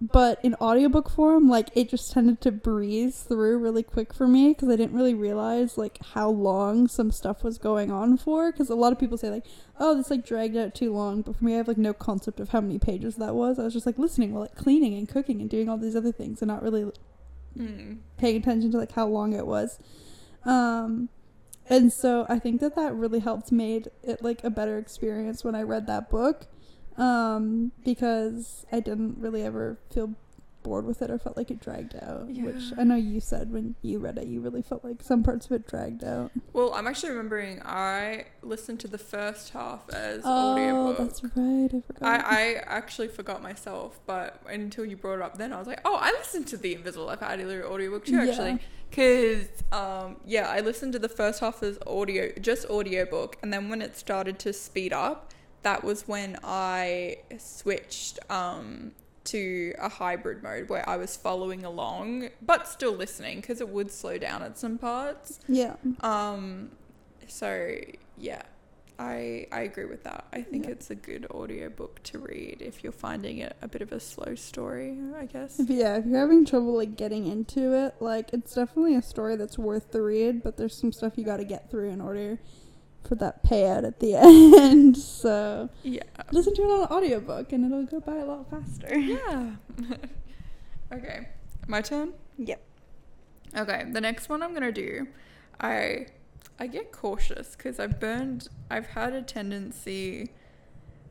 But 0.00 0.38
in 0.44 0.54
audiobook 0.60 1.10
form, 1.10 1.48
like 1.48 1.70
it 1.74 1.88
just 1.88 2.12
tended 2.12 2.40
to 2.42 2.52
breeze 2.52 3.22
through 3.22 3.58
really 3.58 3.82
quick 3.82 4.14
for 4.14 4.28
me 4.28 4.50
because 4.50 4.68
I 4.68 4.76
didn't 4.76 4.94
really 4.94 5.14
realize 5.14 5.76
like 5.76 5.98
how 6.14 6.30
long 6.30 6.86
some 6.86 7.10
stuff 7.10 7.42
was 7.42 7.58
going 7.58 7.90
on 7.90 8.16
for. 8.16 8.52
Because 8.52 8.70
a 8.70 8.76
lot 8.76 8.92
of 8.92 9.00
people 9.00 9.18
say 9.18 9.28
like, 9.28 9.44
"Oh, 9.80 9.96
this 9.96 10.08
like 10.08 10.24
dragged 10.24 10.56
out 10.56 10.72
too 10.72 10.92
long," 10.92 11.22
but 11.22 11.34
for 11.36 11.44
me, 11.44 11.54
I 11.54 11.56
have 11.56 11.66
like 11.66 11.78
no 11.78 11.92
concept 11.92 12.38
of 12.38 12.50
how 12.50 12.60
many 12.60 12.78
pages 12.78 13.16
that 13.16 13.34
was. 13.34 13.58
I 13.58 13.64
was 13.64 13.72
just 13.72 13.86
like 13.86 13.98
listening 13.98 14.32
while 14.32 14.42
like 14.42 14.54
cleaning 14.54 14.94
and 14.96 15.08
cooking 15.08 15.40
and 15.40 15.50
doing 15.50 15.68
all 15.68 15.76
these 15.78 15.96
other 15.96 16.12
things 16.12 16.42
and 16.42 16.48
not 16.48 16.62
really 16.62 16.92
Mm. 17.56 17.98
paying 18.18 18.36
attention 18.36 18.70
to 18.70 18.78
like 18.78 18.92
how 18.92 19.06
long 19.08 19.32
it 19.32 19.46
was. 19.46 19.80
Um 20.44 21.08
and 21.68 21.92
so 21.92 22.24
I 22.28 22.38
think 22.38 22.60
that 22.60 22.76
that 22.76 22.94
really 22.94 23.18
helped 23.18 23.50
made 23.50 23.88
it 24.04 24.22
like 24.22 24.44
a 24.44 24.50
better 24.50 24.78
experience 24.78 25.42
when 25.42 25.54
I 25.56 25.62
read 25.62 25.86
that 25.88 26.08
book. 26.08 26.46
Um 26.98 27.72
because 27.84 28.66
I 28.72 28.80
didn't 28.80 29.16
really 29.18 29.42
ever 29.42 29.78
feel 29.92 30.14
bored 30.64 30.84
with 30.84 31.00
it 31.00 31.10
or 31.10 31.18
felt 31.18 31.36
like 31.36 31.50
it 31.50 31.60
dragged 31.60 31.94
out, 32.02 32.26
which 32.28 32.72
I 32.76 32.82
know 32.84 32.96
you 32.96 33.20
said 33.20 33.50
when 33.52 33.76
you 33.80 34.00
read 34.00 34.18
it 34.18 34.26
you 34.26 34.40
really 34.40 34.60
felt 34.60 34.84
like 34.84 35.00
some 35.02 35.22
parts 35.22 35.46
of 35.46 35.52
it 35.52 35.66
dragged 35.68 36.02
out. 36.04 36.32
Well, 36.52 36.74
I'm 36.74 36.86
actually 36.88 37.10
remembering 37.10 37.62
I 37.64 38.26
listened 38.42 38.80
to 38.80 38.88
the 38.88 38.98
first 38.98 39.50
half 39.50 39.88
as 39.90 40.22
Oh, 40.24 40.52
audiobook. 40.52 40.98
that's 40.98 41.22
right. 41.24 41.70
I 41.72 41.80
forgot. 41.86 42.02
I, 42.02 42.16
I 42.18 42.54
actually 42.66 43.08
forgot 43.08 43.40
myself, 43.42 44.00
but 44.04 44.42
until 44.48 44.84
you 44.84 44.96
brought 44.96 45.14
it 45.20 45.22
up, 45.22 45.38
then 45.38 45.52
I 45.52 45.58
was 45.58 45.68
like, 45.68 45.80
oh, 45.84 45.96
I 45.98 46.10
listened 46.10 46.48
to 46.48 46.56
the 46.56 46.74
Invisible 46.74 47.06
Life 47.06 47.22
of 47.22 47.28
Addie 47.28 47.44
audiobook 47.62 48.04
too, 48.04 48.16
Yeah. 48.16 48.24
actually. 48.30 48.58
Because, 48.90 49.46
um, 49.70 50.16
yeah, 50.26 50.48
I 50.48 50.60
listened 50.60 50.92
to 50.94 50.98
the 50.98 51.08
first 51.10 51.40
half 51.40 51.62
as 51.62 51.78
audio, 51.86 52.32
just 52.40 52.66
audiobook, 52.68 53.36
and 53.42 53.52
then 53.52 53.68
when 53.68 53.80
it 53.80 53.96
started 53.96 54.38
to 54.40 54.52
speed 54.52 54.92
up, 54.92 55.30
that 55.62 55.82
was 55.84 56.06
when 56.08 56.38
I 56.44 57.18
switched 57.38 58.18
um, 58.30 58.92
to 59.24 59.74
a 59.78 59.88
hybrid 59.88 60.42
mode 60.42 60.68
where 60.68 60.88
I 60.88 60.96
was 60.96 61.16
following 61.16 61.64
along, 61.64 62.28
but 62.40 62.68
still 62.68 62.92
listening 62.92 63.40
because 63.40 63.60
it 63.60 63.68
would 63.68 63.90
slow 63.90 64.18
down 64.18 64.42
at 64.42 64.56
some 64.58 64.78
parts. 64.78 65.40
yeah. 65.48 65.74
Um, 66.00 66.70
so 67.26 67.74
yeah, 68.16 68.42
I 68.98 69.46
I 69.52 69.60
agree 69.62 69.84
with 69.84 70.04
that. 70.04 70.24
I 70.32 70.42
think 70.42 70.64
Yeah. 70.64 70.70
it's 70.72 70.90
a 70.90 70.94
good 70.94 71.26
audiobook 71.30 72.02
to 72.04 72.18
read 72.18 72.62
if 72.62 72.82
you're 72.82 72.92
finding 72.92 73.38
it 73.38 73.54
a 73.60 73.68
bit 73.68 73.82
of 73.82 73.92
a 73.92 74.00
slow 74.00 74.34
story, 74.34 74.96
I 75.16 75.26
guess. 75.26 75.60
If, 75.60 75.68
yeah, 75.70 75.96
if 75.98 76.06
you're 76.06 76.18
having 76.18 76.44
trouble 76.46 76.74
like 76.76 76.96
getting 76.96 77.26
into 77.26 77.74
it, 77.74 77.96
like 78.00 78.32
it's 78.32 78.54
definitely 78.54 78.94
a 78.96 79.02
story 79.02 79.36
that's 79.36 79.58
worth 79.58 79.90
the 79.92 80.00
read, 80.02 80.42
but 80.42 80.56
there's 80.56 80.76
some 80.76 80.92
stuff 80.92 81.12
you 81.16 81.24
got 81.24 81.36
to 81.36 81.44
get 81.44 81.70
through 81.70 81.90
in 81.90 82.00
order 82.00 82.38
for 83.08 83.14
that 83.16 83.42
payout 83.42 83.84
at 83.86 84.00
the 84.00 84.14
end. 84.62 84.96
So 84.96 85.68
Yeah. 85.82 86.02
listen 86.30 86.54
to 86.54 86.62
it 86.62 86.66
on 86.66 86.88
audiobook 86.88 87.52
and 87.52 87.64
it'll 87.64 87.84
go 87.86 88.00
by 88.00 88.16
a 88.16 88.24
lot 88.24 88.50
faster. 88.50 88.96
Yeah. 88.96 89.56
okay. 90.92 91.28
My 91.66 91.80
turn? 91.80 92.12
Yep. 92.38 92.62
Okay, 93.56 93.84
the 93.90 94.00
next 94.00 94.28
one 94.28 94.42
I'm 94.42 94.52
gonna 94.52 94.70
do, 94.72 95.08
I 95.60 96.06
I 96.58 96.66
get 96.66 96.92
cautious 96.92 97.56
because 97.56 97.78
I've 97.80 97.98
burned. 97.98 98.48
I've 98.70 98.88
had 98.88 99.12
a 99.14 99.22
tendency, 99.22 100.30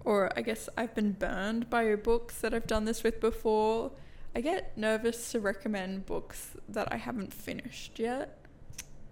or 0.05 0.31
I 0.37 0.41
guess 0.41 0.69
I've 0.77 0.93
been 0.93 1.13
burned 1.13 1.69
by 1.69 1.95
books 1.95 2.41
that 2.41 2.53
I've 2.53 2.67
done 2.67 2.85
this 2.85 3.01
with 3.03 3.19
before. 3.19 3.91
I 4.35 4.41
get 4.41 4.77
nervous 4.77 5.31
to 5.31 5.39
recommend 5.39 6.05
books 6.05 6.51
that 6.69 6.91
I 6.91 6.97
haven't 6.97 7.33
finished 7.33 7.97
yet, 7.97 8.36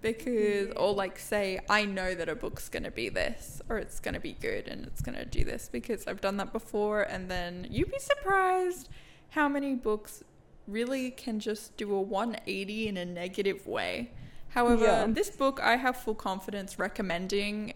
because 0.06 0.72
or 0.76 0.94
like 0.94 1.18
say 1.20 1.60
I 1.70 1.86
know 1.86 2.14
that 2.16 2.30
a 2.30 2.36
book's 2.36 2.70
gonna 2.70 2.92
be 2.92 3.10
this 3.10 3.62
or 3.70 3.78
it's 3.78 4.00
gonna 4.00 4.20
be 4.20 4.34
good 4.34 4.68
and 4.68 4.86
it's 4.86 5.02
gonna 5.02 5.26
do 5.26 5.44
this 5.44 5.70
because 5.72 6.06
I've 6.08 6.22
done 6.22 6.38
that 6.38 6.54
before, 6.54 7.02
and 7.04 7.30
then 7.30 7.68
you'd 7.70 7.92
be 7.92 8.00
surprised 8.00 8.90
how 9.30 9.50
many 9.50 9.76
books 9.76 10.24
really 10.68 11.12
can 11.12 11.40
just 11.40 11.76
do 11.78 11.94
a 11.94 12.02
180 12.02 12.88
in 12.88 12.98
a 12.98 13.06
negative 13.06 13.68
way. 13.68 14.12
However, 14.50 14.86
Yeah. 14.86 15.06
this 15.08 15.30
book 15.30 15.60
I 15.62 15.76
have 15.76 15.98
full 15.98 16.16
confidence 16.16 16.80
recommending, 16.80 17.74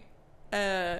uh, 0.52 0.98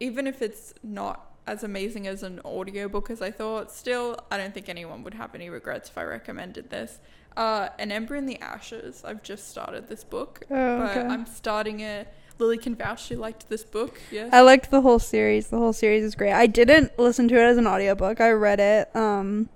even 0.00 0.26
if 0.26 0.42
it's 0.42 0.74
not 0.82 1.26
as 1.46 1.62
amazing 1.62 2.06
as 2.06 2.22
an 2.22 2.40
audiobook 2.44 3.10
as 3.10 3.20
I 3.22 3.30
thought, 3.30 3.70
still, 3.72 4.18
I 4.30 4.36
don't 4.38 4.52
think 4.54 4.68
anyone 4.68 5.02
would 5.04 5.14
have 5.14 5.34
any 5.34 5.48
regrets 5.48 5.88
if 5.88 5.98
I 5.98 6.04
recommended 6.04 6.70
this. 6.70 7.00
Uh, 7.36 7.68
An 7.78 7.92
Ember 7.92 8.16
in 8.16 8.26
the 8.26 8.38
Ashes. 8.40 9.02
I've 9.04 9.22
just 9.22 9.48
started 9.48 9.88
this 9.88 10.04
book, 10.04 10.42
Oh, 10.50 10.78
but 10.78 10.90
okay. 10.96 11.00
I'm 11.02 11.26
starting 11.26 11.80
it. 11.80 12.08
Lily 12.38 12.58
can 12.58 12.74
vouch 12.74 13.04
she 13.04 13.16
liked 13.16 13.48
this 13.50 13.62
book. 13.64 14.00
Yes. 14.10 14.30
I 14.32 14.40
liked 14.40 14.70
the 14.70 14.80
whole 14.80 14.98
series. 14.98 15.48
The 15.48 15.58
whole 15.58 15.72
series 15.74 16.02
is 16.04 16.14
great. 16.14 16.32
I 16.32 16.46
didn't 16.46 16.98
listen 16.98 17.28
to 17.28 17.34
it 17.36 17.42
as 17.42 17.58
an 17.58 17.66
audiobook. 17.66 18.20
I 18.20 18.30
read 18.30 18.60
it. 18.60 18.94
Um 18.96 19.48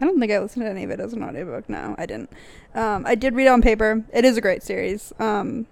I 0.00 0.06
don't 0.06 0.18
think 0.18 0.32
I 0.32 0.38
listened 0.38 0.64
to 0.64 0.70
any 0.70 0.82
of 0.84 0.90
it 0.90 0.98
as 0.98 1.12
an 1.12 1.22
audiobook. 1.22 1.68
No, 1.68 1.94
I 1.98 2.06
didn't. 2.06 2.30
Um 2.74 3.04
I 3.06 3.14
did 3.14 3.34
read 3.34 3.44
it 3.46 3.48
on 3.50 3.60
paper. 3.60 4.02
It 4.14 4.24
is 4.24 4.38
a 4.38 4.40
great 4.40 4.62
series. 4.62 5.12
Um 5.18 5.66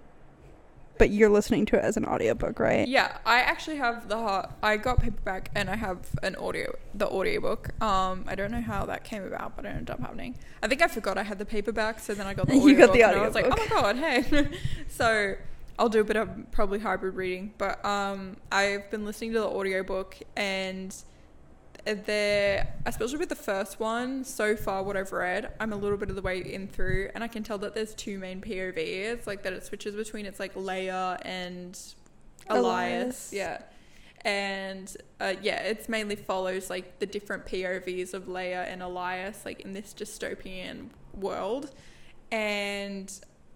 but 0.99 1.09
you're 1.09 1.29
listening 1.29 1.65
to 1.65 1.77
it 1.77 1.83
as 1.83 1.97
an 1.97 2.05
audiobook, 2.05 2.59
right? 2.59 2.87
Yeah, 2.87 3.17
I 3.25 3.39
actually 3.39 3.77
have 3.77 4.07
the 4.07 4.17
hard, 4.17 4.49
I 4.61 4.77
got 4.77 4.99
paperback 4.99 5.49
and 5.55 5.69
I 5.69 5.75
have 5.75 5.97
an 6.21 6.35
audio 6.35 6.77
the 6.93 7.07
audiobook. 7.09 7.69
Um 7.81 8.25
I 8.27 8.35
don't 8.35 8.51
know 8.51 8.61
how 8.61 8.85
that 8.85 9.03
came 9.03 9.23
about, 9.23 9.55
but 9.55 9.65
it 9.65 9.69
ended 9.69 9.89
up 9.89 9.99
happening. 10.01 10.35
I 10.61 10.67
think 10.67 10.83
I 10.83 10.87
forgot 10.87 11.17
I 11.17 11.23
had 11.23 11.39
the 11.39 11.45
paperback, 11.45 11.99
so 11.99 12.13
then 12.13 12.27
I 12.27 12.35
got 12.35 12.47
the 12.47 12.53
You 12.59 12.75
got 12.75 12.91
audiobook 12.91 12.93
the 12.93 13.03
and 13.03 13.21
I 13.21 13.25
was 13.25 13.35
like, 13.35 13.45
"Oh 13.45 13.55
my 13.57 13.67
god, 13.67 13.95
hey." 13.95 14.49
so, 14.87 15.35
I'll 15.79 15.89
do 15.89 16.01
a 16.01 16.03
bit 16.03 16.17
of 16.17 16.29
probably 16.51 16.79
hybrid 16.79 17.15
reading, 17.15 17.53
but 17.57 17.83
um 17.85 18.35
I've 18.51 18.91
been 18.91 19.05
listening 19.05 19.31
to 19.33 19.39
the 19.39 19.47
audiobook 19.47 20.17
and 20.35 20.93
there 21.93 22.73
especially 22.85 23.17
with 23.17 23.29
the 23.29 23.35
first 23.35 23.79
one 23.79 24.23
so 24.23 24.55
far 24.55 24.83
what 24.83 24.95
i've 24.97 25.11
read 25.11 25.51
i'm 25.59 25.73
a 25.73 25.75
little 25.75 25.97
bit 25.97 26.09
of 26.09 26.15
the 26.15 26.21
way 26.21 26.39
in 26.39 26.67
through 26.67 27.09
and 27.15 27.23
i 27.23 27.27
can 27.27 27.43
tell 27.43 27.57
that 27.57 27.73
there's 27.73 27.93
two 27.95 28.17
main 28.17 28.41
povs 28.41 29.25
like 29.27 29.43
that 29.43 29.53
it 29.53 29.65
switches 29.65 29.95
between 29.95 30.25
it's 30.25 30.39
like 30.39 30.53
laia 30.55 31.19
and 31.23 31.79
elias, 32.49 33.31
Elias. 33.31 33.33
yeah. 33.33 33.61
And 34.25 34.95
uh, 35.21 35.35
yeah 35.41 35.61
it's 35.61 35.87
mainly 35.87 36.17
follows 36.17 36.69
like 36.69 36.99
the 36.99 37.05
different 37.05 37.45
povs 37.45 38.13
of 38.13 38.25
laia 38.27 38.65
and 38.67 38.81
elias 38.81 39.45
like 39.45 39.61
in 39.61 39.73
this 39.73 39.93
dystopian 39.93 40.89
world. 41.13 41.71
And 42.31 43.11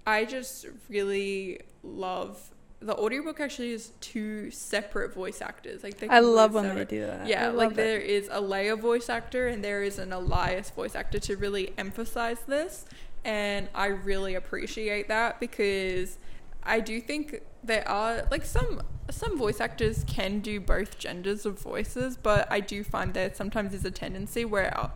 i 0.07 0.25
just 0.25 0.65
really 0.89 1.61
love 1.83 2.52
the 2.85 2.95
audiobook 2.95 3.39
actually 3.39 3.71
is 3.71 3.91
two 4.01 4.51
separate 4.51 5.13
voice 5.13 5.41
actors 5.41 5.83
like 5.83 5.97
they 5.97 6.09
I 6.09 6.19
love 6.19 6.53
when 6.53 6.75
they 6.75 6.85
do 6.85 7.01
that. 7.05 7.27
Yeah, 7.27 7.47
like 7.47 7.69
love 7.69 7.71
it. 7.73 7.75
there 7.75 7.99
is 7.99 8.27
a 8.27 8.41
Laia 8.41 8.79
voice 8.79 9.09
actor 9.09 9.47
and 9.47 9.63
there 9.63 9.83
is 9.83 9.99
an 9.99 10.11
Elias 10.11 10.69
voice 10.69 10.95
actor 10.95 11.19
to 11.19 11.37
really 11.37 11.73
emphasize 11.77 12.39
this. 12.47 12.85
And 13.25 13.69
I 13.73 13.87
really 13.87 14.35
appreciate 14.35 15.07
that 15.07 15.39
because 15.39 16.17
I 16.61 16.81
do 16.81 16.99
think 16.99 17.41
there 17.63 17.87
are 17.87 18.27
like 18.29 18.43
some 18.43 18.81
some 19.09 19.37
voice 19.37 19.59
actors 19.59 20.03
can 20.07 20.39
do 20.39 20.59
both 20.59 20.97
genders 20.97 21.45
of 21.45 21.59
voices, 21.59 22.17
but 22.17 22.49
I 22.51 22.59
do 22.59 22.83
find 22.83 23.13
that 23.13 23.35
sometimes 23.35 23.71
there's 23.71 23.85
a 23.85 23.91
tendency 23.91 24.45
where 24.45 24.75
I'll, 24.77 24.93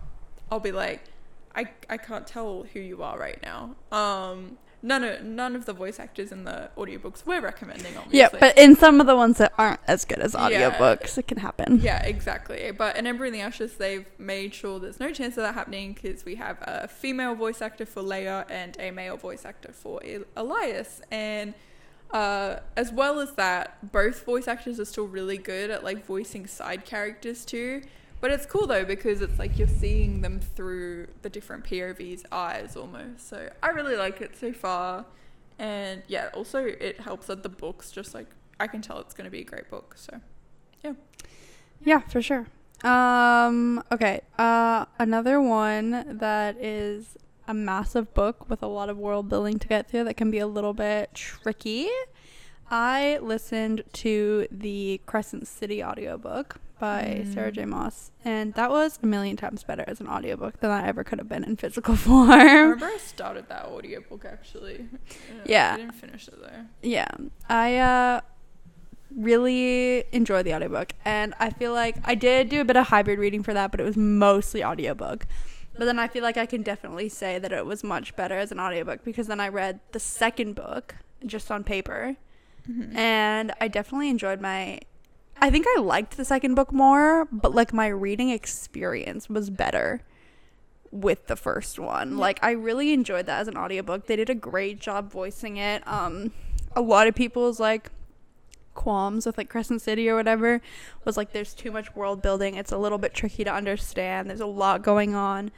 I'll 0.52 0.60
be 0.60 0.72
like, 0.72 1.04
I, 1.56 1.70
I 1.90 1.98
can't 1.98 2.26
tell 2.26 2.66
who 2.74 2.80
you 2.80 3.04
are 3.04 3.18
right 3.20 3.40
now. 3.42 3.76
Um, 3.92 4.58
none 4.82 5.04
of 5.04 5.24
none 5.24 5.56
of 5.56 5.66
the 5.66 5.74
voice 5.74 6.00
actors 6.00 6.32
in 6.32 6.44
the 6.44 6.70
audiobooks 6.78 7.26
we're 7.26 7.42
recommending 7.42 7.98
obviously. 7.98 8.20
Yeah, 8.20 8.30
but 8.32 8.58
in 8.58 8.76
some 8.76 9.02
of 9.02 9.08
the 9.08 9.16
ones 9.16 9.40
that 9.40 9.52
aren't 9.58 9.80
as 9.88 10.06
good 10.06 10.20
as 10.20 10.34
Yeah. 10.34 10.50
audiobooks, 10.72 11.18
it 11.18 11.28
can 11.28 11.40
happen. 11.40 11.80
Yeah, 11.82 12.04
exactly. 12.04 12.72
But 12.72 12.96
in 12.96 13.08
Ember 13.08 13.26
in 13.26 13.34
the 13.34 13.42
Ashes, 13.42 13.74
they've 13.76 14.06
made 14.20 14.54
sure 14.54 14.80
there's 14.80 15.00
no 15.00 15.12
chance 15.12 15.36
of 15.38 15.44
that 15.44 15.56
happening 15.56 15.94
because 15.94 16.26
we 16.26 16.36
have 16.36 16.58
a 16.62 16.88
female 16.88 17.34
voice 17.36 17.62
actor 17.62 17.86
for 17.86 18.02
Laia 18.04 18.46
and 18.50 18.78
a 18.80 18.92
male 18.92 19.18
voice 19.18 19.46
actor 19.46 19.72
for 19.72 20.02
Elias. 20.36 21.02
And 21.12 21.54
uh, 22.12 22.58
as 22.78 22.92
well 22.92 23.20
as 23.20 23.34
that, 23.34 23.92
both 23.92 24.24
voice 24.26 24.48
actors 24.48 24.80
are 24.80 24.86
still 24.86 25.08
really 25.08 25.38
good 25.38 25.70
at 25.70 25.84
like 25.84 26.06
voicing 26.06 26.48
side 26.48 26.86
characters 26.86 27.44
too. 27.44 27.82
But 28.20 28.32
it's 28.32 28.46
cool 28.46 28.66
though 28.66 28.86
because 28.86 29.22
it's 29.22 29.38
like 29.38 29.58
you're 29.60 29.68
seeing 29.68 30.22
them 30.22 30.40
through 30.40 31.08
the 31.22 31.30
different 31.30 31.64
POV's 31.64 32.24
eyes 32.32 32.76
almost. 32.76 33.30
So 33.30 33.50
I 33.62 33.70
really 33.70 33.96
like 33.96 34.22
it 34.22 34.36
so 34.36 34.52
far. 34.52 35.06
And 35.60 36.04
yeah, 36.08 36.30
also 36.34 36.64
it 36.64 37.00
helps 37.00 37.28
that 37.28 37.44
the 37.44 37.50
book's 37.50 37.92
just 37.92 38.14
like 38.14 38.28
I 38.60 38.68
can 38.68 38.82
tell 38.82 39.00
it's 39.00 39.14
going 39.14 39.26
to 39.26 39.32
be 39.32 39.42
a 39.42 39.46
great 39.46 39.70
book. 39.70 39.96
So 39.98 40.20
Yeah, 40.84 40.94
Yeah, 41.84 42.00
for 42.00 42.22
sure. 42.22 42.48
Um, 42.84 43.84
okay. 43.92 44.22
Uh, 44.38 44.86
another 44.98 45.42
one 45.42 46.18
that 46.18 46.58
is 46.58 47.18
a 47.48 47.54
massive 47.54 48.14
book 48.14 48.50
with 48.50 48.62
a 48.62 48.68
lot 48.68 48.90
of 48.90 48.98
world 48.98 49.30
building 49.30 49.58
to 49.60 49.68
get 49.68 49.90
through 49.90 50.04
that 50.06 50.16
can 50.16 50.32
be 50.32 50.40
a 50.40 50.48
little 50.48 50.74
bit 50.74 51.14
tricky. 51.14 51.88
I 52.70 53.20
listened 53.22 53.84
to 53.94 54.48
the 54.52 55.02
Crescent 55.06 55.48
City 55.48 55.84
audiobook 55.84 56.60
by 56.80 57.24
Mm. 57.26 57.34
Sarah 57.34 57.52
J. 57.52 57.66
Maas, 57.66 58.12
and 58.26 58.54
that 58.56 58.70
was 58.70 59.00
a 59.02 59.06
million 59.06 59.36
times 59.38 59.64
better 59.64 59.84
as 59.88 60.00
an 60.00 60.08
audiobook 60.08 60.60
than 60.60 60.72
I 60.72 60.88
ever 60.88 61.04
could 61.04 61.18
have 61.20 61.30
been 61.30 61.44
in 61.44 61.56
physical 61.56 61.96
form. 62.06 62.32
I 62.32 62.44
remember 62.44 62.86
I 62.86 62.98
started 62.98 63.48
that 63.50 63.66
audiobook 63.66 64.26
actually. 64.26 64.88
Yeah. 65.46 65.74
I 65.74 65.78
didn't 65.78 65.92
finish 65.94 66.28
it 66.28 66.36
though. 66.42 66.66
Yeah. 66.82 67.08
I 67.50 67.78
uh 67.78 68.22
really 69.16 70.04
enjoy 70.12 70.44
the 70.44 70.54
audiobook 70.54 70.92
and 71.06 71.34
I 71.40 71.50
feel 71.50 71.72
like 71.74 71.96
I 72.04 72.14
did 72.16 72.50
do 72.50 72.62
a 72.62 72.66
bit 72.66 72.76
of 72.76 72.88
hybrid 72.88 73.20
reading 73.20 73.42
for 73.44 73.54
that, 73.54 73.72
but 73.72 73.80
it 73.80 73.84
was 73.84 73.98
mostly 73.98 74.64
audiobook. 74.64 75.26
But 75.78 75.86
then 75.86 75.98
I 76.00 76.08
feel 76.08 76.24
like 76.24 76.38
I 76.38 76.46
can 76.46 76.62
definitely 76.64 77.08
say 77.10 77.40
that 77.40 77.52
it 77.52 77.66
was 77.66 77.84
much 77.84 78.16
better 78.16 78.36
as 78.38 78.52
an 78.52 78.60
audiobook 78.60 79.04
because 79.04 79.28
then 79.28 79.40
I 79.40 79.48
read 79.48 79.80
the 79.92 80.00
second 80.00 80.56
book 80.56 80.96
just 81.26 81.52
on 81.52 81.64
paper 81.64 82.16
Mm-hmm. 82.70 82.98
and 82.98 83.54
I 83.62 83.70
definitely 83.70 84.10
enjoyed 84.10 84.42
my 84.42 84.82
I 85.40 85.50
think 85.50 85.66
I 85.76 85.80
liked 85.80 86.18
the 86.18 86.26
second 86.26 86.56
book 86.56 86.72
more, 86.72 87.28
but 87.32 87.54
like 87.54 87.74
my 87.74 87.88
reading 87.88 88.30
experience 88.30 89.30
was 89.30 89.50
better 89.50 90.02
with 90.92 91.28
the 91.28 91.36
first 91.36 91.80
one. 91.80 92.18
Like 92.18 92.40
I 92.42 92.52
really 92.52 92.94
enjoyed 92.94 93.26
that 93.28 93.42
as 93.42 93.48
an 93.48 93.58
audiobook. 93.58 94.08
They 94.08 94.16
did 94.16 94.30
a 94.30 94.36
great 94.36 94.80
job 94.80 95.12
voicing 95.12 95.58
it. 95.58 95.84
Um 95.88 96.32
a 96.76 96.82
lot 96.82 97.08
of 97.08 97.16
people's 97.16 97.60
like 97.60 97.92
qualms 98.74 99.26
with 99.26 99.38
like 99.38 99.50
Crescent 99.50 99.82
City 99.82 100.08
or 100.08 100.16
whatever 100.16 100.62
was 101.04 101.18
like 101.18 101.34
there's 101.34 101.54
too 101.54 101.72
much 101.72 101.96
world 101.96 102.22
building. 102.22 102.56
It's 102.56 102.72
a 102.72 102.78
little 102.78 102.98
bit 102.98 103.14
tricky 103.14 103.44
to 103.44 103.54
understand. 103.54 104.30
There's 104.30 104.40
a 104.40 104.46
lot 104.46 104.82
going 104.82 105.16
on. 105.16 105.52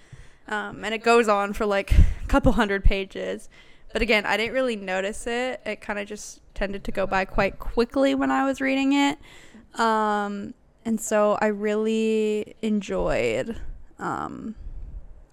Um, 0.48 0.84
and 0.84 0.96
it 0.96 1.04
goes 1.04 1.28
on 1.28 1.54
for 1.54 1.66
like 1.66 1.92
a 1.92 2.28
couple 2.28 2.54
hundred 2.54 2.84
pages. 2.84 3.50
But 3.94 4.02
again, 4.02 4.26
I 4.26 4.38
didn't 4.38 4.54
really 4.54 4.76
notice 4.76 5.28
it. 5.28 5.62
It 5.66 5.82
kind 5.82 6.00
of 6.00 6.08
just 6.08 6.42
tended 6.54 6.84
to 6.86 6.92
go 6.92 7.06
by 7.06 7.26
quite 7.26 7.60
quickly 7.60 8.16
when 8.16 8.32
I 8.32 8.46
was 8.46 8.62
reading 8.62 8.94
it. 8.94 9.20
Um, 9.76 10.54
and 10.86 11.00
so 11.00 11.38
I 11.42 11.48
really 11.48 12.56
enjoyed. 12.62 13.58
Um, 14.00 14.56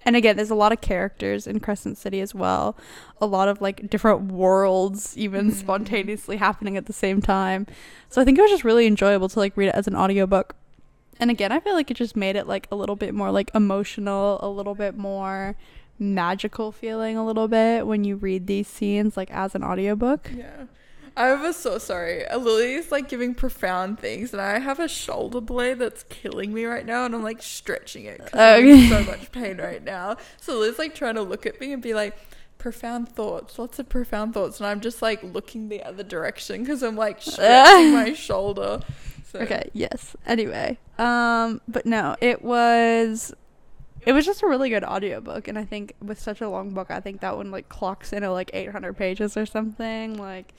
and 0.05 0.15
again, 0.15 0.37
there's 0.37 0.51
a 0.51 0.55
lot 0.55 0.71
of 0.73 0.81
characters 0.81 1.47
in 1.47 1.59
Crescent 1.61 1.99
City 1.99 2.21
as 2.21 2.35
well. 2.35 2.77
A 3.21 3.27
lot 3.27 3.49
of 3.49 3.61
like 3.61 3.91
different 3.91 4.31
worlds 4.31 5.17
even 5.19 5.51
Mhm. 5.51 5.55
spontaneously 5.55 6.37
happening 6.37 6.77
at 6.77 6.87
the 6.87 6.93
same 6.93 7.21
time. 7.21 7.67
So 8.09 8.21
I 8.21 8.25
think 8.25 8.39
it 8.39 8.43
was 8.43 8.51
just 8.51 8.65
really 8.65 8.87
enjoyable 8.87 9.29
to 9.31 9.39
like 9.39 9.57
read 9.57 9.69
it 9.69 9.75
as 9.75 9.87
an 9.89 9.97
audiobook. 9.97 10.55
And 11.19 11.31
again, 11.31 11.51
I 11.51 11.59
feel 11.61 11.75
like 11.75 11.91
it 11.91 11.95
just 11.97 12.15
made 12.15 12.37
it 12.37 12.47
like 12.47 12.69
a 12.71 12.77
little 12.77 12.95
bit 12.97 13.15
more 13.15 13.31
like 13.33 13.51
emotional, 13.55 14.39
a 14.43 14.49
little 14.49 14.75
bit 14.75 14.97
more 14.97 15.57
magical 15.99 16.71
feeling 16.73 17.17
a 17.17 17.25
little 17.25 17.49
bit 17.49 17.87
when 17.87 18.05
you 18.05 18.17
read 18.17 18.47
these 18.47 18.69
scenes 18.69 19.17
like 19.17 19.31
as 19.31 19.55
an 19.55 19.65
audiobook. 19.65 20.31
Yeah. 20.37 20.67
I 21.17 21.33
was 21.35 21.57
so 21.57 21.79
sorry. 21.79 22.25
Lily 22.31 22.75
is 22.75 22.93
like 22.93 23.09
giving 23.09 23.35
profound 23.35 23.99
things, 23.99 24.33
and 24.33 24.43
I 24.43 24.59
have 24.59 24.79
a 24.79 24.89
shoulder 24.89 25.41
blade 25.41 25.79
that's 25.79 26.03
killing 26.05 26.53
me 26.53 26.65
right 26.67 26.85
now, 26.85 27.07
and 27.07 27.15
I'm 27.15 27.23
like 27.23 27.43
stretching 27.43 28.05
it 28.05 28.19
because 28.19 28.39
I'm 28.39 28.67
in 28.67 28.89
so 28.91 29.03
much 29.05 29.33
pain 29.33 29.57
right 29.59 29.83
now. 29.83 30.17
So 30.39 30.59
Lily's 30.59 30.79
like 30.79 30.95
trying 30.95 31.15
to 31.15 31.23
look 31.23 31.47
at 31.47 31.59
me 31.61 31.73
and 31.73 31.83
be 31.83 31.95
like, 31.95 32.17
profound 32.59 33.09
thoughts, 33.09 33.59
lots 33.59 33.79
of 33.79 33.89
profound 33.89 34.35
thoughts, 34.35 34.61
and 34.61 34.67
I'm 34.67 34.81
just 34.81 35.01
like 35.01 35.23
looking 35.23 35.69
the 35.69 35.83
other 35.83 36.03
direction 36.03 36.63
because 36.63 36.83
I'm 36.83 36.97
like 36.97 37.23
stretching 37.23 37.93
my 37.93 38.13
shoulder. 38.15 38.81
So. 39.25 39.41
Okay, 39.41 39.71
yes. 39.73 40.17
Anyway, 40.27 40.79
um 40.99 41.61
but 41.69 41.87
no, 41.87 42.17
it 42.21 42.43
was 42.43 43.35
it 44.05 44.13
was 44.13 44.25
just 44.25 44.43
a 44.43 44.47
really 44.47 44.69
good 44.69 44.85
audiobook 44.85 45.49
and 45.49 45.59
I 45.59 45.65
think 45.65 45.95
with 46.01 46.21
such 46.21 46.41
a 46.41 46.49
long 46.49 46.71
book, 46.71 46.91
I 46.91 47.01
think 47.01 47.21
that 47.21 47.37
one 47.37 47.51
like 47.51 47.69
clocks 47.69 48.13
in 48.13 48.23
at 48.23 48.29
like 48.29 48.51
800 48.53 48.97
pages 48.97 49.37
or 49.37 49.47
something, 49.47 50.17
like 50.17 50.55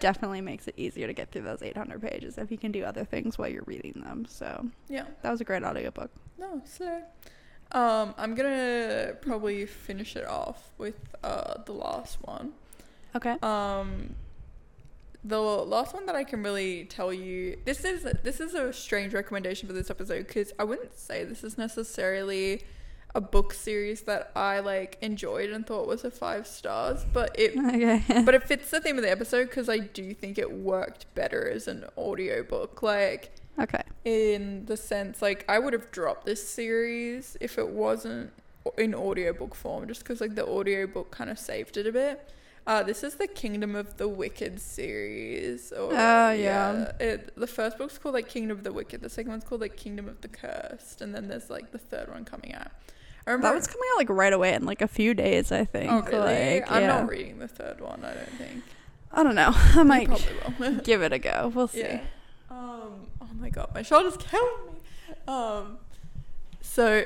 definitely 0.00 0.40
makes 0.40 0.66
it 0.68 0.74
easier 0.76 1.06
to 1.06 1.12
get 1.12 1.30
through 1.30 1.42
those 1.42 1.62
800 1.62 2.00
pages 2.02 2.38
if 2.38 2.50
you 2.50 2.58
can 2.58 2.72
do 2.72 2.82
other 2.84 3.04
things 3.04 3.38
while 3.38 3.48
you're 3.48 3.62
reading 3.66 4.02
them. 4.04 4.24
So, 4.28 4.66
Yeah. 4.88 5.04
that 5.22 5.30
was 5.30 5.40
a 5.40 5.44
great 5.44 5.62
audiobook. 5.62 6.10
No, 6.38 6.60
so 6.64 7.02
um, 7.72 8.14
I'm 8.18 8.34
gonna 8.34 9.12
probably 9.20 9.64
finish 9.66 10.16
it 10.16 10.26
off 10.26 10.70
with 10.78 10.96
uh 11.22 11.62
the 11.64 11.72
last 11.72 12.18
one. 12.22 12.52
Okay. 13.14 13.36
Um, 13.42 14.14
the 15.22 15.38
last 15.38 15.92
one 15.92 16.06
that 16.06 16.14
I 16.16 16.24
can 16.24 16.42
really 16.42 16.84
tell 16.86 17.12
you 17.12 17.58
this 17.66 17.84
is 17.84 18.04
this 18.22 18.40
is 18.40 18.54
a 18.54 18.72
strange 18.72 19.12
recommendation 19.12 19.66
for 19.68 19.74
this 19.74 19.90
episode 19.90 20.26
because 20.26 20.52
I 20.58 20.64
wouldn't 20.64 20.98
say 20.98 21.24
this 21.24 21.44
is 21.44 21.58
necessarily 21.58 22.62
a 23.14 23.20
book 23.20 23.52
series 23.52 24.02
that 24.02 24.30
I 24.36 24.60
like 24.60 24.98
enjoyed 25.00 25.50
and 25.50 25.66
thought 25.66 25.86
was 25.86 26.04
a 26.04 26.10
five 26.10 26.46
stars, 26.46 27.04
but 27.12 27.38
it 27.38 27.56
Okay. 27.58 28.02
but 28.24 28.34
it 28.34 28.44
fits 28.44 28.70
the 28.70 28.80
theme 28.80 28.96
of 28.96 29.02
the 29.02 29.10
episode 29.10 29.48
because 29.48 29.68
I 29.68 29.78
do 29.78 30.14
think 30.14 30.38
it 30.38 30.52
worked 30.52 31.12
better 31.14 31.48
as 31.48 31.66
an 31.68 31.84
audiobook. 31.98 32.82
Like 32.82 33.32
okay. 33.58 33.82
in 34.04 34.66
the 34.66 34.76
sense 34.76 35.20
like 35.20 35.44
I 35.48 35.58
would 35.58 35.72
have 35.72 35.90
dropped 35.90 36.26
this 36.26 36.46
series 36.46 37.36
if 37.40 37.58
it 37.58 37.68
wasn't 37.68 38.32
in 38.78 38.94
audiobook 38.94 39.54
form 39.54 39.88
just 39.88 40.00
because 40.00 40.20
like 40.20 40.34
the 40.34 40.46
audiobook 40.46 41.10
kind 41.10 41.30
of 41.30 41.38
saved 41.38 41.76
it 41.76 41.86
a 41.86 41.92
bit. 41.92 42.30
Uh, 42.66 42.82
this 42.82 43.02
is 43.02 43.14
the 43.14 43.26
Kingdom 43.26 43.74
of 43.74 43.96
the 43.96 44.06
Wicked 44.06 44.60
series. 44.60 45.72
Or, 45.72 45.90
Oh, 45.92 46.30
yeah. 46.30 46.92
It, 47.00 47.34
the 47.34 47.46
first 47.46 47.78
book's 47.78 47.98
called 47.98 48.14
like 48.14 48.28
Kingdom 48.28 48.58
of 48.58 48.64
the 48.64 48.72
Wicked. 48.72 49.00
The 49.00 49.08
second 49.08 49.30
one's 49.30 49.44
called 49.44 49.62
like 49.62 49.76
Kingdom 49.76 50.08
of 50.08 50.20
the 50.20 50.28
Cursed, 50.28 51.00
and 51.00 51.14
then 51.14 51.26
there's 51.26 51.48
like 51.50 51.72
the 51.72 51.78
third 51.78 52.08
one 52.08 52.24
coming 52.24 52.54
out. 52.54 52.70
Remember. 53.32 53.48
That 53.48 53.54
one's 53.54 53.66
coming 53.66 53.88
out 53.92 53.98
like 53.98 54.10
right 54.10 54.32
away 54.32 54.54
in 54.54 54.64
like 54.64 54.82
a 54.82 54.88
few 54.88 55.14
days, 55.14 55.52
I 55.52 55.64
think. 55.64 55.90
oh 55.90 56.02
really? 56.02 56.60
Like, 56.60 56.70
I'm 56.70 56.82
yeah. 56.82 56.86
not 56.88 57.08
reading 57.08 57.38
the 57.38 57.48
third 57.48 57.80
one. 57.80 58.04
I 58.04 58.14
don't 58.14 58.32
think. 58.32 58.62
I 59.12 59.22
don't 59.22 59.34
know. 59.34 59.52
I 59.54 59.82
might 59.82 60.08
give 60.84 61.02
it 61.02 61.12
a 61.12 61.18
go. 61.18 61.52
We'll 61.54 61.68
see. 61.68 61.80
Yeah. 61.80 62.00
Um. 62.50 63.06
Oh 63.20 63.28
my 63.38 63.50
god, 63.50 63.70
my 63.74 63.82
shoulder's 63.82 64.16
killing 64.16 64.66
me. 64.66 65.14
Um. 65.26 65.78
So, 66.60 67.04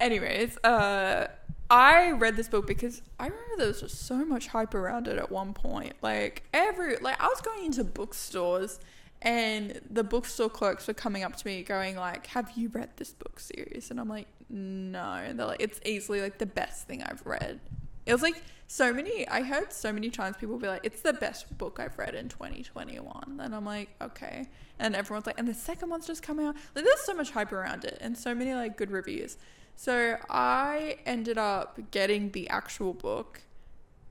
anyways, 0.00 0.58
uh, 0.58 1.28
I 1.70 2.10
read 2.12 2.36
this 2.36 2.48
book 2.48 2.66
because 2.66 3.02
I 3.18 3.26
remember 3.26 3.56
there 3.56 3.68
was 3.68 3.80
just 3.80 4.06
so 4.06 4.24
much 4.24 4.48
hype 4.48 4.74
around 4.74 5.08
it 5.08 5.18
at 5.18 5.30
one 5.30 5.54
point. 5.54 5.94
Like 6.02 6.42
every, 6.52 6.96
like 6.96 7.20
I 7.20 7.26
was 7.26 7.40
going 7.40 7.64
into 7.64 7.84
bookstores, 7.84 8.80
and 9.22 9.80
the 9.90 10.04
bookstore 10.04 10.50
clerks 10.50 10.86
were 10.86 10.94
coming 10.94 11.22
up 11.22 11.36
to 11.36 11.46
me 11.46 11.62
going 11.62 11.96
like, 11.96 12.26
"Have 12.28 12.52
you 12.56 12.68
read 12.68 12.90
this 12.96 13.12
book 13.12 13.40
series?" 13.40 13.90
And 13.90 13.98
I'm 13.98 14.08
like, 14.08 14.28
"No." 14.48 15.32
They're 15.32 15.46
like, 15.46 15.62
"It's 15.62 15.80
easily 15.84 16.20
like 16.20 16.38
the 16.38 16.46
best 16.46 16.86
thing 16.86 17.02
I've 17.02 17.24
read." 17.26 17.60
It 18.06 18.12
was 18.12 18.22
like 18.22 18.42
so 18.66 18.92
many. 18.92 19.26
I 19.28 19.42
heard 19.42 19.72
so 19.72 19.92
many 19.92 20.10
times 20.10 20.36
people 20.36 20.58
be 20.58 20.68
like, 20.68 20.84
"It's 20.84 21.00
the 21.02 21.12
best 21.12 21.56
book 21.58 21.78
I've 21.80 21.98
read 21.98 22.14
in 22.14 22.28
2021," 22.28 23.40
and 23.40 23.54
I'm 23.54 23.64
like, 23.64 23.90
"Okay." 24.00 24.48
And 24.78 24.94
everyone's 24.96 25.26
like, 25.26 25.38
"And 25.38 25.48
the 25.48 25.54
second 25.54 25.90
one's 25.90 26.06
just 26.06 26.22
come 26.22 26.38
out." 26.40 26.56
Like, 26.74 26.84
there's 26.84 27.00
so 27.00 27.14
much 27.14 27.30
hype 27.30 27.52
around 27.52 27.84
it, 27.84 27.98
and 28.00 28.16
so 28.16 28.34
many 28.34 28.54
like 28.54 28.76
good 28.76 28.90
reviews. 28.90 29.36
So 29.76 30.18
I 30.30 30.98
ended 31.04 31.38
up 31.38 31.90
getting 31.90 32.30
the 32.30 32.48
actual 32.48 32.92
book, 32.92 33.42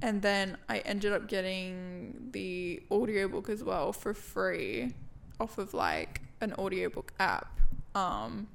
and 0.01 0.21
then 0.21 0.57
I 0.67 0.79
ended 0.79 1.13
up 1.13 1.27
getting 1.27 2.29
the 2.31 2.83
audiobook 2.91 3.49
as 3.49 3.63
well 3.63 3.93
for 3.93 4.13
free 4.13 4.93
off 5.39 5.57
of 5.57 5.73
like 5.73 6.21
an 6.41 6.53
audiobook 6.53 7.13
app 7.19 7.59
um, 7.95 8.47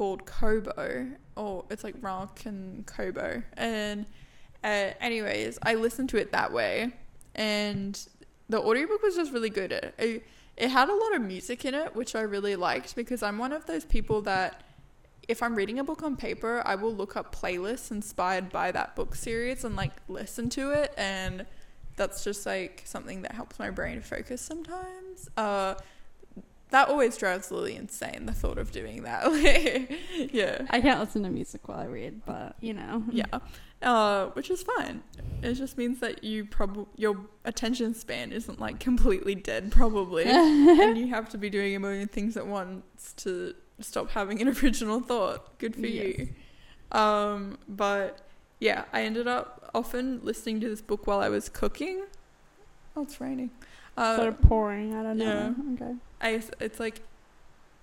called 0.00 0.24
Kobo, 0.24 1.08
or 1.36 1.66
it's 1.68 1.84
like 1.84 2.00
Rakuten 2.00 2.86
Kobo. 2.86 3.42
And 3.52 4.06
uh, 4.64 4.92
anyways, 4.98 5.58
I 5.62 5.74
listened 5.74 6.08
to 6.08 6.16
it 6.16 6.32
that 6.32 6.54
way, 6.54 6.92
and 7.34 8.00
the 8.48 8.58
audiobook 8.58 9.02
was 9.02 9.14
just 9.14 9.30
really 9.30 9.50
good. 9.50 9.72
It, 9.72 9.94
it, 9.98 10.26
it 10.56 10.68
had 10.70 10.88
a 10.88 10.94
lot 10.94 11.14
of 11.16 11.20
music 11.20 11.66
in 11.66 11.74
it, 11.74 11.94
which 11.94 12.14
I 12.14 12.22
really 12.22 12.56
liked 12.56 12.96
because 12.96 13.22
I'm 13.22 13.36
one 13.36 13.52
of 13.52 13.66
those 13.66 13.84
people 13.84 14.22
that 14.22 14.62
if 15.28 15.42
I'm 15.42 15.54
reading 15.54 15.78
a 15.78 15.84
book 15.84 16.02
on 16.02 16.16
paper, 16.16 16.62
I 16.64 16.76
will 16.76 16.94
look 16.94 17.14
up 17.14 17.34
playlists 17.34 17.90
inspired 17.90 18.48
by 18.48 18.72
that 18.72 18.96
book 18.96 19.14
series 19.14 19.64
and 19.64 19.76
like 19.76 19.92
listen 20.08 20.48
to 20.50 20.70
it 20.70 20.94
and 20.96 21.44
that's 21.96 22.24
just 22.24 22.46
like 22.46 22.82
something 22.86 23.20
that 23.22 23.32
helps 23.32 23.58
my 23.58 23.68
brain 23.68 24.00
focus 24.00 24.40
sometimes. 24.40 25.28
Uh 25.36 25.74
that 26.70 26.88
always 26.88 27.16
drives 27.16 27.50
Lily 27.50 27.76
insane, 27.76 28.26
the 28.26 28.32
thought 28.32 28.58
of 28.58 28.70
doing 28.72 29.02
that. 29.02 29.24
yeah. 30.32 30.62
I 30.70 30.80
can't 30.80 31.00
listen 31.00 31.22
to 31.24 31.30
music 31.30 31.68
while 31.68 31.78
I 31.78 31.84
read, 31.86 32.24
but 32.24 32.56
you 32.60 32.74
know. 32.74 33.02
Yeah. 33.10 33.24
Uh, 33.82 34.26
which 34.34 34.50
is 34.50 34.62
fine. 34.62 35.02
It 35.42 35.54
just 35.54 35.78
means 35.78 36.00
that 36.00 36.22
you 36.22 36.44
probably 36.44 36.84
your 36.96 37.16
attention 37.46 37.94
span 37.94 38.30
isn't 38.30 38.60
like 38.60 38.78
completely 38.78 39.34
dead, 39.34 39.72
probably, 39.72 40.24
and 40.26 40.98
you 40.98 41.08
have 41.08 41.28
to 41.30 41.38
be 41.38 41.48
doing 41.48 41.74
a 41.74 41.80
million 41.80 42.06
things 42.06 42.36
at 42.36 42.46
once 42.46 43.14
to 43.18 43.54
stop 43.80 44.10
having 44.10 44.42
an 44.42 44.48
original 44.62 45.00
thought. 45.00 45.58
Good 45.58 45.74
for 45.74 45.86
Yes. 45.86 46.18
you. 46.18 46.28
Um, 46.92 47.56
but 47.68 48.18
yeah, 48.58 48.84
I 48.92 49.02
ended 49.04 49.26
up 49.26 49.70
often 49.74 50.20
listening 50.22 50.60
to 50.60 50.68
this 50.68 50.82
book 50.82 51.06
while 51.06 51.20
I 51.20 51.30
was 51.30 51.48
cooking. 51.48 52.02
Oh, 52.94 53.02
it's 53.02 53.18
raining. 53.20 53.50
Uh, 53.96 54.16
sort 54.16 54.28
of 54.28 54.42
pouring. 54.42 54.94
I 54.94 55.02
don't 55.02 55.16
know. 55.16 55.54
yeah. 55.78 55.86
Okay. 55.86 55.94
AS- 56.20 56.50
it's 56.60 56.78
like 56.80 57.00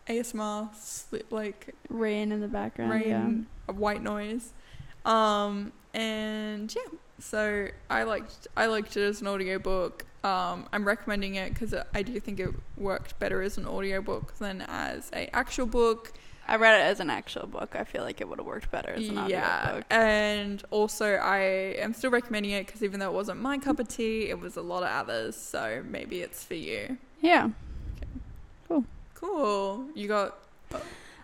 ASMR, 0.08 0.70
sli- 0.74 1.24
like 1.30 1.74
Rain 1.90 2.32
in 2.32 2.40
the 2.42 2.48
background. 2.48 2.92
rain, 2.92 3.48
Yeah. 3.68 3.74
white 3.74 4.02
noise. 4.02 4.54
Um, 5.06 5.72
and 5.94 6.74
yeah, 6.74 6.98
so 7.20 7.68
I 7.90 8.04
liked 8.04 8.48
I 8.56 8.68
liked 8.68 8.96
it 8.98 9.04
as 9.04 9.22
an 9.22 9.28
audiobook. 9.28 10.06
Um, 10.24 10.68
I'm 10.74 10.86
recommending 10.86 11.36
it 11.36 11.54
because 11.54 11.74
I 11.94 12.02
do 12.04 12.20
think 12.20 12.40
it 12.40 12.50
worked 12.76 13.18
better 13.20 13.42
as 13.42 13.58
an 13.58 13.66
audiobook 13.66 14.38
than 14.38 14.62
as 14.68 15.10
a 15.14 15.34
actual 15.36 15.66
book. 15.66 16.14
I 16.50 16.56
read 16.56 16.80
it 16.80 16.84
as 16.84 17.00
an 17.02 17.10
actual 17.10 17.46
book. 17.48 17.76
I 17.76 17.84
feel 17.84 18.04
like 18.04 18.22
it 18.22 18.28
would 18.30 18.40
have 18.40 18.46
worked 18.48 18.72
better 18.72 18.92
as 18.92 19.08
an 19.10 19.28
yeah, 19.30 19.62
audiobook. 19.66 19.86
and 19.90 20.64
also 20.72 21.16
I 21.16 21.40
am 21.78 21.94
still 21.94 22.10
recommending 22.12 22.52
it 22.54 22.66
because 22.66 22.84
even 22.84 23.00
though 23.02 23.10
it 23.10 23.14
wasn't 23.14 23.42
my 23.42 23.58
cup 23.58 23.80
of 23.80 23.88
tea, 23.90 24.30
it 24.30 24.40
was 24.40 24.56
a 24.56 24.62
lot 24.62 24.84
of 24.84 24.90
others. 24.90 25.36
So 25.36 25.84
maybe 25.88 26.22
it's 26.22 26.44
for 26.46 26.54
you. 26.56 26.98
Yeah. 27.22 27.50
Cool. 29.20 29.86
You 29.96 30.08
got 30.08 30.38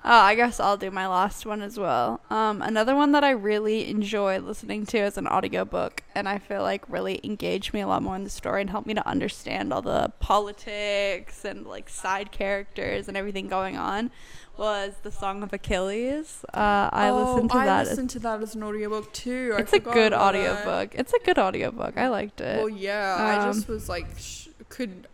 Oh, 0.05 0.09
I 0.19 0.35
guess 0.35 0.59
I'll 0.59 0.75
do 0.75 0.91
my 0.91 1.07
last 1.07 1.45
one 1.45 1.61
as 1.61 1.79
well. 1.79 2.19
Um, 2.29 2.61
another 2.61 2.93
one 2.93 3.13
that 3.13 3.23
I 3.23 3.29
really 3.29 3.87
enjoy 3.89 4.37
listening 4.39 4.85
to 4.87 4.97
as 4.99 5.17
an 5.17 5.27
audiobook, 5.29 6.03
and 6.13 6.27
I 6.27 6.39
feel 6.39 6.61
like 6.61 6.83
really 6.89 7.21
engaged 7.23 7.73
me 7.73 7.79
a 7.79 7.87
lot 7.87 8.03
more 8.03 8.17
in 8.17 8.25
the 8.25 8.29
story 8.29 8.59
and 8.59 8.69
helped 8.69 8.85
me 8.85 8.95
to 8.95 9.07
understand 9.07 9.71
all 9.71 9.81
the 9.81 10.11
politics 10.19 11.45
and 11.45 11.65
like 11.65 11.87
side 11.87 12.33
characters 12.33 13.07
and 13.07 13.15
everything 13.15 13.47
going 13.47 13.77
on, 13.77 14.11
was 14.57 14.93
the 15.03 15.11
Song 15.11 15.41
of 15.41 15.53
Achilles. 15.53 16.43
Uh, 16.53 16.89
I 16.91 17.07
oh, 17.07 17.23
listened 17.35 17.51
to 17.51 17.57
I 17.59 17.65
that. 17.67 17.85
listened 17.87 18.09
to 18.09 18.19
that 18.19 18.41
as 18.41 18.55
an 18.55 18.63
audiobook 18.63 19.13
too. 19.13 19.53
I 19.55 19.61
it's 19.61 19.71
a 19.71 19.79
good 19.79 20.11
about 20.11 20.33
that. 20.33 20.65
audiobook. 20.65 20.95
It's 20.95 21.13
a 21.13 21.19
good 21.19 21.39
audiobook. 21.39 21.95
I 21.97 22.09
liked 22.09 22.41
it. 22.41 22.57
Well, 22.57 22.67
yeah, 22.67 23.15
I 23.17 23.45
Um, 23.47 23.53
just 23.53 23.69
was 23.69 23.87
like, 23.87 24.07
sh- 24.19 24.49
could, 24.67 25.07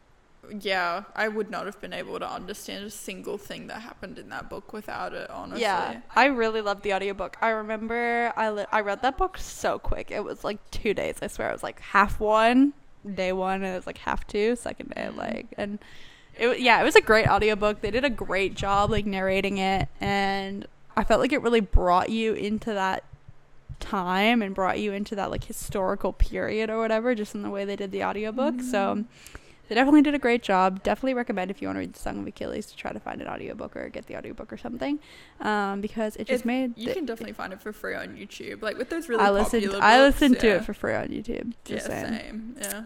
yeah, 0.62 1.04
I 1.16 1.28
would 1.28 1.50
not 1.50 1.66
have 1.66 1.80
been 1.82 1.94
able 1.94 2.20
to 2.20 2.30
understand 2.30 2.86
a 2.86 2.90
single 2.90 3.38
thing 3.38 3.68
that 3.68 3.82
happened 3.82 4.20
in 4.20 4.30
that 4.30 4.50
book 4.50 4.74
without 4.74 5.14
it, 5.14 5.30
honestly. 5.30 5.62
Yeah, 5.62 6.02
I 6.16 6.26
really 6.26 6.62
loved 6.62 6.84
the 6.84 6.94
audiobook. 6.94 7.38
I 7.42 7.50
remember 7.50 8.34
I 8.36 8.50
li- 8.50 8.66
I 8.72 8.82
read 8.82 9.02
that 9.02 9.18
book 9.18 9.38
so 9.38 9.80
quick. 9.80 10.12
It 10.12 10.24
was 10.24 10.44
like 10.44 10.58
two 10.72 10.94
days. 10.94 11.16
I 11.22 11.28
swear 11.28 11.50
it 11.50 11.54
was 11.54 11.64
like 11.64 11.80
half 11.80 12.20
one, 12.20 12.74
day 13.16 13.32
one, 13.32 13.64
and 13.64 13.74
it 13.74 13.76
was 13.76 13.88
like 13.88 14.00
half 14.00 14.26
two, 14.28 14.56
second 14.56 14.90
day. 14.96 15.10
Mm. 15.12 15.18
Like, 15.18 15.48
and 15.58 15.80
it 16.38 16.60
yeah, 16.60 16.80
it 16.82 16.84
was 16.84 16.96
a 16.96 17.02
great 17.02 17.28
audiobook. 17.28 17.82
They 17.82 17.92
did 17.92 18.06
a 18.06 18.10
great 18.10 18.56
job 18.56 18.92
like 18.92 19.06
narrating 19.06 19.58
it, 19.58 19.88
and 20.00 20.68
I 20.96 21.04
felt 21.04 21.22
like 21.22 21.32
it 21.32 21.42
really 21.42 21.62
brought 21.62 22.10
you 22.10 22.34
into 22.34 22.74
that 22.74 23.04
time 23.80 24.42
and 24.42 24.54
brought 24.54 24.80
you 24.80 24.92
into 24.92 25.16
that 25.16 25.32
like 25.32 25.46
historical 25.46 26.14
period 26.14 26.70
or 26.70 26.78
whatever, 26.80 27.16
just 27.16 27.36
in 27.36 27.42
the 27.42 27.50
way 27.50 27.66
they 27.66 27.76
did 27.76 27.92
the 27.92 28.04
audiobook. 28.04 28.62
So. 28.62 28.96
Mm. 28.96 29.06
They 29.70 29.76
definitely 29.76 30.02
did 30.02 30.16
a 30.16 30.20
great 30.20 30.42
job. 30.44 30.84
Definitely 30.84 31.14
recommend 31.14 31.52
if 31.52 31.62
you 31.62 31.68
want 31.68 31.76
to 31.78 31.80
read 31.82 31.94
The 31.94 32.00
Song 32.00 32.20
of 32.20 32.28
Achilles 32.28 32.66
to 32.66 32.76
try 32.76 32.92
to 32.92 33.00
find 33.00 33.22
an 33.22 33.28
audiobook 33.28 33.78
or 33.78 33.88
get 33.90 34.08
the 34.08 34.18
audiobook 34.18 34.52
or 34.52 34.58
something. 34.58 35.00
Um, 35.40 35.80
because 35.80 36.16
it 36.16 36.26
just 36.28 36.44
It- 36.44 36.48
made 36.48 36.74
You 36.76 36.92
can 36.94 37.06
definitely 37.06 37.34
find 37.34 37.54
it 37.54 37.62
for 37.62 37.72
free 37.72 37.94
on 37.96 38.18
YouTube. 38.18 38.62
Like 38.64 38.78
with 38.80 38.90
those 38.90 39.08
really 39.08 39.24
I 39.24 39.30
listened 39.30 39.64
popular 39.64 39.84
I 39.84 39.98
books, 40.00 40.22
listened 40.22 40.40
to 40.42 40.48
it 40.56 40.66
for 40.66 40.74
free 40.74 40.96
on 40.96 41.08
YouTube. 41.10 41.54
yeah, 41.68 41.80
saying. 41.80 42.06
same. 42.20 42.56
Yeah. 42.60 42.84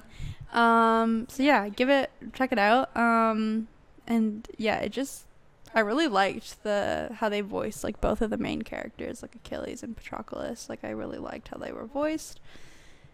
Um 0.52 1.26
so 1.30 1.42
yeah, 1.42 1.70
give 1.70 1.90
it 1.90 2.12
check 2.34 2.52
it 2.52 2.60
out. 2.60 2.96
Um 2.96 3.68
and 4.06 4.48
yeah, 4.58 4.80
it 4.80 4.90
just 4.92 5.26
I 5.74 5.80
really 5.80 6.08
liked 6.08 6.62
the 6.64 7.10
how 7.16 7.30
they 7.30 7.42
voiced 7.42 7.84
like 7.84 8.00
both 8.02 8.22
of 8.22 8.30
the 8.30 8.38
main 8.38 8.62
characters, 8.62 9.22
like 9.22 9.34
Achilles 9.36 9.82
and 9.82 9.96
Patroclus. 9.98 10.68
Like 10.70 10.84
I 10.84 10.90
really 10.90 11.18
liked 11.18 11.48
how 11.48 11.58
they 11.58 11.72
were 11.72 11.86
voiced. 11.86 12.40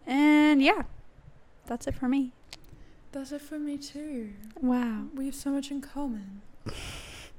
And 0.06 0.60
yeah. 0.60 0.82
That's 1.66 1.86
it 1.86 1.94
for 1.94 2.08
me. 2.08 2.32
That's 3.12 3.32
it 3.32 3.40
for 3.40 3.58
me 3.58 3.76
too. 3.76 4.30
Wow. 4.60 5.04
We 5.14 5.26
have 5.26 5.34
so 5.34 5.50
much 5.50 5.70
in 5.70 5.80
common. 5.80 6.42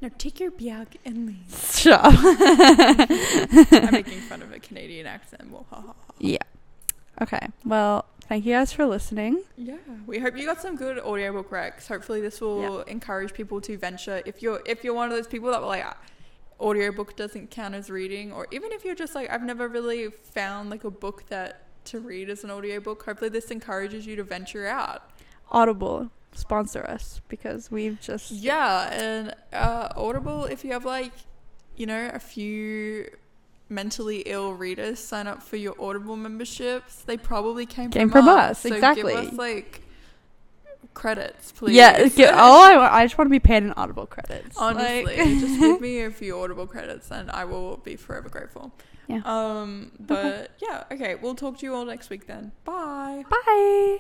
Now 0.02 0.10
take 0.18 0.40
your 0.40 0.50
biag 0.50 0.96
and 1.06 1.28
leave. 1.28 1.46
Stop. 1.50 2.02
I'm 2.12 3.92
making 3.92 4.20
fun 4.22 4.42
of 4.42 4.52
a 4.52 4.58
Canadian 4.58 5.06
accent. 5.06 5.44
Yeah. 6.18 6.40
Okay. 7.22 7.48
Well, 7.64 8.06
thank 8.28 8.44
you 8.44 8.56
guys 8.56 8.74
for 8.74 8.88
listening. 8.88 9.44
Yeah, 9.58 9.76
we 10.08 10.18
hope 10.18 10.36
you 10.36 10.48
got 10.48 10.60
some 10.60 10.76
good 10.76 10.98
audiobook 10.98 11.52
recs. 11.52 11.88
Hopefully, 11.88 12.20
this 12.20 12.42
will 12.42 12.82
encourage 12.82 13.32
people 13.32 13.62
to 13.62 13.78
venture. 13.78 14.24
If 14.26 14.42
you're 14.42 14.64
if 14.66 14.84
you're 14.84 14.96
one 14.96 15.12
of 15.12 15.16
those 15.16 15.28
people 15.28 15.52
that 15.52 15.62
were 15.62 15.68
like, 15.68 15.86
"Ah, 15.86 15.98
audiobook 16.60 17.16
doesn't 17.16 17.52
count 17.52 17.76
as 17.76 17.92
reading, 17.92 18.32
or 18.32 18.48
even 18.50 18.72
if 18.72 18.84
you're 18.84 18.96
just 18.96 19.14
like, 19.14 19.30
I've 19.30 19.44
never 19.44 19.68
really 19.68 20.10
found 20.10 20.72
like 20.72 20.84
a 20.84 20.92
book 20.92 21.28
that 21.30 21.68
to 21.86 22.00
read 22.00 22.30
as 22.30 22.44
an 22.44 22.50
audiobook. 22.50 23.04
Hopefully, 23.04 23.30
this 23.30 23.52
encourages 23.52 24.08
you 24.08 24.16
to 24.16 24.24
venture 24.24 24.68
out. 24.68 25.11
Audible 25.52 26.10
sponsor 26.34 26.84
us 26.86 27.22
because 27.28 27.70
we've 27.70 28.00
just 28.00 28.32
Yeah, 28.32 28.92
and 28.92 29.36
uh, 29.54 29.90
Audible, 29.96 30.46
if 30.46 30.64
you 30.64 30.72
have 30.72 30.86
like, 30.86 31.12
you 31.76 31.86
know, 31.86 32.10
a 32.14 32.20
few 32.20 33.10
mentally 33.70 34.20
ill 34.26 34.54
readers 34.54 35.00
sign 35.00 35.28
up 35.28 35.42
for 35.44 35.56
your 35.58 35.76
Audible 35.82 36.16
memberships, 36.16 37.02
they 37.04 37.18
probably 37.18 37.66
came, 37.66 37.90
Came 37.90 38.10
from, 38.10 38.26
from 38.26 38.30
us. 38.30 38.52
us, 38.52 38.60
So 38.60 38.74
exactly. 38.74 39.14
Give 39.14 39.28
us 39.28 39.34
like 39.34 39.82
credits, 40.94 41.52
please. 41.52 41.76
Yeah, 41.76 42.08
get, 42.08 42.34
all 42.34 42.62
I, 42.64 43.00
I 43.00 43.06
just 43.06 43.18
want 43.18 43.28
to 43.28 43.32
be 43.32 43.40
paid 43.40 43.64
in 43.64 43.74
Audible 43.74 44.06
credits. 44.06 44.58
Honestly, 44.58 45.04
Like- 45.18 45.40
just 45.40 45.60
give 45.60 45.82
me 45.82 46.02
a 46.02 46.12
few 46.12 46.40
Audible 46.40 46.68
credits, 46.68 47.12
and 47.12 47.30
I 47.32 47.46
will 47.46 47.78
be 47.78 47.96
forever 47.96 48.30
grateful. 48.30 48.72
Yeah. 49.08 49.22
Um. 49.26 49.92
But 50.00 50.52
yeah. 50.62 50.86
Okay. 50.92 51.16
We'll 51.16 51.36
talk 51.36 51.58
to 51.60 51.66
you 51.66 51.76
all 51.76 51.84
next 51.86 52.10
week 52.10 52.28
then. 52.28 52.54
Bye. 52.64 53.24
Bye. 53.30 54.00